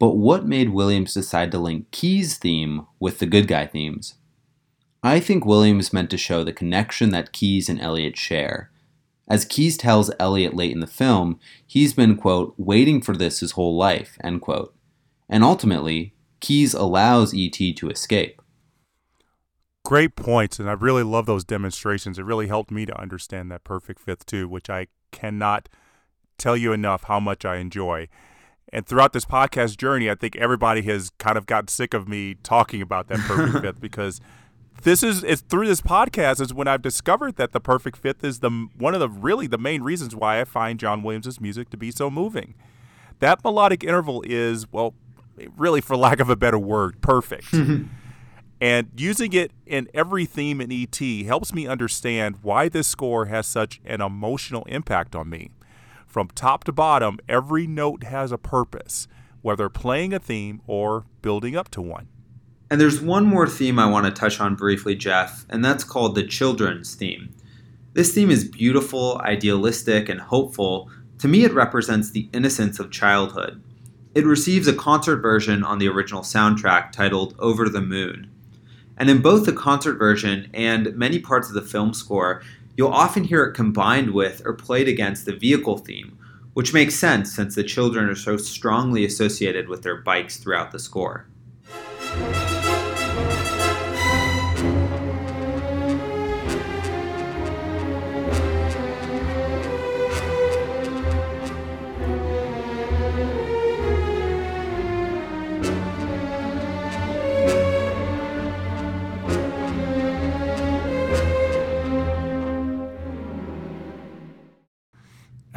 But 0.00 0.16
what 0.16 0.46
made 0.46 0.70
Williams 0.70 1.14
decide 1.14 1.52
to 1.52 1.58
link 1.58 1.90
Keys' 1.92 2.38
theme 2.38 2.86
with 2.98 3.18
the 3.18 3.26
good 3.26 3.46
guy 3.46 3.66
themes? 3.66 4.14
I 5.02 5.20
think 5.20 5.44
Williams 5.44 5.92
meant 5.92 6.08
to 6.10 6.16
show 6.16 6.42
the 6.42 6.54
connection 6.54 7.10
that 7.10 7.32
Keys 7.32 7.68
and 7.68 7.78
Elliott 7.78 8.16
share. 8.16 8.70
As 9.28 9.44
Keys 9.44 9.76
tells 9.76 10.10
Elliott 10.18 10.56
late 10.56 10.72
in 10.72 10.80
the 10.80 10.86
film, 10.86 11.38
he's 11.66 11.92
been, 11.92 12.16
quote, 12.16 12.54
waiting 12.56 13.02
for 13.02 13.14
this 13.14 13.40
his 13.40 13.52
whole 13.52 13.76
life, 13.76 14.16
end 14.24 14.40
quote. 14.40 14.74
And 15.28 15.44
ultimately, 15.44 16.14
Keys 16.40 16.72
allows 16.72 17.34
E.T. 17.34 17.74
to 17.74 17.90
escape. 17.90 18.40
Great 19.84 20.16
points, 20.16 20.58
and 20.58 20.68
I 20.68 20.72
really 20.72 21.02
love 21.02 21.26
those 21.26 21.44
demonstrations. 21.44 22.18
It 22.18 22.24
really 22.24 22.48
helped 22.48 22.70
me 22.70 22.86
to 22.86 23.00
understand 23.00 23.50
that 23.50 23.64
perfect 23.64 24.00
fifth, 24.00 24.24
too, 24.24 24.48
which 24.48 24.70
I 24.70 24.86
cannot 25.12 25.68
tell 26.38 26.56
you 26.56 26.72
enough 26.72 27.04
how 27.04 27.20
much 27.20 27.44
I 27.44 27.56
enjoy. 27.56 28.08
And 28.72 28.86
throughout 28.86 29.12
this 29.12 29.24
podcast 29.24 29.76
journey, 29.76 30.08
I 30.08 30.14
think 30.14 30.36
everybody 30.36 30.82
has 30.82 31.10
kind 31.18 31.36
of 31.36 31.46
gotten 31.46 31.68
sick 31.68 31.92
of 31.92 32.08
me 32.08 32.36
talking 32.42 32.80
about 32.80 33.08
that 33.08 33.18
perfect 33.20 33.58
fifth 33.64 33.80
because 33.80 34.20
this 34.82 35.02
is 35.02 35.22
it's 35.24 35.42
through 35.42 35.66
this 35.66 35.80
podcast 35.80 36.40
is 36.40 36.54
when 36.54 36.68
I've 36.68 36.82
discovered 36.82 37.36
that 37.36 37.52
the 37.52 37.60
perfect 37.60 37.96
fifth 37.96 38.24
is 38.24 38.40
the 38.40 38.68
one 38.76 38.94
of 38.94 39.00
the 39.00 39.08
really 39.08 39.46
the 39.46 39.58
main 39.58 39.82
reasons 39.82 40.14
why 40.14 40.40
I 40.40 40.44
find 40.44 40.78
John 40.78 41.02
Williams' 41.02 41.40
music 41.40 41.70
to 41.70 41.76
be 41.76 41.90
so 41.90 42.10
moving. 42.10 42.54
That 43.18 43.44
melodic 43.44 43.84
interval 43.84 44.22
is 44.26 44.70
well, 44.72 44.94
really 45.56 45.80
for 45.80 45.96
lack 45.96 46.20
of 46.20 46.30
a 46.30 46.36
better 46.36 46.58
word, 46.58 47.00
perfect. 47.00 47.52
and 48.60 48.88
using 48.96 49.32
it 49.32 49.52
in 49.66 49.88
every 49.92 50.24
theme 50.24 50.60
in 50.60 50.70
ET 50.72 50.98
helps 51.26 51.52
me 51.52 51.66
understand 51.66 52.38
why 52.42 52.68
this 52.68 52.86
score 52.86 53.26
has 53.26 53.46
such 53.46 53.80
an 53.84 54.00
emotional 54.00 54.64
impact 54.64 55.14
on 55.14 55.28
me. 55.28 55.50
From 56.10 56.26
top 56.34 56.64
to 56.64 56.72
bottom, 56.72 57.20
every 57.28 57.68
note 57.68 58.02
has 58.02 58.32
a 58.32 58.36
purpose, 58.36 59.06
whether 59.42 59.68
playing 59.68 60.12
a 60.12 60.18
theme 60.18 60.60
or 60.66 61.04
building 61.22 61.54
up 61.54 61.70
to 61.70 61.80
one. 61.80 62.08
And 62.68 62.80
there's 62.80 63.00
one 63.00 63.26
more 63.26 63.46
theme 63.46 63.78
I 63.78 63.88
want 63.88 64.06
to 64.06 64.12
touch 64.12 64.40
on 64.40 64.56
briefly, 64.56 64.96
Jeff, 64.96 65.46
and 65.48 65.64
that's 65.64 65.84
called 65.84 66.16
the 66.16 66.26
children's 66.26 66.96
theme. 66.96 67.32
This 67.92 68.12
theme 68.12 68.32
is 68.32 68.42
beautiful, 68.42 69.20
idealistic, 69.22 70.08
and 70.08 70.20
hopeful. 70.20 70.90
To 71.18 71.28
me, 71.28 71.44
it 71.44 71.54
represents 71.54 72.10
the 72.10 72.28
innocence 72.32 72.80
of 72.80 72.90
childhood. 72.90 73.62
It 74.12 74.26
receives 74.26 74.66
a 74.66 74.74
concert 74.74 75.18
version 75.18 75.62
on 75.62 75.78
the 75.78 75.86
original 75.86 76.22
soundtrack 76.22 76.90
titled 76.90 77.36
Over 77.38 77.68
the 77.68 77.80
Moon. 77.80 78.28
And 78.96 79.08
in 79.08 79.22
both 79.22 79.46
the 79.46 79.52
concert 79.52 79.96
version 79.96 80.50
and 80.52 80.92
many 80.96 81.20
parts 81.20 81.46
of 81.46 81.54
the 81.54 81.62
film 81.62 81.94
score, 81.94 82.42
you'll 82.80 82.88
often 82.88 83.24
hear 83.24 83.44
it 83.44 83.52
combined 83.52 84.10
with 84.10 84.40
or 84.46 84.54
played 84.54 84.88
against 84.88 85.26
the 85.26 85.36
vehicle 85.36 85.76
theme, 85.76 86.18
which 86.54 86.72
makes 86.72 86.94
sense 86.94 87.30
since 87.30 87.54
the 87.54 87.62
children 87.62 88.08
are 88.08 88.14
so 88.14 88.38
strongly 88.38 89.04
associated 89.04 89.68
with 89.68 89.82
their 89.82 89.96
bikes 89.96 90.38
throughout 90.38 90.72
the 90.72 90.78
score. 90.78 91.26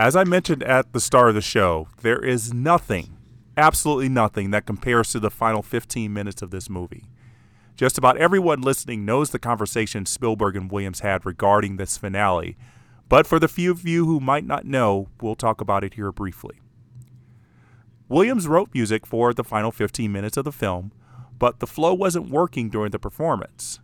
As 0.03 0.17
I 0.17 0.25
mentioned 0.25 0.63
at 0.63 0.91
the 0.91 0.99
start 0.99 1.29
of 1.29 1.35
the 1.35 1.41
show, 1.41 1.87
there 2.01 2.19
is 2.19 2.53
nothing, 2.53 3.15
absolutely 3.55 4.09
nothing, 4.09 4.51
that 4.51 4.65
compares 4.65 5.09
to 5.11 5.19
the 5.21 5.31
final 5.31 5.61
15 5.61 6.11
minutes 6.11 6.41
of 6.41 6.51
this 6.51 6.69
movie. 6.69 7.05
Just 7.77 7.97
about 7.97 8.17
everyone 8.17 8.59
listening 8.59 9.05
knows 9.05 9.29
the 9.29 9.39
conversation 9.39 10.05
Spielberg 10.05 10.57
and 10.57 10.69
Williams 10.69 10.99
had 10.99 11.25
regarding 11.25 11.77
this 11.77 11.95
finale, 11.95 12.57
but 13.07 13.25
for 13.25 13.39
the 13.39 13.47
few 13.47 13.71
of 13.71 13.87
you 13.87 14.05
who 14.05 14.19
might 14.19 14.45
not 14.45 14.65
know, 14.65 15.07
we'll 15.21 15.35
talk 15.35 15.61
about 15.61 15.85
it 15.85 15.93
here 15.93 16.11
briefly. 16.11 16.59
Williams 18.09 18.45
wrote 18.45 18.73
music 18.73 19.05
for 19.05 19.33
the 19.33 19.41
final 19.41 19.71
15 19.71 20.11
minutes 20.11 20.35
of 20.35 20.43
the 20.43 20.51
film, 20.51 20.91
but 21.39 21.61
the 21.61 21.65
flow 21.65 21.93
wasn't 21.93 22.29
working 22.29 22.69
during 22.69 22.91
the 22.91 22.99
performance. 22.99 23.79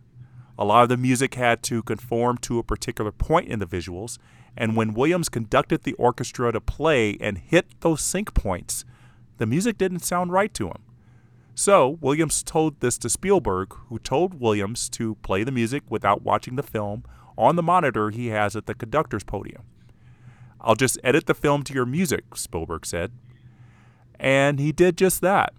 A 0.58 0.66
lot 0.66 0.82
of 0.82 0.90
the 0.90 0.98
music 0.98 1.36
had 1.36 1.62
to 1.62 1.82
conform 1.82 2.36
to 2.42 2.58
a 2.58 2.62
particular 2.62 3.10
point 3.10 3.48
in 3.48 3.58
the 3.58 3.66
visuals, 3.66 4.18
and 4.56 4.76
when 4.76 4.94
Williams 4.94 5.28
conducted 5.28 5.82
the 5.82 5.94
orchestra 5.94 6.52
to 6.52 6.60
play 6.60 7.16
and 7.20 7.38
hit 7.38 7.66
those 7.80 8.02
sync 8.02 8.34
points, 8.34 8.84
the 9.38 9.46
music 9.46 9.78
didn't 9.78 10.00
sound 10.00 10.32
right 10.32 10.52
to 10.54 10.68
him. 10.68 10.82
So, 11.54 11.98
Williams 12.00 12.42
told 12.42 12.80
this 12.80 12.96
to 12.98 13.10
Spielberg, 13.10 13.74
who 13.88 13.98
told 13.98 14.40
Williams 14.40 14.88
to 14.90 15.16
play 15.16 15.44
the 15.44 15.52
music 15.52 15.82
without 15.88 16.22
watching 16.22 16.56
the 16.56 16.62
film 16.62 17.04
on 17.36 17.56
the 17.56 17.62
monitor 17.62 18.10
he 18.10 18.28
has 18.28 18.56
at 18.56 18.66
the 18.66 18.74
conductor's 18.74 19.24
podium. 19.24 19.62
I'll 20.60 20.74
just 20.74 20.98
edit 21.02 21.26
the 21.26 21.34
film 21.34 21.62
to 21.64 21.74
your 21.74 21.86
music, 21.86 22.36
Spielberg 22.36 22.84
said. 22.84 23.12
And 24.18 24.58
he 24.58 24.72
did 24.72 24.98
just 24.98 25.20
that. 25.22 25.54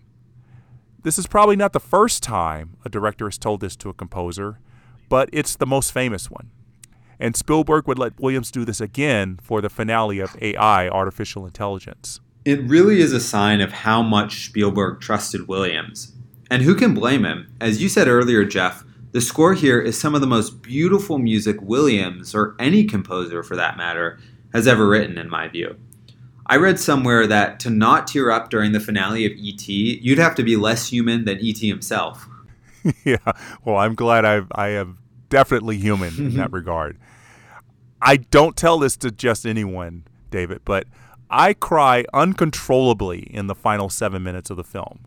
This 1.04 1.18
is 1.18 1.26
probably 1.26 1.56
not 1.56 1.74
the 1.74 1.80
first 1.80 2.22
time 2.22 2.78
a 2.86 2.90
director 2.90 3.26
has 3.26 3.40
told 3.40 3.62
this 3.62 3.76
to 3.78 3.90
a 3.90 3.94
composer, 3.94 4.60
but 5.10 5.30
it's 5.34 5.56
the 5.56 5.66
most 5.66 5.92
famous 5.92 6.30
one. 6.30 6.52
And 7.22 7.36
Spielberg 7.36 7.88
would 7.88 8.00
let 8.00 8.20
Williams 8.20 8.50
do 8.50 8.66
this 8.66 8.82
again 8.82 9.38
for 9.44 9.62
the 9.62 9.70
finale 9.70 10.20
of 10.20 10.36
AI, 10.42 10.90
Artificial 10.90 11.46
Intelligence. 11.46 12.20
It 12.46 12.64
really 12.64 13.00
is 13.00 13.14
a 13.14 13.20
sign 13.20 13.62
of 13.62 13.72
how 13.72 14.02
much 14.02 14.48
Spielberg 14.48 15.02
trusted 15.02 15.48
Williams. 15.48 16.14
And 16.50 16.64
who 16.64 16.74
can 16.74 16.96
blame 16.96 17.24
him? 17.24 17.54
As 17.62 17.80
you 17.80 17.90
said 17.90 18.08
earlier, 18.08 18.44
Jeff, 18.44 18.84
the 19.12 19.22
score 19.22 19.54
here 19.54 19.80
is 19.80 20.00
some 20.00 20.16
of 20.16 20.22
the 20.22 20.28
most 20.28 20.64
beautiful 20.64 21.20
music 21.20 21.62
Williams, 21.62 22.34
or 22.34 22.56
any 22.58 22.86
composer 22.86 23.44
for 23.44 23.56
that 23.56 23.78
matter, 23.78 24.20
has 24.52 24.68
ever 24.68 24.88
written, 24.88 25.20
in 25.20 25.30
my 25.30 25.48
view. 25.48 25.76
I 26.48 26.56
read 26.56 26.80
somewhere 26.80 27.28
that 27.28 27.60
to 27.60 27.70
not 27.70 28.08
tear 28.08 28.32
up 28.32 28.50
during 28.50 28.72
the 28.72 28.80
finale 28.80 29.28
of 29.28 29.34
E.T., 29.34 30.00
you'd 30.02 30.18
have 30.18 30.34
to 30.36 30.44
be 30.44 30.56
less 30.56 30.88
human 30.88 31.26
than 31.26 31.38
E.T. 31.40 31.68
himself. 31.68 32.28
yeah, 33.06 33.18
well, 33.64 33.78
I'm 33.78 33.94
glad 33.94 34.26
I've, 34.26 34.48
I 34.56 34.70
am 34.70 34.98
definitely 35.30 35.78
human 35.78 36.18
in 36.18 36.36
that 36.38 36.52
regard. 36.52 36.98
I 38.02 38.18
don't 38.18 38.58
tell 38.58 38.80
this 38.80 38.98
to 38.98 39.12
just 39.12 39.46
anyone, 39.46 40.06
David, 40.32 40.62
but 40.66 40.88
I 41.30 41.54
cry 41.54 42.04
uncontrollably 42.14 43.20
in 43.20 43.48
the 43.48 43.56
final 43.56 43.90
seven 43.90 44.24
minutes 44.24 44.50
of 44.50 44.58
the 44.58 44.64
film. 44.64 45.06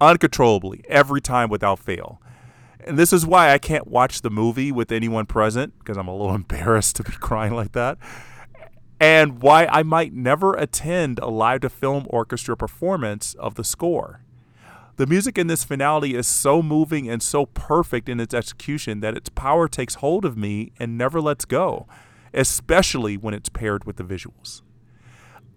Uncontrollably, 0.00 0.84
every 0.88 1.20
time 1.20 1.48
without 1.48 1.78
fail. 1.78 2.20
And 2.84 2.98
this 2.98 3.12
is 3.12 3.24
why 3.24 3.52
I 3.52 3.58
can't 3.58 3.86
watch 3.86 4.22
the 4.22 4.30
movie 4.30 4.72
with 4.72 4.90
anyone 4.90 5.26
present, 5.26 5.78
because 5.78 5.96
I'm 5.96 6.08
a 6.08 6.16
little 6.16 6.34
embarrassed 6.42 6.96
to 6.96 7.04
be 7.04 7.12
crying 7.12 7.54
like 7.54 7.72
that. 7.72 7.98
And 8.98 9.42
why 9.42 9.66
I 9.66 9.82
might 9.82 10.12
never 10.12 10.54
attend 10.54 11.18
a 11.20 11.28
live 11.28 11.60
to 11.60 11.68
film 11.68 12.06
orchestra 12.10 12.56
performance 12.56 13.34
of 13.34 13.54
the 13.54 13.64
score. 13.64 14.22
The 14.96 15.06
music 15.06 15.38
in 15.38 15.46
this 15.46 15.64
finale 15.64 16.14
is 16.14 16.26
so 16.26 16.62
moving 16.62 17.08
and 17.08 17.22
so 17.22 17.46
perfect 17.46 18.08
in 18.08 18.20
its 18.20 18.34
execution 18.34 19.00
that 19.00 19.16
its 19.16 19.30
power 19.30 19.68
takes 19.68 19.96
hold 19.96 20.24
of 20.24 20.36
me 20.36 20.72
and 20.78 20.98
never 20.98 21.20
lets 21.20 21.44
go, 21.44 21.86
especially 22.34 23.16
when 23.16 23.34
it's 23.34 23.48
paired 23.48 23.84
with 23.84 23.96
the 23.96 24.04
visuals. 24.04 24.62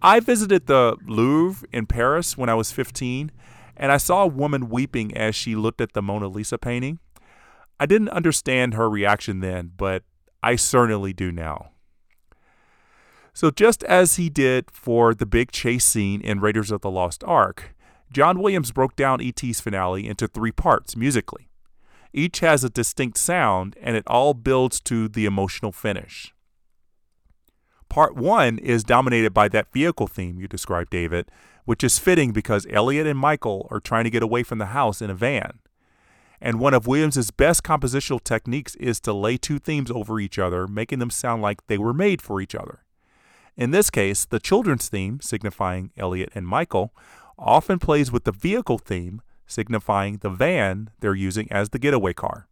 I 0.01 0.19
visited 0.19 0.67
the 0.67 0.97
Louvre 1.05 1.67
in 1.71 1.85
Paris 1.85 2.37
when 2.37 2.49
I 2.49 2.53
was 2.53 2.71
15, 2.71 3.31
and 3.77 3.91
I 3.91 3.97
saw 3.97 4.23
a 4.23 4.27
woman 4.27 4.69
weeping 4.69 5.15
as 5.17 5.35
she 5.35 5.55
looked 5.55 5.81
at 5.81 5.93
the 5.93 6.01
Mona 6.01 6.27
Lisa 6.27 6.57
painting. 6.57 6.99
I 7.79 7.85
didn't 7.85 8.09
understand 8.09 8.73
her 8.73 8.89
reaction 8.89 9.39
then, 9.39 9.71
but 9.75 10.03
I 10.43 10.55
certainly 10.57 11.11
do 11.11 11.31
now. 11.31 11.71
So, 13.33 13.51
just 13.51 13.83
as 13.83 14.15
he 14.15 14.29
did 14.29 14.71
for 14.71 15.13
the 15.13 15.25
big 15.25 15.51
chase 15.51 15.83
scene 15.83 16.21
in 16.21 16.39
Raiders 16.39 16.71
of 16.71 16.81
the 16.81 16.91
Lost 16.91 17.23
Ark, 17.25 17.75
John 18.11 18.39
Williams 18.39 18.71
broke 18.71 18.95
down 18.95 19.21
E.T.'s 19.21 19.59
finale 19.59 20.07
into 20.07 20.27
three 20.27 20.51
parts 20.51 20.95
musically. 20.95 21.49
Each 22.13 22.39
has 22.39 22.63
a 22.63 22.69
distinct 22.69 23.17
sound, 23.17 23.75
and 23.81 23.97
it 23.97 24.05
all 24.07 24.33
builds 24.33 24.79
to 24.81 25.09
the 25.09 25.25
emotional 25.25 25.73
finish. 25.73 26.34
Part 27.95 28.17
one 28.17 28.57
is 28.57 28.83
dominated 28.83 29.33
by 29.33 29.47
that 29.47 29.71
vehicle 29.71 30.07
theme 30.07 30.37
you 30.37 30.49
described, 30.49 30.89
David, 30.89 31.31
which 31.63 31.81
is 31.81 31.97
fitting 31.97 32.33
because 32.33 32.67
Elliott 32.69 33.07
and 33.07 33.17
Michael 33.17 33.69
are 33.71 33.79
trying 33.79 34.03
to 34.03 34.09
get 34.09 34.21
away 34.21 34.43
from 34.43 34.57
the 34.57 34.65
house 34.65 35.01
in 35.01 35.09
a 35.09 35.15
van. 35.15 35.59
And 36.41 36.59
one 36.59 36.73
of 36.73 36.87
Williams's 36.87 37.31
best 37.31 37.63
compositional 37.63 38.21
techniques 38.21 38.75
is 38.75 38.99
to 38.99 39.13
lay 39.13 39.37
two 39.37 39.59
themes 39.59 39.89
over 39.89 40.19
each 40.19 40.37
other, 40.37 40.67
making 40.67 40.99
them 40.99 41.09
sound 41.09 41.41
like 41.41 41.65
they 41.67 41.77
were 41.77 41.93
made 41.93 42.21
for 42.21 42.41
each 42.41 42.53
other. 42.53 42.83
In 43.55 43.71
this 43.71 43.89
case, 43.89 44.25
the 44.25 44.41
children's 44.41 44.89
theme, 44.89 45.21
signifying 45.21 45.91
Elliott 45.95 46.33
and 46.35 46.45
Michael, 46.45 46.93
often 47.39 47.79
plays 47.79 48.11
with 48.11 48.25
the 48.25 48.33
vehicle 48.33 48.77
theme, 48.77 49.21
signifying 49.47 50.17
the 50.17 50.29
van 50.29 50.89
they're 50.99 51.15
using 51.15 51.49
as 51.49 51.69
the 51.69 51.79
getaway 51.79 52.11
car. 52.11 52.49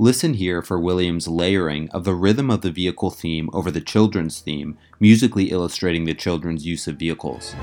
Listen 0.00 0.32
here 0.32 0.62
for 0.62 0.80
Williams' 0.80 1.28
layering 1.28 1.90
of 1.90 2.04
the 2.04 2.14
rhythm 2.14 2.50
of 2.50 2.62
the 2.62 2.70
vehicle 2.70 3.10
theme 3.10 3.50
over 3.52 3.70
the 3.70 3.82
children's 3.82 4.40
theme, 4.40 4.78
musically 4.98 5.50
illustrating 5.50 6.06
the 6.06 6.14
children's 6.14 6.64
use 6.64 6.88
of 6.88 6.96
vehicles. 6.96 7.54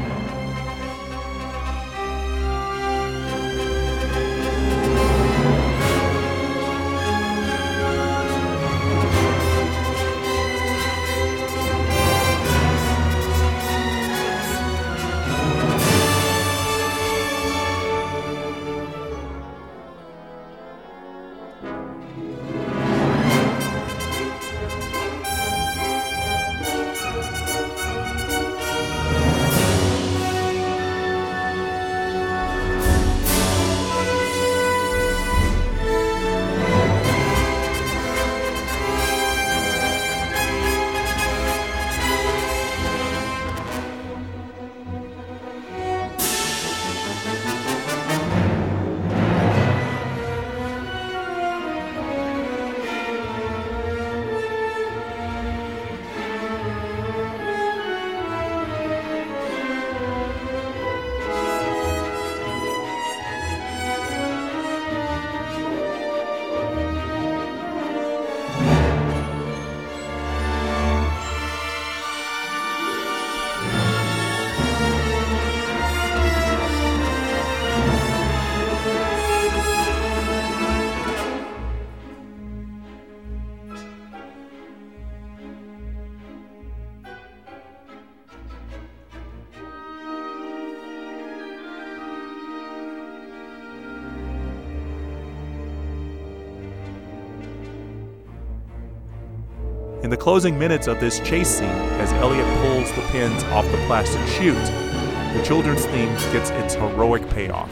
Closing 100.27 100.59
minutes 100.59 100.87
of 100.87 100.99
this 100.99 101.21
chase 101.21 101.47
scene, 101.47 101.69
as 102.01 102.11
Elliott 102.11 102.45
pulls 102.59 102.91
the 102.97 103.01
pins 103.13 103.45
off 103.45 103.63
the 103.71 103.77
plastic 103.87 104.27
chute, 104.27 104.57
the 104.57 105.41
children's 105.41 105.85
theme 105.85 106.13
gets 106.33 106.49
its 106.49 106.73
heroic 106.73 107.29
payoff. 107.29 107.71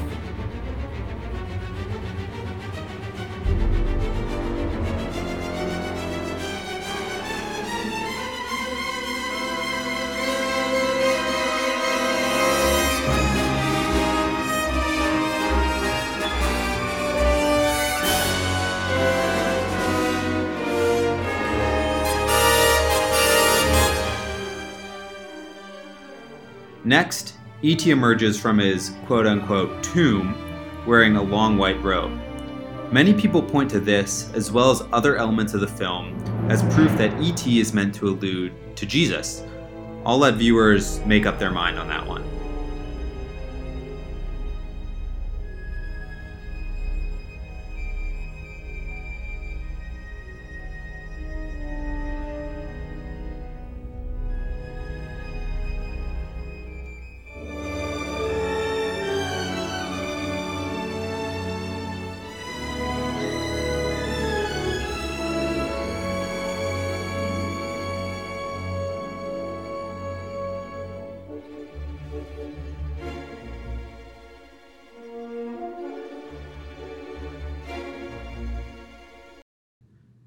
Next, 26.96 27.34
E.T. 27.62 27.91
emerges 27.91 28.39
from 28.39 28.58
his 28.58 28.93
quote 29.06 29.28
unquote 29.28 29.84
tomb 29.84 30.34
wearing 30.88 31.18
a 31.18 31.22
long 31.22 31.58
white 31.58 31.84
robe. 31.84 32.18
Many 32.89 33.14
people 33.14 33.43
point 33.43 33.70
to 33.72 33.82
this, 33.82 34.32
as 34.34 34.50
well 34.50 34.72
as 34.72 34.82
other 34.93 35.18
elements 35.18 35.54
of 35.54 35.60
the 35.60 35.68
film, 35.68 36.18
as 36.50 36.64
proof 36.74 36.89
that 36.98 37.22
E.T. 37.22 37.60
is 37.60 37.74
meant 37.74 37.93
to 37.96 38.08
allude 38.08 38.54
to 38.78 38.86
Jesus. 38.86 39.43
I'll 40.06 40.20
let 40.20 40.36
viewers 40.36 41.06
make 41.06 41.26
up 41.26 41.38
their 41.38 41.52
mind 41.52 41.78
on 41.78 41.89
that 41.89 42.08
one. 42.08 42.24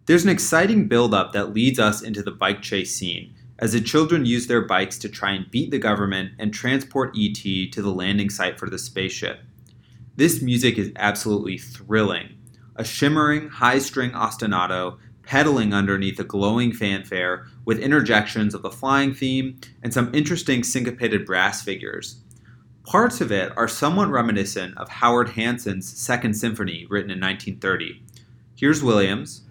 There's 0.08 0.24
an 0.24 0.30
exciting 0.30 0.88
build-up 0.88 1.34
that 1.34 1.52
leads 1.52 1.78
us 1.78 2.00
into 2.00 2.22
the 2.22 2.30
bike 2.30 2.62
chase 2.62 2.96
scene, 2.96 3.34
as 3.58 3.72
the 3.72 3.80
children 3.82 4.24
use 4.24 4.46
their 4.46 4.62
bikes 4.62 4.96
to 5.00 5.08
try 5.10 5.32
and 5.32 5.50
beat 5.50 5.70
the 5.70 5.78
government 5.78 6.32
and 6.38 6.50
transport 6.50 7.14
ET 7.14 7.34
to 7.34 7.82
the 7.82 7.92
landing 7.92 8.30
site 8.30 8.58
for 8.58 8.70
the 8.70 8.78
spaceship. 8.78 9.40
This 10.16 10.40
music 10.40 10.78
is 10.78 10.92
absolutely 10.96 11.58
thrilling. 11.58 12.38
A 12.74 12.84
shimmering, 12.84 13.50
high 13.50 13.80
string 13.80 14.12
ostinato 14.12 14.96
pedaling 15.24 15.74
underneath 15.74 16.18
a 16.18 16.24
glowing 16.24 16.72
fanfare 16.72 17.46
with 17.66 17.78
interjections 17.78 18.54
of 18.54 18.62
the 18.62 18.70
flying 18.70 19.12
theme 19.12 19.60
and 19.82 19.92
some 19.92 20.14
interesting 20.14 20.64
syncopated 20.64 21.26
brass 21.26 21.62
figures. 21.62 22.22
Parts 22.84 23.20
of 23.20 23.30
it 23.30 23.52
are 23.58 23.68
somewhat 23.68 24.08
reminiscent 24.08 24.74
of 24.78 24.88
Howard 24.88 25.28
Hanson's 25.28 25.86
Second 25.86 26.32
Symphony, 26.32 26.86
written 26.88 27.10
in 27.10 27.20
1930. 27.20 28.02
Here's 28.54 28.82
Williams. 28.82 29.42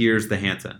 Here's 0.00 0.28
the 0.28 0.36
Hanson. 0.38 0.78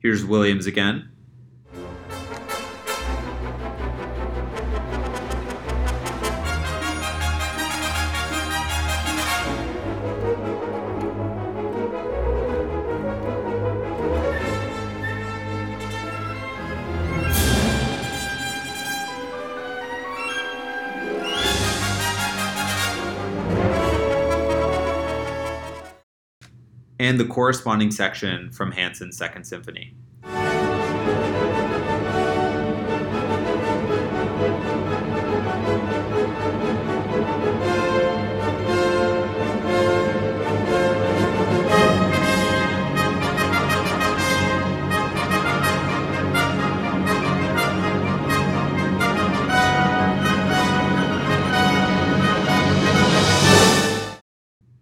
Here's 0.00 0.26
Williams 0.26 0.66
again. 0.66 1.17
And 27.08 27.18
the 27.18 27.24
corresponding 27.24 27.90
section 27.90 28.50
from 28.50 28.70
Hanson's 28.70 29.16
Second 29.16 29.44
Symphony. 29.44 29.94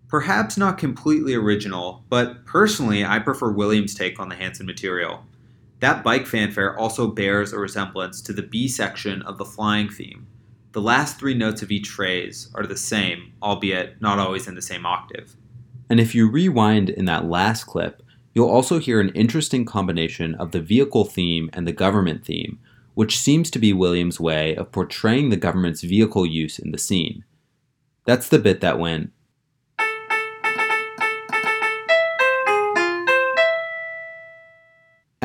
Perhaps 0.08 0.56
not 0.56 0.76
completely 0.76 1.34
original, 1.34 1.95
but 2.08 2.44
personally 2.46 3.04
I 3.04 3.18
prefer 3.18 3.50
Williams' 3.50 3.94
take 3.94 4.20
on 4.20 4.28
the 4.28 4.36
Hanson 4.36 4.66
material. 4.66 5.24
That 5.80 6.02
bike 6.02 6.26
fanfare 6.26 6.78
also 6.78 7.08
bears 7.08 7.52
a 7.52 7.58
resemblance 7.58 8.20
to 8.22 8.32
the 8.32 8.42
B 8.42 8.68
section 8.68 9.22
of 9.22 9.38
the 9.38 9.44
flying 9.44 9.88
theme. 9.88 10.26
The 10.72 10.80
last 10.80 11.18
three 11.18 11.34
notes 11.34 11.62
of 11.62 11.70
each 11.70 11.88
phrase 11.88 12.50
are 12.54 12.66
the 12.66 12.76
same, 12.76 13.32
albeit 13.42 14.00
not 14.00 14.18
always 14.18 14.46
in 14.46 14.54
the 14.54 14.62
same 14.62 14.86
octave. 14.86 15.36
And 15.88 16.00
if 16.00 16.14
you 16.14 16.30
rewind 16.30 16.90
in 16.90 17.04
that 17.06 17.26
last 17.26 17.64
clip, 17.64 18.02
you'll 18.34 18.50
also 18.50 18.78
hear 18.78 19.00
an 19.00 19.10
interesting 19.10 19.64
combination 19.64 20.34
of 20.34 20.52
the 20.52 20.60
vehicle 20.60 21.04
theme 21.04 21.48
and 21.52 21.66
the 21.66 21.72
government 21.72 22.24
theme, 22.24 22.58
which 22.94 23.18
seems 23.18 23.50
to 23.50 23.58
be 23.58 23.72
Williams' 23.72 24.20
way 24.20 24.54
of 24.56 24.72
portraying 24.72 25.30
the 25.30 25.36
government's 25.36 25.82
vehicle 25.82 26.26
use 26.26 26.58
in 26.58 26.72
the 26.72 26.78
scene. 26.78 27.24
That's 28.04 28.28
the 28.28 28.38
bit 28.38 28.60
that 28.60 28.78
went 28.78 29.12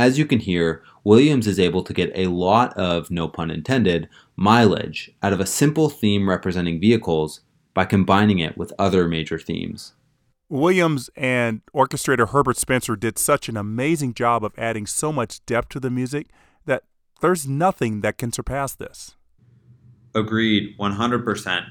As 0.02 0.18
you 0.18 0.26
can 0.26 0.40
hear, 0.40 0.82
Williams 1.04 1.46
is 1.46 1.60
able 1.60 1.84
to 1.84 1.94
get 1.94 2.12
a 2.16 2.26
lot 2.26 2.76
of, 2.76 3.12
no 3.12 3.28
pun 3.28 3.52
intended, 3.52 4.10
mileage 4.36 5.12
out 5.22 5.32
of 5.32 5.40
a 5.40 5.46
simple 5.46 5.92
theme 5.92 6.28
representing 6.28 6.80
vehicles 6.80 7.42
by 7.76 7.86
combining 7.86 8.40
it 8.40 8.58
with 8.58 8.74
other 8.80 9.08
major 9.08 9.38
themes. 9.38 9.94
Williams 10.50 11.12
and 11.16 11.62
orchestrator 11.76 12.30
Herbert 12.30 12.58
Spencer 12.58 12.96
did 12.96 13.20
such 13.20 13.48
an 13.48 13.56
amazing 13.56 14.16
job 14.16 14.44
of 14.44 14.58
adding 14.58 14.88
so 14.88 15.14
much 15.14 15.46
depth 15.46 15.70
to 15.70 15.80
the 15.80 15.92
music 15.92 16.32
that 16.66 16.82
there's 17.22 17.48
nothing 17.48 18.02
that 18.02 18.18
can 18.18 18.34
surpass 18.34 18.74
this. 18.74 19.16
Agreed, 20.16 20.76
100%. 20.80 21.66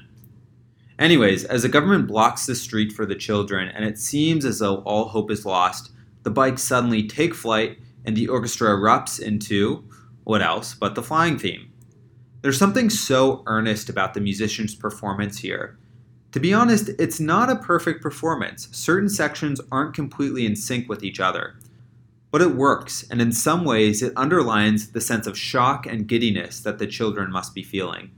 Anyways, 0.97 1.43
as 1.43 1.63
the 1.63 1.67
government 1.67 2.07
blocks 2.07 2.45
the 2.45 2.55
street 2.55 2.93
for 2.93 3.05
the 3.05 3.13
children 3.13 3.67
and 3.67 3.83
it 3.83 3.97
seems 3.97 4.45
as 4.45 4.59
though 4.59 4.77
all 4.85 5.09
hope 5.09 5.29
is 5.29 5.45
lost, 5.45 5.91
the 6.23 6.31
bikes 6.31 6.63
suddenly 6.63 7.05
take 7.05 7.35
flight 7.35 7.77
and 8.05 8.15
the 8.15 8.27
orchestra 8.27 8.69
erupts 8.69 9.19
into 9.19 9.83
what 10.23 10.41
else 10.41 10.73
but 10.73 10.95
the 10.95 11.03
flying 11.03 11.37
theme. 11.37 11.71
There's 12.41 12.57
something 12.57 12.89
so 12.89 13.43
earnest 13.45 13.89
about 13.89 14.13
the 14.13 14.21
musician's 14.21 14.73
performance 14.73 15.37
here. 15.39 15.77
To 16.31 16.39
be 16.39 16.53
honest, 16.53 16.89
it's 16.97 17.19
not 17.19 17.51
a 17.51 17.57
perfect 17.57 18.01
performance. 18.01 18.69
Certain 18.71 19.09
sections 19.09 19.59
aren't 19.71 19.93
completely 19.93 20.45
in 20.45 20.55
sync 20.55 20.87
with 20.87 21.03
each 21.03 21.19
other. 21.19 21.55
But 22.31 22.41
it 22.41 22.55
works, 22.55 23.05
and 23.11 23.21
in 23.21 23.33
some 23.33 23.65
ways, 23.65 24.01
it 24.01 24.13
underlines 24.15 24.93
the 24.93 25.01
sense 25.01 25.27
of 25.27 25.37
shock 25.37 25.85
and 25.85 26.07
giddiness 26.07 26.61
that 26.61 26.79
the 26.79 26.87
children 26.87 27.29
must 27.29 27.53
be 27.53 27.63
feeling. 27.63 28.11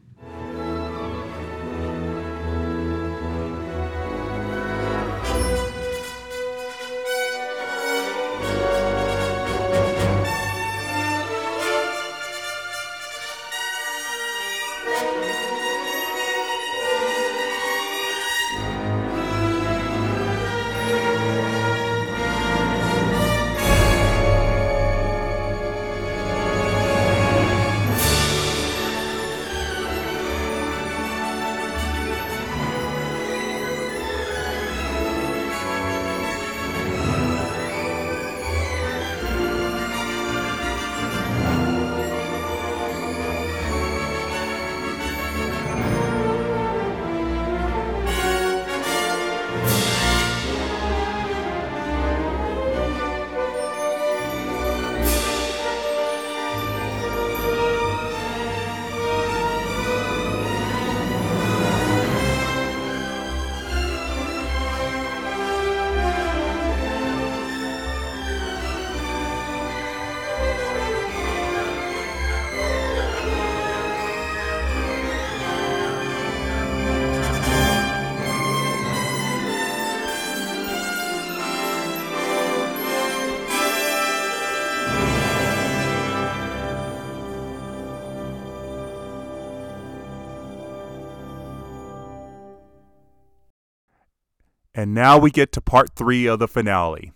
And 94.83 94.93
now 94.93 95.17
we 95.17 95.31
get 95.31 95.53
to 95.53 95.61
part 95.61 95.95
three 95.95 96.25
of 96.25 96.39
the 96.39 96.47
finale. 96.49 97.13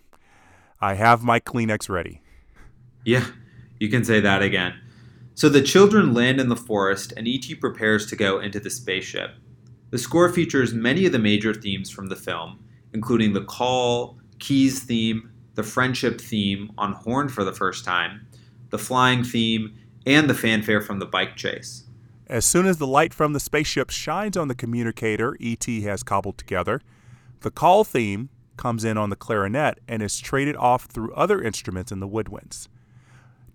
I 0.79 0.93
have 0.93 1.21
my 1.21 1.41
Kleenex 1.41 1.89
ready. 1.89 2.21
Yeah, 3.03 3.25
you 3.77 3.89
can 3.89 4.05
say 4.05 4.21
that 4.21 4.41
again. 4.41 4.79
So 5.35 5.49
the 5.49 5.61
children 5.61 6.13
land 6.13 6.39
in 6.39 6.47
the 6.47 6.55
forest, 6.55 7.11
and 7.17 7.27
E.T. 7.27 7.55
prepares 7.55 8.05
to 8.05 8.15
go 8.15 8.39
into 8.39 8.61
the 8.61 8.69
spaceship. 8.69 9.31
The 9.89 9.97
score 9.97 10.31
features 10.31 10.73
many 10.73 11.05
of 11.07 11.11
the 11.11 11.19
major 11.19 11.53
themes 11.53 11.89
from 11.89 12.07
the 12.07 12.15
film, 12.15 12.63
including 12.93 13.33
the 13.33 13.43
call, 13.43 14.17
Keys' 14.39 14.79
theme, 14.79 15.29
the 15.55 15.63
friendship 15.63 16.21
theme 16.21 16.71
on 16.77 16.93
horn 16.93 17.27
for 17.27 17.43
the 17.43 17.51
first 17.51 17.83
time, 17.83 18.27
the 18.69 18.79
flying 18.79 19.25
theme, 19.25 19.77
and 20.05 20.29
the 20.29 20.33
fanfare 20.33 20.79
from 20.79 20.99
the 20.99 21.05
bike 21.05 21.35
chase. 21.35 21.83
As 22.27 22.45
soon 22.45 22.65
as 22.65 22.77
the 22.77 22.87
light 22.87 23.13
from 23.13 23.33
the 23.33 23.41
spaceship 23.41 23.89
shines 23.89 24.37
on 24.37 24.47
the 24.47 24.55
communicator 24.55 25.35
E.T. 25.41 25.81
has 25.81 26.01
cobbled 26.01 26.37
together, 26.37 26.81
the 27.41 27.51
call 27.51 27.83
theme 27.83 28.29
comes 28.57 28.83
in 28.83 28.97
on 28.97 29.09
the 29.09 29.15
clarinet 29.15 29.79
and 29.87 30.01
is 30.01 30.19
traded 30.19 30.55
off 30.55 30.85
through 30.85 31.13
other 31.13 31.41
instruments 31.41 31.91
in 31.91 31.99
the 31.99 32.07
woodwinds. 32.07 32.67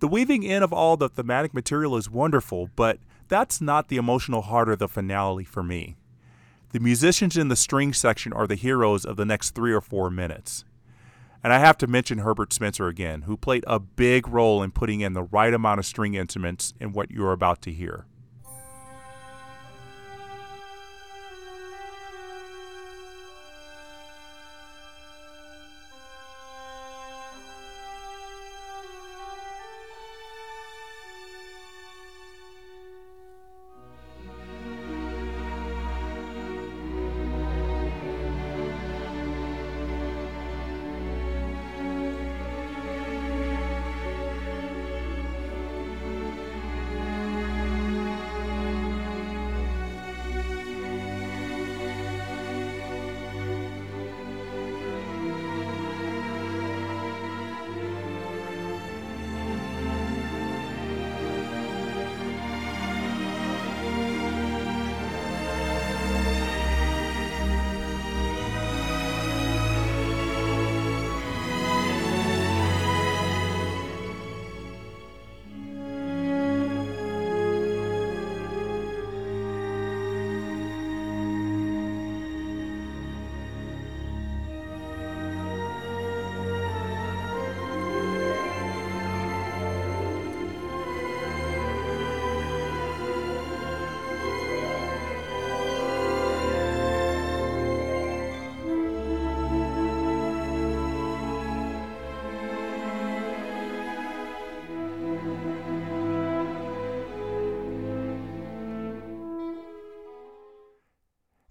The 0.00 0.08
weaving 0.08 0.42
in 0.42 0.62
of 0.62 0.72
all 0.72 0.96
the 0.96 1.08
thematic 1.08 1.54
material 1.54 1.96
is 1.96 2.10
wonderful, 2.10 2.70
but 2.74 2.98
that's 3.28 3.60
not 3.60 3.88
the 3.88 3.96
emotional 3.96 4.42
heart 4.42 4.68
of 4.68 4.78
the 4.78 4.88
finale 4.88 5.44
for 5.44 5.62
me. 5.62 5.96
The 6.72 6.80
musicians 6.80 7.36
in 7.36 7.48
the 7.48 7.56
string 7.56 7.92
section 7.92 8.32
are 8.32 8.46
the 8.46 8.54
heroes 8.54 9.04
of 9.04 9.16
the 9.16 9.26
next 9.26 9.50
three 9.50 9.72
or 9.72 9.80
four 9.80 10.10
minutes. 10.10 10.64
And 11.44 11.52
I 11.52 11.58
have 11.58 11.76
to 11.78 11.86
mention 11.86 12.18
Herbert 12.18 12.52
Spencer 12.52 12.88
again, 12.88 13.22
who 13.22 13.36
played 13.36 13.64
a 13.66 13.80
big 13.80 14.28
role 14.28 14.62
in 14.62 14.70
putting 14.70 15.00
in 15.00 15.12
the 15.12 15.24
right 15.24 15.52
amount 15.52 15.80
of 15.80 15.86
string 15.86 16.14
instruments 16.14 16.72
in 16.80 16.92
what 16.92 17.10
you're 17.10 17.32
about 17.32 17.62
to 17.62 17.72
hear. 17.72 18.06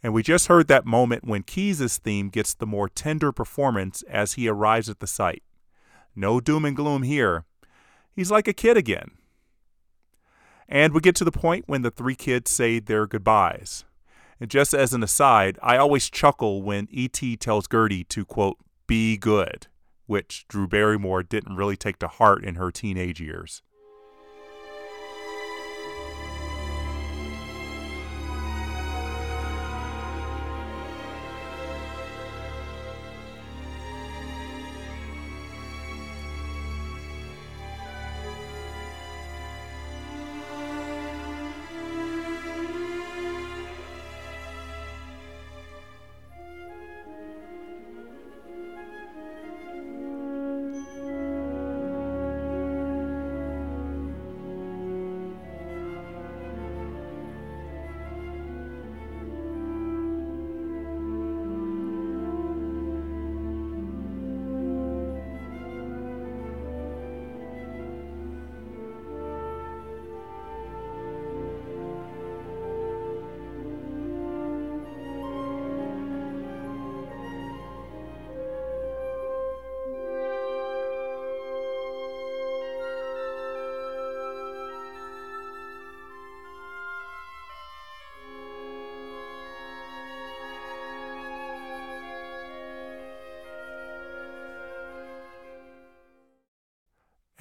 And 0.04 0.14
we 0.14 0.24
just 0.24 0.48
heard 0.48 0.68
that 0.68 0.86
moment 0.86 1.26
when 1.26 1.44
Keys' 1.44 1.98
theme 1.98 2.30
gets 2.30 2.54
the 2.54 2.66
more 2.66 2.90
tender 2.90 3.32
performance 3.32 4.02
as 4.04 4.34
he 4.34 4.48
arrives 4.48 4.90
at 4.90 5.00
the 5.00 5.08
site. 5.08 5.44
No 6.16 6.40
doom 6.40 6.66
and 6.66 6.76
gloom 6.76 7.04
here. 7.04 7.46
He's 8.16 8.32
like 8.32 8.48
a 8.48 8.54
kid 8.54 8.78
again. 8.78 9.12
And 10.68 10.94
we 10.94 11.02
get 11.02 11.16
to 11.18 11.26
the 11.26 11.32
point 11.32 11.66
when 11.68 11.82
the 11.82 11.92
three 11.92 12.16
kids 12.16 12.50
say 12.50 12.80
their 12.80 13.06
goodbyes. 13.06 13.86
And 14.40 14.50
just 14.50 14.74
as 14.74 14.94
an 14.94 15.04
aside, 15.04 15.60
I 15.62 15.78
always 15.78 16.10
chuckle 16.10 16.64
when 16.64 16.88
E.T. 16.90 17.38
tells 17.38 17.68
Gertie 17.68 18.06
to, 18.06 18.26
quote, 18.26 18.58
be 18.88 19.18
good, 19.18 19.68
which 20.08 20.48
Drew 20.48 20.68
Barrymore 20.68 21.22
didn't 21.22 21.56
really 21.56 21.78
take 21.78 22.00
to 22.00 22.08
heart 22.08 22.44
in 22.44 22.56
her 22.56 22.72
teenage 22.72 23.22
years. 23.22 23.62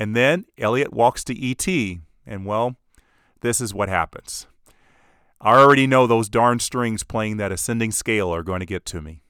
And 0.01 0.17
then 0.17 0.47
Elliott 0.57 0.95
walks 0.95 1.23
to 1.25 1.35
E.T., 1.35 2.01
and 2.27 2.47
well, 2.47 2.77
this 3.43 3.61
is 3.61 3.75
what 3.75 3.91
happens. 3.91 4.47
I 5.43 5.59
already 5.59 5.87
know 5.87 6.07
those 6.07 6.31
darn 6.31 6.59
strings 6.59 7.05
playing 7.05 7.37
that 7.37 7.53
ascending 7.53 7.93
scale 7.93 8.35
are 8.35 8.43
going 8.43 8.61
to 8.61 8.67
get 8.67 8.87
to 8.87 9.03
me. 9.03 9.23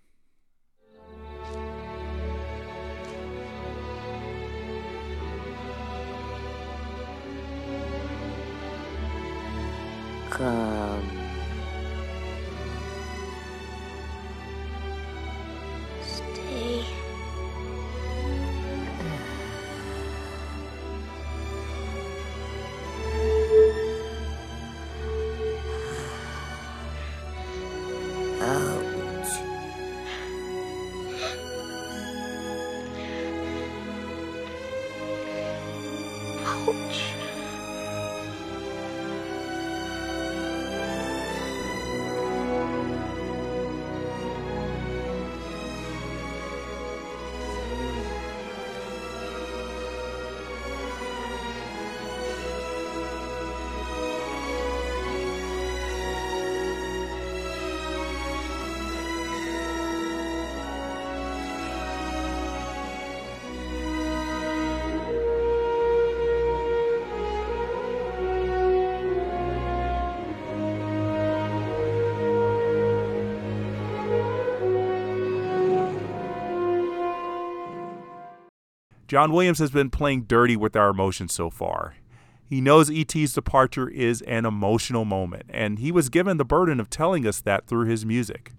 John 79.11 79.33
Williams 79.33 79.59
has 79.59 79.73
been 79.73 79.91
playing 79.91 80.27
dirty 80.29 80.57
with 80.57 80.77
our 80.77 80.91
emotions 80.91 81.35
so 81.35 81.51
far. 81.51 81.97
He 82.45 82.61
knows 82.61 82.93
E.T.'s 82.93 83.33
departure 83.33 83.89
is 83.89 84.23
an 84.23 84.47
emotional 84.47 85.05
moment, 85.05 85.47
and 85.49 85.81
he 85.81 85.91
was 85.91 86.09
given 86.09 86.37
the 86.37 86.45
burden 86.45 86.79
of 86.79 86.89
telling 86.89 87.27
us 87.27 87.41
that 87.41 87.67
through 87.67 87.87
his 87.87 88.07
music. 88.07 88.53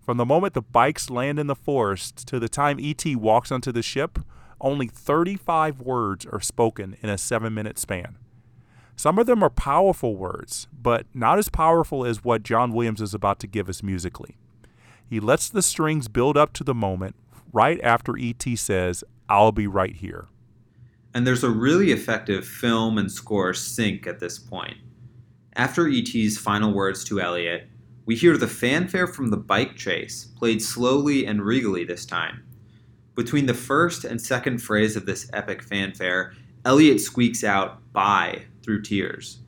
From 0.00 0.16
the 0.16 0.24
moment 0.24 0.54
the 0.54 0.62
bikes 0.62 1.10
land 1.10 1.40
in 1.40 1.48
the 1.48 1.56
forest 1.56 2.28
to 2.28 2.38
the 2.38 2.48
time 2.48 2.78
E.T. 2.78 3.16
walks 3.16 3.50
onto 3.50 3.72
the 3.72 3.82
ship, 3.82 4.20
only 4.60 4.86
35 4.86 5.80
words 5.80 6.24
are 6.26 6.38
spoken 6.38 6.96
in 7.02 7.10
a 7.10 7.18
seven 7.18 7.52
minute 7.52 7.76
span. 7.76 8.18
Some 8.94 9.18
of 9.18 9.26
them 9.26 9.42
are 9.42 9.50
powerful 9.50 10.14
words, 10.14 10.68
but 10.80 11.06
not 11.12 11.38
as 11.38 11.48
powerful 11.48 12.06
as 12.06 12.22
what 12.22 12.44
John 12.44 12.70
Williams 12.70 13.00
is 13.00 13.14
about 13.14 13.40
to 13.40 13.48
give 13.48 13.68
us 13.68 13.82
musically. 13.82 14.36
He 15.10 15.18
lets 15.18 15.48
the 15.48 15.60
strings 15.60 16.06
build 16.06 16.36
up 16.36 16.52
to 16.52 16.62
the 16.62 16.72
moment 16.72 17.16
right 17.52 17.80
after 17.82 18.16
E.T. 18.16 18.54
says, 18.54 19.02
I'll 19.28 19.52
be 19.52 19.66
right 19.66 19.94
here. 19.94 20.28
And 21.14 21.26
there's 21.26 21.44
a 21.44 21.50
really 21.50 21.90
effective 21.90 22.46
film 22.46 22.98
and 22.98 23.10
score 23.10 23.54
sync 23.54 24.06
at 24.06 24.20
this 24.20 24.38
point. 24.38 24.76
After 25.54 25.88
E.T.'s 25.88 26.38
final 26.38 26.72
words 26.72 27.02
to 27.04 27.20
Elliott, 27.20 27.68
we 28.06 28.14
hear 28.14 28.36
the 28.36 28.46
fanfare 28.46 29.06
from 29.06 29.28
the 29.28 29.36
bike 29.36 29.76
chase, 29.76 30.24
played 30.24 30.62
slowly 30.62 31.26
and 31.26 31.42
regally 31.42 31.84
this 31.84 32.06
time. 32.06 32.44
Between 33.14 33.46
the 33.46 33.54
first 33.54 34.04
and 34.04 34.20
second 34.20 34.58
phrase 34.58 34.96
of 34.96 35.04
this 35.04 35.28
epic 35.32 35.62
fanfare, 35.62 36.32
Elliott 36.64 37.00
squeaks 37.00 37.42
out, 37.42 37.92
bye, 37.92 38.44
through 38.62 38.82
tears. 38.82 39.38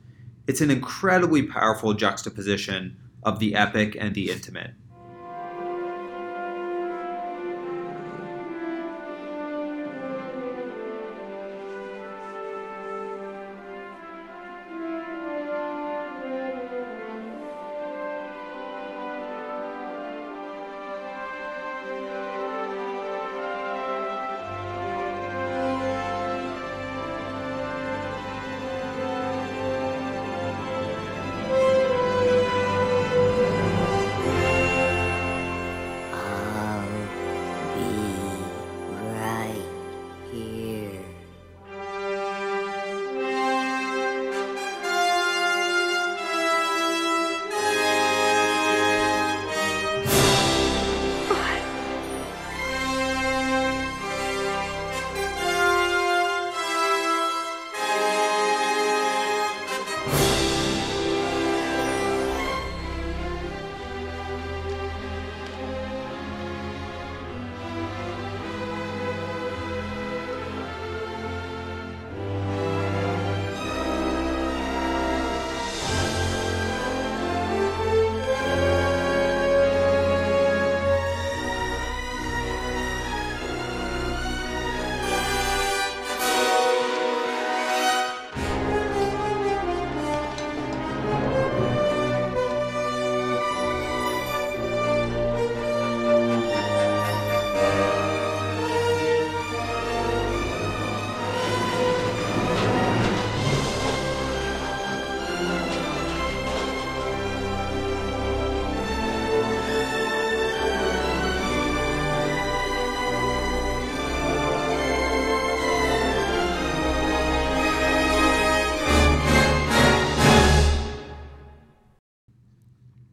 It's 0.45 0.61
an 0.61 0.69
incredibly 0.69 1.43
powerful 1.43 1.93
juxtaposition 1.93 2.97
of 3.23 3.39
the 3.39 3.55
epic 3.55 3.95
and 3.97 4.13
the 4.13 4.29
intimate. 4.29 4.71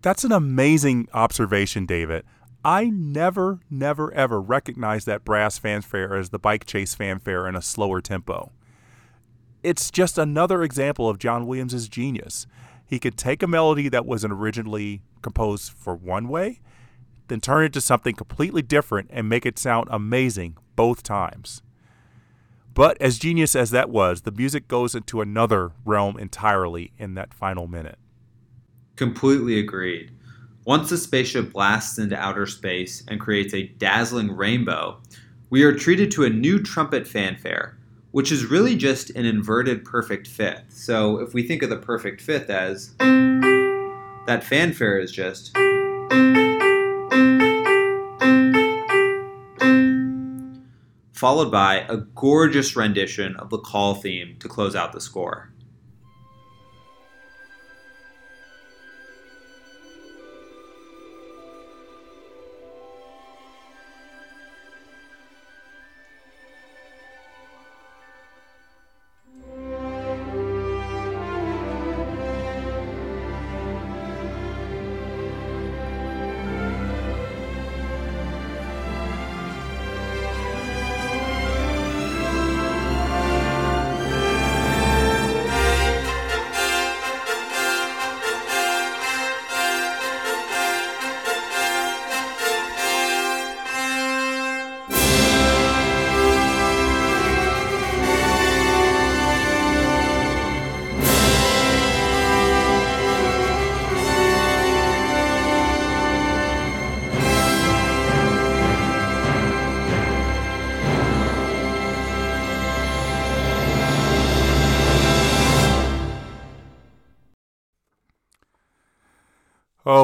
That's 0.08 0.24
an 0.24 0.32
amazing 0.32 1.06
observation, 1.12 1.84
David. 1.84 2.24
I 2.64 2.86
never, 2.86 3.60
never, 3.68 4.10
ever 4.14 4.40
recognized 4.40 5.04
that 5.04 5.22
brass 5.22 5.58
fanfare 5.58 6.16
as 6.16 6.30
the 6.30 6.38
bike 6.38 6.64
chase 6.64 6.94
fanfare 6.94 7.46
in 7.46 7.54
a 7.54 7.60
slower 7.60 8.00
tempo. 8.00 8.50
It's 9.62 9.90
just 9.90 10.16
another 10.16 10.62
example 10.62 11.10
of 11.10 11.18
John 11.18 11.46
Williams' 11.46 11.90
genius. 11.90 12.46
He 12.86 12.98
could 12.98 13.18
take 13.18 13.42
a 13.42 13.46
melody 13.46 13.90
that 13.90 14.06
was 14.06 14.24
originally 14.24 15.02
composed 15.20 15.72
for 15.72 15.94
one 15.94 16.28
way, 16.28 16.60
then 17.26 17.42
turn 17.42 17.66
it 17.66 17.74
to 17.74 17.80
something 17.82 18.14
completely 18.14 18.62
different 18.62 19.10
and 19.12 19.28
make 19.28 19.44
it 19.44 19.58
sound 19.58 19.88
amazing 19.90 20.56
both 20.74 21.02
times. 21.02 21.60
But 22.72 22.96
as 22.98 23.18
genius 23.18 23.54
as 23.54 23.72
that 23.72 23.90
was, 23.90 24.22
the 24.22 24.32
music 24.32 24.68
goes 24.68 24.94
into 24.94 25.20
another 25.20 25.72
realm 25.84 26.18
entirely 26.18 26.92
in 26.96 27.12
that 27.16 27.34
final 27.34 27.66
minute. 27.66 27.98
Completely 28.98 29.60
agreed. 29.60 30.10
Once 30.64 30.90
the 30.90 30.98
spaceship 30.98 31.52
blasts 31.52 31.98
into 31.98 32.18
outer 32.18 32.46
space 32.46 33.04
and 33.06 33.20
creates 33.20 33.54
a 33.54 33.68
dazzling 33.78 34.36
rainbow, 34.36 35.00
we 35.50 35.62
are 35.62 35.72
treated 35.72 36.10
to 36.10 36.24
a 36.24 36.28
new 36.28 36.60
trumpet 36.60 37.06
fanfare, 37.06 37.78
which 38.10 38.32
is 38.32 38.46
really 38.46 38.74
just 38.74 39.10
an 39.10 39.24
inverted 39.24 39.84
perfect 39.84 40.26
fifth. 40.26 40.64
So 40.70 41.20
if 41.20 41.32
we 41.32 41.44
think 41.44 41.62
of 41.62 41.70
the 41.70 41.76
perfect 41.76 42.20
fifth 42.20 42.50
as 42.50 42.92
that 42.98 44.42
fanfare 44.42 44.98
is 44.98 45.12
just 45.12 45.56
followed 51.12 51.52
by 51.52 51.86
a 51.88 51.98
gorgeous 52.16 52.74
rendition 52.74 53.36
of 53.36 53.50
the 53.50 53.58
call 53.58 53.94
theme 53.94 54.34
to 54.40 54.48
close 54.48 54.74
out 54.74 54.92
the 54.92 55.00
score. 55.00 55.52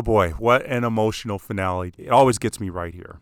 Boy, 0.05 0.31
what 0.31 0.65
an 0.67 0.85
emotional 0.85 1.39
finale. 1.39 1.93
It 1.99 2.11
always 2.11 2.39
gets 2.39 2.61
me 2.61 2.71
right 2.71 2.95
here. 2.95 3.19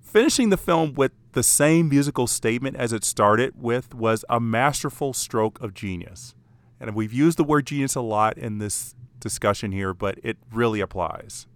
Finishing 0.00 0.48
the 0.48 0.56
film 0.56 0.94
with 0.94 1.12
the 1.32 1.42
same 1.42 1.88
musical 1.88 2.26
statement 2.26 2.76
as 2.76 2.92
it 2.92 3.04
started 3.04 3.52
with 3.60 3.94
was 3.94 4.24
a 4.28 4.40
masterful 4.40 5.12
stroke 5.12 5.60
of 5.60 5.74
genius. 5.74 6.34
And 6.80 6.94
we've 6.94 7.12
used 7.12 7.38
the 7.38 7.44
word 7.44 7.66
genius 7.66 7.94
a 7.94 8.00
lot 8.00 8.36
in 8.38 8.58
this 8.58 8.94
discussion 9.20 9.72
here, 9.72 9.92
but 9.92 10.18
it 10.22 10.38
really 10.52 10.80
applies. 10.80 11.46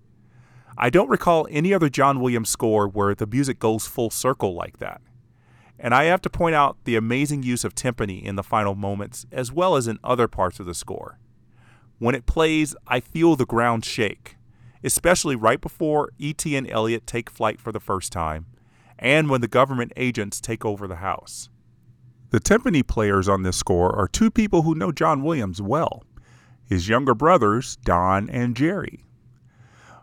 I 0.76 0.90
don't 0.90 1.08
recall 1.08 1.46
any 1.50 1.74
other 1.74 1.88
John 1.88 2.20
Williams 2.20 2.50
score 2.50 2.86
where 2.88 3.14
the 3.14 3.26
music 3.26 3.58
goes 3.58 3.86
full 3.86 4.10
circle 4.10 4.54
like 4.54 4.78
that. 4.78 5.00
And 5.78 5.94
I 5.94 6.04
have 6.04 6.20
to 6.22 6.30
point 6.30 6.54
out 6.54 6.76
the 6.84 6.96
amazing 6.96 7.42
use 7.42 7.64
of 7.64 7.74
timpani 7.74 8.22
in 8.22 8.36
the 8.36 8.42
final 8.42 8.74
moments, 8.74 9.24
as 9.32 9.50
well 9.50 9.76
as 9.76 9.88
in 9.88 9.98
other 10.04 10.28
parts 10.28 10.60
of 10.60 10.66
the 10.66 10.74
score. 10.74 11.18
When 12.00 12.14
it 12.14 12.24
plays, 12.24 12.74
I 12.86 13.00
feel 13.00 13.36
the 13.36 13.44
ground 13.44 13.84
shake, 13.84 14.38
especially 14.82 15.36
right 15.36 15.60
before 15.60 16.08
E.T. 16.18 16.56
and 16.56 16.68
Elliott 16.68 17.06
take 17.06 17.28
flight 17.28 17.60
for 17.60 17.72
the 17.72 17.78
first 17.78 18.10
time, 18.10 18.46
and 18.98 19.28
when 19.28 19.42
the 19.42 19.46
government 19.48 19.92
agents 19.96 20.40
take 20.40 20.64
over 20.64 20.88
the 20.88 20.96
house. 20.96 21.50
The 22.30 22.40
timpani 22.40 22.86
players 22.86 23.28
on 23.28 23.42
this 23.42 23.58
score 23.58 23.94
are 23.94 24.08
two 24.08 24.30
people 24.30 24.62
who 24.62 24.74
know 24.74 24.92
John 24.92 25.22
Williams 25.22 25.60
well 25.60 26.02
his 26.64 26.88
younger 26.88 27.14
brothers, 27.14 27.76
Don 27.84 28.30
and 28.30 28.56
Jerry. 28.56 29.04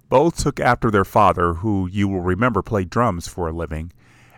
Both 0.08 0.38
took 0.38 0.60
after 0.60 0.92
their 0.92 1.06
father, 1.06 1.56
who 1.56 1.88
you 1.88 2.08
will 2.08 2.22
remember 2.22 2.62
played 2.62 2.92
drums 2.92 3.28
for 3.28 3.48
a 3.48 3.54
living, 3.54 3.92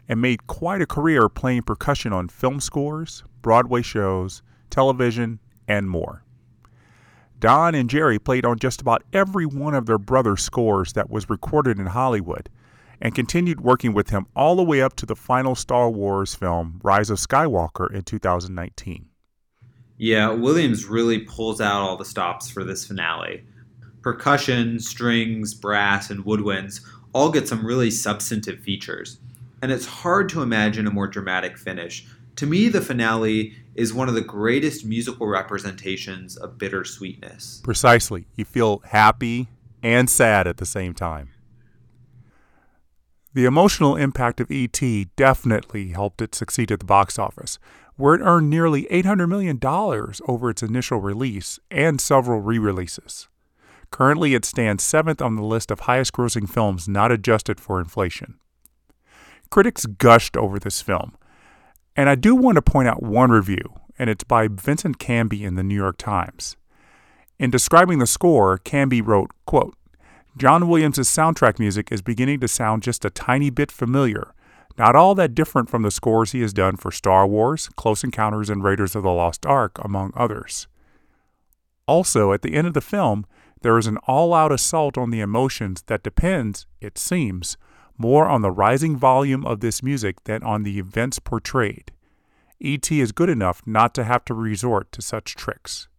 and 0.08 0.22
made 0.22 0.48
quite 0.48 0.82
a 0.82 0.86
career 0.86 1.28
playing 1.28 1.64
percussion 1.64 2.14
on 2.14 2.30
film 2.30 2.62
scores, 2.62 3.24
Broadway 3.42 3.82
shows, 3.82 4.44
television, 4.70 5.40
and 5.68 5.90
more. 5.90 6.24
Don 7.40 7.74
and 7.74 7.90
Jerry 7.90 8.20
played 8.20 8.46
on 8.46 8.60
just 8.60 8.82
about 8.82 9.04
every 9.14 9.46
one 9.46 9.74
of 9.74 9.86
their 9.86 9.98
brother's 9.98 10.44
scores 10.44 10.94
that 10.94 11.10
was 11.10 11.30
recorded 11.30 11.80
in 11.80 11.86
Hollywood 11.86 12.50
and 13.02 13.16
continued 13.16 13.62
working 13.62 13.94
with 13.94 14.10
him 14.10 14.28
all 14.36 14.58
the 14.58 14.64
way 14.64 14.82
up 14.82 14.96
to 14.98 15.06
the 15.06 15.16
final 15.16 15.56
Star 15.56 15.90
Wars 15.90 16.36
film, 16.36 16.82
Rise 16.84 17.10
of 17.10 17.18
Skywalker, 17.18 17.94
in 17.94 18.02
2019. 18.02 19.06
Yeah, 19.98 20.32
Williams 20.32 20.86
really 20.86 21.20
pulls 21.20 21.62
out 21.62 21.82
all 21.82 21.96
the 21.96 22.06
stops 22.06 22.50
for 22.50 22.66
this 22.66 22.86
finale. 22.86 23.46
Percussion, 24.02 24.80
strings, 24.80 25.54
brass, 25.54 26.10
and 26.10 26.26
woodwinds 26.26 26.82
all 27.14 27.32
get 27.32 27.48
some 27.48 27.66
really 27.66 27.92
substantive 27.92 28.60
features. 28.60 29.18
And 29.62 29.72
it's 29.72 29.86
hard 29.86 30.30
to 30.30 30.42
imagine 30.42 30.88
a 30.88 30.92
more 30.92 31.08
dramatic 31.08 31.58
finish. 31.58 32.06
To 32.38 32.46
me, 32.46 32.70
the 32.70 32.82
finale 32.82 33.56
is 33.80 33.94
one 33.94 34.10
of 34.10 34.16
the 34.16 34.22
greatest 34.22 34.86
musical 34.86 35.26
representations 35.26 36.36
of 36.36 36.58
bittersweetness. 36.58 37.62
Precisely. 37.64 38.28
You 38.36 38.44
feel 38.44 38.80
happy 38.80 39.48
and 39.82 40.10
sad 40.10 40.48
at 40.48 40.58
the 40.58 40.66
same 40.66 40.94
time. 40.94 41.30
The 43.34 43.46
emotional 43.46 43.96
impact 43.96 44.42
of 44.42 44.52
E.T. 44.52 45.08
definitely 45.16 45.90
helped 45.90 46.22
it 46.22 46.36
succeed 46.36 46.72
at 46.74 46.80
the 46.80 46.86
box 46.86 47.18
office, 47.18 47.58
where 47.96 48.16
it 48.16 48.22
earned 48.22 48.50
nearly 48.50 48.84
$800 48.86 49.30
million 49.30 49.60
over 50.28 50.50
its 50.50 50.62
initial 50.62 51.00
release 51.00 51.58
and 51.72 52.02
several 52.02 52.42
re 52.42 52.60
releases. 52.60 53.30
Currently, 53.92 54.34
it 54.34 54.44
stands 54.44 54.84
seventh 54.84 55.22
on 55.22 55.36
the 55.36 55.44
list 55.44 55.72
of 55.72 55.82
highest 55.82 56.12
grossing 56.12 56.50
films 56.50 56.90
not 56.90 57.12
adjusted 57.12 57.62
for 57.62 57.80
inflation. 57.80 58.40
Critics 59.50 59.86
gushed 59.86 60.36
over 60.36 60.60
this 60.60 60.82
film, 60.82 61.16
and 62.00 62.10
I 62.10 62.16
do 62.16 62.34
want 62.34 62.56
to 62.56 62.62
point 62.62 62.88
out 62.88 63.04
one 63.04 63.30
review, 63.30 63.74
and 64.00 64.10
it's 64.10 64.24
by 64.24 64.48
Vincent 64.48 65.00
Canby 65.00 65.44
in 65.44 65.56
the 65.56 65.64
New 65.64 65.76
York 65.76 65.98
Times. 65.98 66.56
In 67.38 67.52
describing 67.52 68.00
the 68.00 68.08
score, 68.08 68.58
Canby 68.58 69.02
wrote, 69.02 69.32
quote, 69.46 69.76
John 70.38 70.70
Williams' 70.70 71.00
soundtrack 71.00 71.60
music 71.60 71.92
is 71.92 72.02
beginning 72.02 72.40
to 72.40 72.48
sound 72.48 72.84
just 72.84 73.04
a 73.04 73.10
tiny 73.10 73.50
bit 73.50 73.70
familiar, 73.70 74.34
not 74.78 74.96
all 74.96 75.14
that 75.16 75.36
different 75.36 75.70
from 75.70 75.82
the 75.82 75.92
scores 75.92 76.32
he 76.32 76.40
has 76.40 76.54
done 76.54 76.78
for 76.78 76.90
Star 76.90 77.28
Wars, 77.28 77.68
Close 77.76 78.02
Encounters, 78.02 78.50
and 78.50 78.64
Raiders 78.64 78.96
of 78.96 79.04
the 79.04 79.12
Lost 79.12 79.46
Ark, 79.46 79.78
among 79.84 80.14
others. 80.16 80.70
Also, 81.86 82.32
at 82.32 82.44
the 82.44 82.54
end 82.54 82.66
of 82.66 82.74
the 82.74 82.80
film, 82.80 83.26
there 83.60 83.78
is 83.78 83.88
an 83.88 83.98
all 84.08 84.34
out 84.34 84.54
assault 84.54 84.98
on 84.98 85.12
the 85.12 85.20
emotions 85.20 85.84
that 85.88 86.04
depends, 86.04 86.66
it 86.80 86.98
seems, 86.98 87.58
more 88.00 88.28
on 88.28 88.42
the 88.42 88.50
rising 88.50 88.96
volume 88.96 89.46
of 89.46 89.60
this 89.60 89.84
music 89.84 90.24
than 90.24 90.42
on 90.42 90.64
the 90.64 90.80
events 90.80 91.20
portrayed. 91.20 91.92
E.T. 92.62 93.00
is 93.00 93.12
good 93.12 93.30
enough 93.30 93.62
not 93.66 93.94
to 93.94 94.06
have 94.06 94.26
to 94.26 94.34
resort 94.34 94.92
to 94.94 95.02
such 95.02 95.36
tricks. 95.36 95.90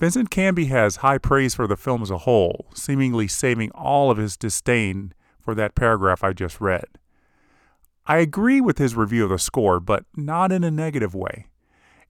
Vincent 0.00 0.30
Canby 0.30 0.66
has 0.66 0.96
high 0.96 1.18
praise 1.18 1.54
for 1.54 1.66
the 1.66 1.76
film 1.76 2.02
as 2.02 2.10
a 2.10 2.18
whole, 2.18 2.66
seemingly 2.74 3.28
saving 3.28 3.70
all 3.72 4.10
of 4.10 4.16
his 4.16 4.36
disdain 4.36 5.12
for 5.40 5.54
that 5.54 5.74
paragraph 5.74 6.24
I 6.24 6.32
just 6.32 6.60
read. 6.60 6.86
I 8.06 8.18
agree 8.18 8.60
with 8.60 8.78
his 8.78 8.96
review 8.96 9.24
of 9.24 9.30
the 9.30 9.38
score, 9.38 9.78
but 9.78 10.04
not 10.16 10.52
in 10.52 10.64
a 10.64 10.70
negative 10.70 11.14
way. 11.14 11.46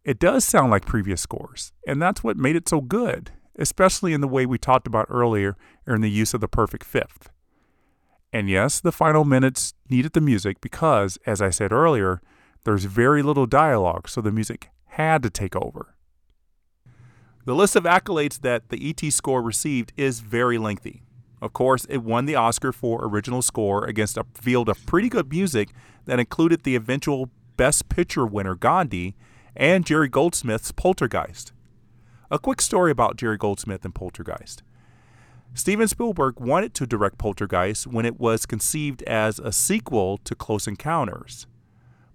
It 0.05 0.19
does 0.19 0.45
sound 0.45 0.71
like 0.71 0.87
previous 0.87 1.21
scores, 1.21 1.73
and 1.87 2.01
that's 2.01 2.25
what 2.25 2.37
made 2.37 2.57
it 2.57 2.69
so 2.69 2.81
good 2.81 3.33
especially 3.59 4.13
in 4.13 4.21
the 4.21 4.29
way 4.29 4.47
we 4.47 4.59
talked 4.59 4.87
about 4.87 5.07
earlier 5.09 5.57
in 5.87 6.01
the 6.01 6.11
use 6.11 6.35
of 6.35 6.41
the 6.41 6.49
perfect 6.49 6.85
fifth. 6.85 7.31
And 8.33 8.51
yes, 8.51 8.81
the 8.81 8.93
final 8.93 9.25
minutes 9.25 9.75
needed 9.89 10.13
the 10.13 10.21
music 10.21 10.61
because, 10.61 11.19
as 11.25 11.41
I 11.41 11.51
said 11.51 11.73
earlier, 11.73 12.21
there's 12.65 12.85
very 12.85 13.23
little 13.23 13.47
dialogue, 13.47 14.09
so 14.09 14.21
the 14.21 14.33
music 14.33 14.71
had 14.87 15.23
to 15.23 15.31
take 15.31 15.55
over. 15.55 15.95
The 17.45 17.55
list 17.55 17.77
of 17.77 17.85
accolades 17.85 18.41
that 18.41 18.71
the 18.71 18.89
ET 18.89 19.13
score 19.13 19.43
received 19.43 19.93
is 19.97 20.21
very 20.21 20.59
lengthy. 20.59 21.03
Of 21.43 21.53
course, 21.53 21.85
it 21.91 21.99
won 21.99 22.25
the 22.25 22.37
Oscar 22.37 22.73
for 22.73 23.05
original 23.05 23.43
score 23.43 23.85
against 23.85 24.17
a 24.17 24.25
field 24.35 24.69
of 24.69 24.85
pretty 24.87 25.11
good 25.11 25.31
music 25.31 25.71
that 26.07 26.19
included 26.19 26.63
the 26.63 26.75
eventual 26.75 27.31
Best 27.57 27.89
Picture 27.89 28.27
winner 28.27 28.55
Gandhi 28.55 29.15
and 29.55 29.85
Jerry 29.85 30.09
Goldsmith's 30.09 30.73
Poltergeist. 30.73 31.53
A 32.31 32.39
quick 32.39 32.63
story 32.63 32.91
about 32.91 33.17
Jerry 33.17 33.37
Goldsmith 33.37 33.85
and 33.85 33.95
Poltergeist. 33.95 34.63
Steven 35.53 35.87
Spielberg 35.87 36.41
wanted 36.41 36.75
to 36.75 36.87
direct 36.87 37.19
Poltergeist 37.19 37.87
when 37.87 38.07
it 38.07 38.19
was 38.19 38.47
conceived 38.47 39.03
as 39.03 39.39
a 39.39 39.53
sequel 39.53 40.19
to 40.25 40.35
Close 40.35 40.67
Encounters. 40.67 41.47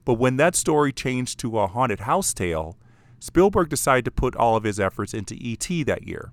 But 0.06 0.16
when 0.16 0.38
that 0.38 0.56
story 0.56 0.92
changed 0.92 1.40
to 1.40 1.60
a 1.60 1.68
haunted 1.68 2.02
house 2.02 2.34
tale, 2.34 2.76
Spielberg 3.20 3.70
decided 3.70 4.06
to 4.06 4.12
put 4.12 4.36
all 4.36 4.56
of 4.56 4.64
his 4.64 4.80
efforts 4.80 5.14
into 5.14 5.36
E.T. 5.40 5.84
that 5.84 6.08
year. 6.08 6.32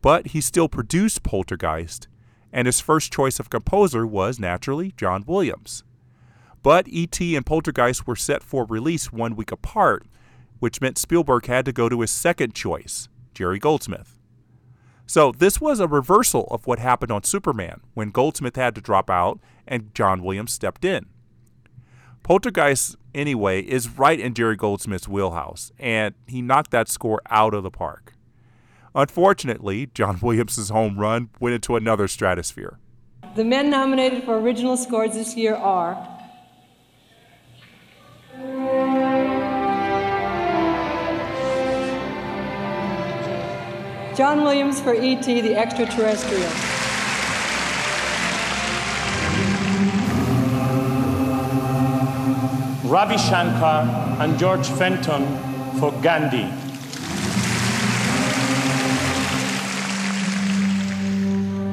But 0.00 0.28
he 0.28 0.40
still 0.40 0.68
produced 0.68 1.24
Poltergeist, 1.24 2.06
and 2.52 2.66
his 2.66 2.80
first 2.80 3.12
choice 3.12 3.40
of 3.40 3.50
composer 3.50 4.06
was 4.06 4.38
naturally 4.38 4.92
John 4.96 5.24
Williams. 5.26 5.82
But 6.62 6.88
E.T. 6.88 7.34
and 7.34 7.44
Poltergeist 7.44 8.06
were 8.06 8.16
set 8.16 8.42
for 8.42 8.64
release 8.66 9.12
one 9.12 9.34
week 9.34 9.50
apart, 9.50 10.06
which 10.58 10.80
meant 10.80 10.98
Spielberg 10.98 11.46
had 11.46 11.64
to 11.64 11.72
go 11.72 11.88
to 11.88 12.00
his 12.00 12.10
second 12.10 12.54
choice, 12.54 13.08
Jerry 13.34 13.58
Goldsmith. 13.58 14.18
So 15.06 15.32
this 15.32 15.60
was 15.60 15.80
a 15.80 15.88
reversal 15.88 16.46
of 16.50 16.66
what 16.66 16.78
happened 16.78 17.10
on 17.10 17.24
Superman 17.24 17.80
when 17.94 18.10
Goldsmith 18.10 18.56
had 18.56 18.74
to 18.74 18.80
drop 18.80 19.08
out 19.08 19.40
and 19.66 19.94
John 19.94 20.22
Williams 20.22 20.52
stepped 20.52 20.84
in. 20.84 21.06
Poltergeist, 22.22 22.96
anyway, 23.14 23.62
is 23.62 23.88
right 23.88 24.20
in 24.20 24.34
Jerry 24.34 24.56
Goldsmith's 24.56 25.08
wheelhouse, 25.08 25.72
and 25.78 26.14
he 26.26 26.42
knocked 26.42 26.72
that 26.72 26.88
score 26.88 27.22
out 27.30 27.54
of 27.54 27.62
the 27.62 27.70
park. 27.70 28.12
Unfortunately, 28.94 29.86
John 29.94 30.18
Williams' 30.22 30.68
home 30.68 30.98
run 30.98 31.30
went 31.40 31.54
into 31.54 31.76
another 31.76 32.06
stratosphere. 32.06 32.78
The 33.34 33.44
men 33.44 33.70
nominated 33.70 34.24
for 34.24 34.38
original 34.38 34.76
scores 34.76 35.14
this 35.14 35.36
year 35.36 35.54
are 35.54 36.18
John 44.18 44.42
Williams 44.42 44.80
for 44.80 44.94
E.T. 44.94 45.42
the 45.42 45.54
Extraterrestrial. 45.54 46.50
Ravi 52.90 53.16
Shankar 53.16 53.84
and 54.20 54.36
George 54.36 54.66
Fenton 54.70 55.24
for 55.78 55.92
Gandhi. 56.02 56.50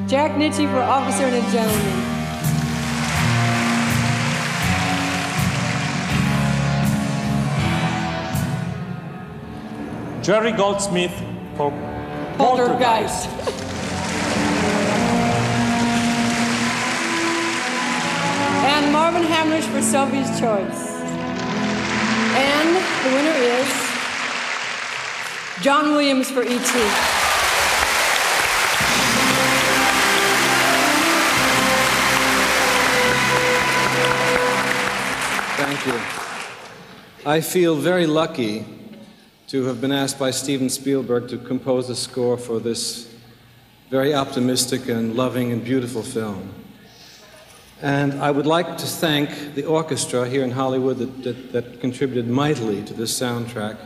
Jack 0.08 0.36
Nitzsche 0.38 0.70
for 0.70 0.82
Officer 0.82 1.24
and 1.24 1.34
a 1.34 1.50
Gentleman. 1.50 2.12
Jerry 10.22 10.52
Goldsmith 10.52 11.20
for 11.56 11.72
Poltergeist. 12.36 13.28
and 18.76 18.92
Marvin 18.92 19.22
Hamlisch 19.22 19.64
for 19.64 19.80
Sophie's 19.80 20.28
Choice. 20.38 20.90
And 22.36 22.76
the 23.04 23.16
winner 23.16 23.30
is 23.30 23.68
John 25.62 25.92
Williams 25.92 26.30
for 26.30 26.42
E.T. 26.42 26.58
Thank 35.56 35.86
you. 35.86 36.00
I 37.24 37.40
feel 37.40 37.76
very 37.76 38.06
lucky 38.06 38.66
to 39.48 39.64
have 39.66 39.80
been 39.80 39.92
asked 39.92 40.18
by 40.18 40.32
Steven 40.32 40.68
Spielberg 40.68 41.28
to 41.28 41.38
compose 41.38 41.86
the 41.86 41.94
score 41.94 42.36
for 42.36 42.58
this 42.58 43.14
very 43.90 44.12
optimistic 44.12 44.88
and 44.88 45.14
loving 45.14 45.52
and 45.52 45.64
beautiful 45.64 46.02
film. 46.02 46.52
And 47.80 48.14
I 48.14 48.32
would 48.32 48.46
like 48.46 48.76
to 48.78 48.86
thank 48.86 49.54
the 49.54 49.64
orchestra 49.64 50.28
here 50.28 50.42
in 50.42 50.50
Hollywood 50.50 50.98
that, 50.98 51.22
that, 51.22 51.52
that 51.52 51.80
contributed 51.80 52.26
mightily 52.26 52.82
to 52.84 52.94
this 52.94 53.16
soundtrack. 53.16 53.76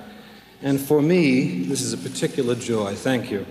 And 0.63 0.81
for 0.81 1.03
me, 1.03 1.65
this 1.65 1.83
is 1.83 1.93
a 1.93 1.99
particular 1.99 2.55
joy. 2.55 2.95
Thank 2.95 3.31
you. 3.31 3.45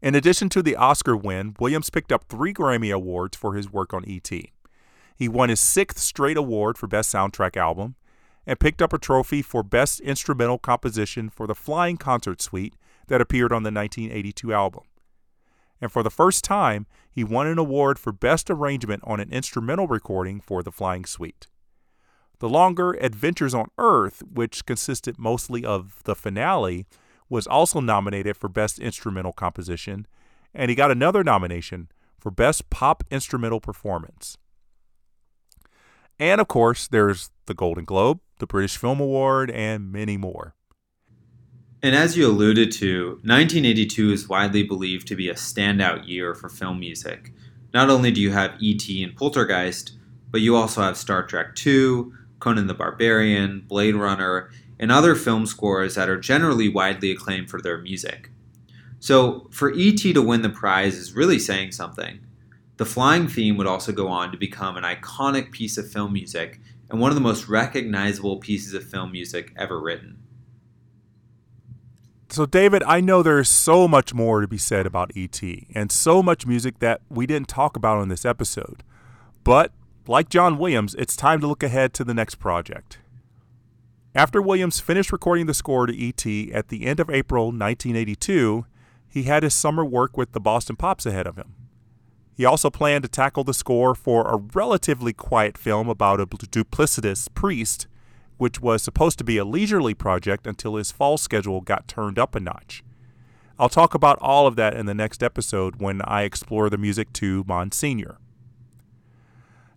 In 0.00 0.14
addition 0.14 0.48
to 0.50 0.62
the 0.62 0.76
Oscar 0.76 1.16
win, 1.16 1.56
Williams 1.58 1.90
picked 1.90 2.12
up 2.12 2.24
three 2.28 2.54
Grammy 2.54 2.94
Awards 2.94 3.36
for 3.36 3.54
his 3.54 3.70
work 3.70 3.92
on 3.92 4.04
E.T. 4.06 4.53
He 5.14 5.28
won 5.28 5.48
his 5.48 5.60
sixth 5.60 5.98
straight 5.98 6.36
award 6.36 6.76
for 6.76 6.86
Best 6.86 7.12
Soundtrack 7.12 7.56
Album 7.56 7.94
and 8.46 8.60
picked 8.60 8.82
up 8.82 8.92
a 8.92 8.98
trophy 8.98 9.42
for 9.42 9.62
Best 9.62 10.00
Instrumental 10.00 10.58
Composition 10.58 11.30
for 11.30 11.46
the 11.46 11.54
Flying 11.54 11.96
Concert 11.96 12.42
Suite 12.42 12.74
that 13.06 13.20
appeared 13.20 13.52
on 13.52 13.62
the 13.62 13.70
1982 13.70 14.52
album. 14.52 14.84
And 15.80 15.92
for 15.92 16.02
the 16.02 16.10
first 16.10 16.44
time, 16.44 16.86
he 17.10 17.24
won 17.24 17.46
an 17.46 17.58
award 17.58 17.98
for 17.98 18.12
Best 18.12 18.50
Arrangement 18.50 19.02
on 19.06 19.20
an 19.20 19.30
instrumental 19.30 19.86
recording 19.86 20.40
for 20.40 20.62
the 20.62 20.72
Flying 20.72 21.04
Suite. 21.04 21.46
The 22.40 22.48
longer 22.48 22.92
Adventures 22.94 23.54
on 23.54 23.68
Earth, 23.78 24.22
which 24.22 24.66
consisted 24.66 25.18
mostly 25.18 25.64
of 25.64 26.02
the 26.04 26.14
finale, 26.14 26.86
was 27.28 27.46
also 27.46 27.80
nominated 27.80 28.36
for 28.36 28.48
Best 28.48 28.78
Instrumental 28.78 29.32
Composition, 29.32 30.06
and 30.54 30.68
he 30.68 30.74
got 30.74 30.90
another 30.90 31.24
nomination 31.24 31.88
for 32.18 32.30
Best 32.30 32.70
Pop 32.70 33.04
Instrumental 33.10 33.60
Performance. 33.60 34.36
And 36.18 36.40
of 36.40 36.48
course, 36.48 36.86
there's 36.86 37.30
the 37.46 37.54
Golden 37.54 37.84
Globe, 37.84 38.20
the 38.38 38.46
British 38.46 38.76
Film 38.76 39.00
Award, 39.00 39.50
and 39.50 39.90
many 39.92 40.16
more. 40.16 40.54
And 41.82 41.94
as 41.94 42.16
you 42.16 42.26
alluded 42.26 42.72
to, 42.72 43.20
1982 43.24 44.12
is 44.12 44.28
widely 44.28 44.62
believed 44.62 45.06
to 45.08 45.16
be 45.16 45.28
a 45.28 45.34
standout 45.34 46.08
year 46.08 46.34
for 46.34 46.48
film 46.48 46.80
music. 46.80 47.32
Not 47.74 47.90
only 47.90 48.10
do 48.10 48.20
you 48.20 48.30
have 48.30 48.54
E.T. 48.58 49.02
and 49.02 49.14
Poltergeist, 49.14 49.92
but 50.30 50.40
you 50.40 50.56
also 50.56 50.80
have 50.80 50.96
Star 50.96 51.26
Trek 51.26 51.54
II, 51.66 52.04
Conan 52.38 52.68
the 52.68 52.74
Barbarian, 52.74 53.64
Blade 53.68 53.96
Runner, 53.96 54.50
and 54.78 54.90
other 54.90 55.14
film 55.14 55.44
scores 55.44 55.94
that 55.96 56.08
are 56.08 56.18
generally 56.18 56.68
widely 56.68 57.10
acclaimed 57.10 57.50
for 57.50 57.60
their 57.60 57.78
music. 57.78 58.30
So, 58.98 59.48
for 59.50 59.72
E.T. 59.74 60.14
to 60.14 60.22
win 60.22 60.40
the 60.40 60.48
prize 60.48 60.96
is 60.96 61.12
really 61.12 61.38
saying 61.38 61.72
something. 61.72 62.23
The 62.76 62.86
flying 62.86 63.28
theme 63.28 63.56
would 63.56 63.66
also 63.66 63.92
go 63.92 64.08
on 64.08 64.32
to 64.32 64.38
become 64.38 64.76
an 64.76 64.84
iconic 64.84 65.52
piece 65.52 65.78
of 65.78 65.90
film 65.90 66.12
music 66.12 66.60
and 66.90 67.00
one 67.00 67.10
of 67.10 67.14
the 67.14 67.20
most 67.20 67.48
recognizable 67.48 68.38
pieces 68.38 68.74
of 68.74 68.84
film 68.84 69.12
music 69.12 69.52
ever 69.56 69.80
written. 69.80 70.18
So, 72.28 72.46
David, 72.46 72.82
I 72.82 73.00
know 73.00 73.22
there's 73.22 73.48
so 73.48 73.86
much 73.86 74.12
more 74.12 74.40
to 74.40 74.48
be 74.48 74.58
said 74.58 74.86
about 74.86 75.16
E.T. 75.16 75.68
and 75.72 75.92
so 75.92 76.20
much 76.20 76.48
music 76.48 76.80
that 76.80 77.00
we 77.08 77.28
didn't 77.28 77.46
talk 77.46 77.76
about 77.76 77.98
on 77.98 78.08
this 78.08 78.24
episode. 78.24 78.82
But, 79.44 79.70
like 80.08 80.30
John 80.30 80.58
Williams, 80.58 80.96
it's 80.96 81.14
time 81.14 81.40
to 81.40 81.46
look 81.46 81.62
ahead 81.62 81.94
to 81.94 82.02
the 82.02 82.14
next 82.14 82.36
project. 82.36 82.98
After 84.16 84.42
Williams 84.42 84.80
finished 84.80 85.12
recording 85.12 85.46
the 85.46 85.54
score 85.54 85.86
to 85.86 85.94
E.T. 85.94 86.52
at 86.52 86.68
the 86.68 86.86
end 86.86 86.98
of 86.98 87.08
April 87.08 87.46
1982, 87.46 88.66
he 89.08 89.24
had 89.24 89.44
his 89.44 89.54
summer 89.54 89.84
work 89.84 90.16
with 90.16 90.32
the 90.32 90.40
Boston 90.40 90.74
Pops 90.74 91.06
ahead 91.06 91.28
of 91.28 91.36
him. 91.36 91.54
He 92.36 92.44
also 92.44 92.68
planned 92.68 93.04
to 93.04 93.08
tackle 93.08 93.44
the 93.44 93.54
score 93.54 93.94
for 93.94 94.26
a 94.26 94.36
relatively 94.36 95.12
quiet 95.12 95.56
film 95.56 95.88
about 95.88 96.20
a 96.20 96.26
duplicitous 96.26 97.32
priest, 97.32 97.86
which 98.38 98.60
was 98.60 98.82
supposed 98.82 99.18
to 99.18 99.24
be 99.24 99.38
a 99.38 99.44
leisurely 99.44 99.94
project 99.94 100.46
until 100.46 100.74
his 100.74 100.90
fall 100.90 101.16
schedule 101.16 101.60
got 101.60 101.86
turned 101.86 102.18
up 102.18 102.34
a 102.34 102.40
notch. 102.40 102.82
I'll 103.56 103.68
talk 103.68 103.94
about 103.94 104.18
all 104.20 104.48
of 104.48 104.56
that 104.56 104.74
in 104.74 104.86
the 104.86 104.94
next 104.94 105.22
episode 105.22 105.76
when 105.76 106.02
I 106.02 106.22
explore 106.22 106.68
the 106.68 106.78
music 106.78 107.12
to 107.14 107.44
Monsignor. 107.46 108.18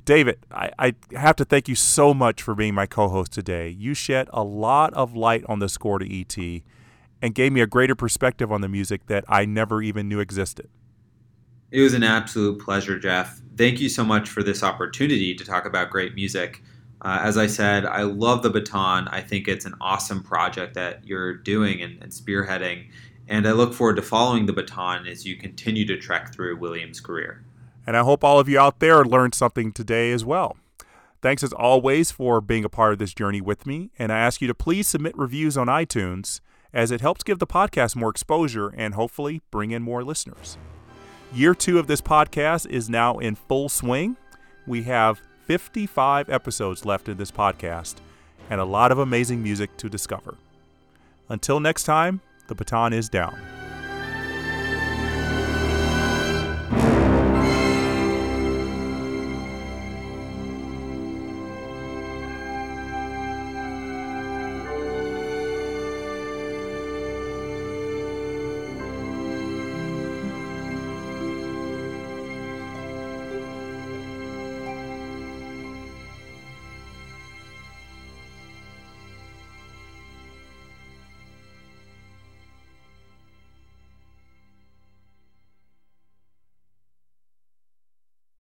David, 0.03 0.39
I, 0.51 0.71
I 0.79 0.93
have 1.15 1.35
to 1.35 1.45
thank 1.45 1.67
you 1.67 1.75
so 1.75 2.13
much 2.13 2.41
for 2.41 2.55
being 2.55 2.73
my 2.73 2.87
co 2.87 3.09
host 3.09 3.33
today. 3.33 3.69
You 3.69 3.93
shed 3.93 4.29
a 4.33 4.41
lot 4.41 4.93
of 4.93 5.15
light 5.15 5.43
on 5.47 5.59
the 5.59 5.69
score 5.69 5.99
to 5.99 6.07
E.T. 6.07 6.63
and 7.21 7.35
gave 7.35 7.51
me 7.51 7.61
a 7.61 7.67
greater 7.67 7.93
perspective 7.93 8.51
on 8.51 8.61
the 8.61 8.69
music 8.69 9.07
that 9.07 9.25
I 9.27 9.45
never 9.45 9.81
even 9.83 10.07
knew 10.07 10.19
existed. 10.19 10.69
It 11.69 11.81
was 11.81 11.93
an 11.93 12.03
absolute 12.03 12.61
pleasure, 12.61 12.97
Jeff. 12.97 13.41
Thank 13.57 13.81
you 13.81 13.89
so 13.89 14.03
much 14.05 14.29
for 14.29 14.41
this 14.41 14.63
opportunity 14.63 15.35
to 15.35 15.43
talk 15.43 15.65
about 15.65 15.89
great 15.89 16.15
music. 16.15 16.63
Uh, 17.01 17.19
as 17.21 17.37
I 17.37 17.47
said, 17.47 17.85
I 17.85 18.03
love 18.03 18.41
the 18.41 18.49
baton. 18.49 19.07
I 19.09 19.21
think 19.21 19.47
it's 19.47 19.65
an 19.65 19.75
awesome 19.81 20.23
project 20.23 20.75
that 20.75 21.05
you're 21.05 21.33
doing 21.33 21.81
and, 21.81 22.01
and 22.01 22.11
spearheading. 22.11 22.89
And 23.27 23.45
I 23.45 23.51
look 23.51 23.73
forward 23.73 23.97
to 23.97 24.01
following 24.01 24.45
the 24.45 24.53
baton 24.53 25.05
as 25.07 25.25
you 25.25 25.35
continue 25.35 25.85
to 25.87 25.97
trek 25.97 26.33
through 26.33 26.57
Williams' 26.57 27.01
career. 27.01 27.43
And 27.85 27.97
I 27.97 28.01
hope 28.01 28.23
all 28.23 28.39
of 28.39 28.47
you 28.47 28.59
out 28.59 28.79
there 28.79 29.03
learned 29.03 29.35
something 29.35 29.73
today 29.73 30.11
as 30.11 30.23
well. 30.23 30.57
Thanks 31.21 31.43
as 31.43 31.51
always 31.51 32.11
for 32.11 32.39
being 32.39 32.63
a 32.63 32.69
part 32.69 32.93
of 32.93 32.99
this 32.99 33.13
journey 33.13 33.41
with 33.41 33.65
me, 33.65 33.89
and 33.99 34.11
I 34.11 34.19
ask 34.19 34.39
you 34.39 34.47
to 34.47 34.53
please 34.53 34.87
submit 34.87 35.17
reviews 35.17 35.57
on 35.57 35.67
iTunes 35.67 36.39
as 36.73 36.91
it 36.91 37.01
helps 37.01 37.23
give 37.23 37.39
the 37.39 37.47
podcast 37.47 37.95
more 37.95 38.09
exposure 38.09 38.69
and 38.69 38.93
hopefully 38.93 39.41
bring 39.51 39.71
in 39.71 39.81
more 39.81 40.03
listeners. 40.03 40.57
Year 41.33 41.53
two 41.53 41.77
of 41.77 41.87
this 41.87 41.99
podcast 41.99 42.69
is 42.69 42.89
now 42.89 43.17
in 43.17 43.35
full 43.35 43.67
swing. 43.67 44.15
We 44.65 44.83
have 44.83 45.21
55 45.45 46.29
episodes 46.29 46.85
left 46.85 47.09
in 47.09 47.17
this 47.17 47.31
podcast 47.31 47.95
and 48.49 48.61
a 48.61 48.65
lot 48.65 48.93
of 48.93 48.97
amazing 48.97 49.43
music 49.43 49.75
to 49.77 49.89
discover. 49.89 50.35
Until 51.27 51.59
next 51.59 51.83
time, 51.83 52.21
the 52.47 52.55
baton 52.55 52.93
is 52.93 53.09
down. 53.09 53.56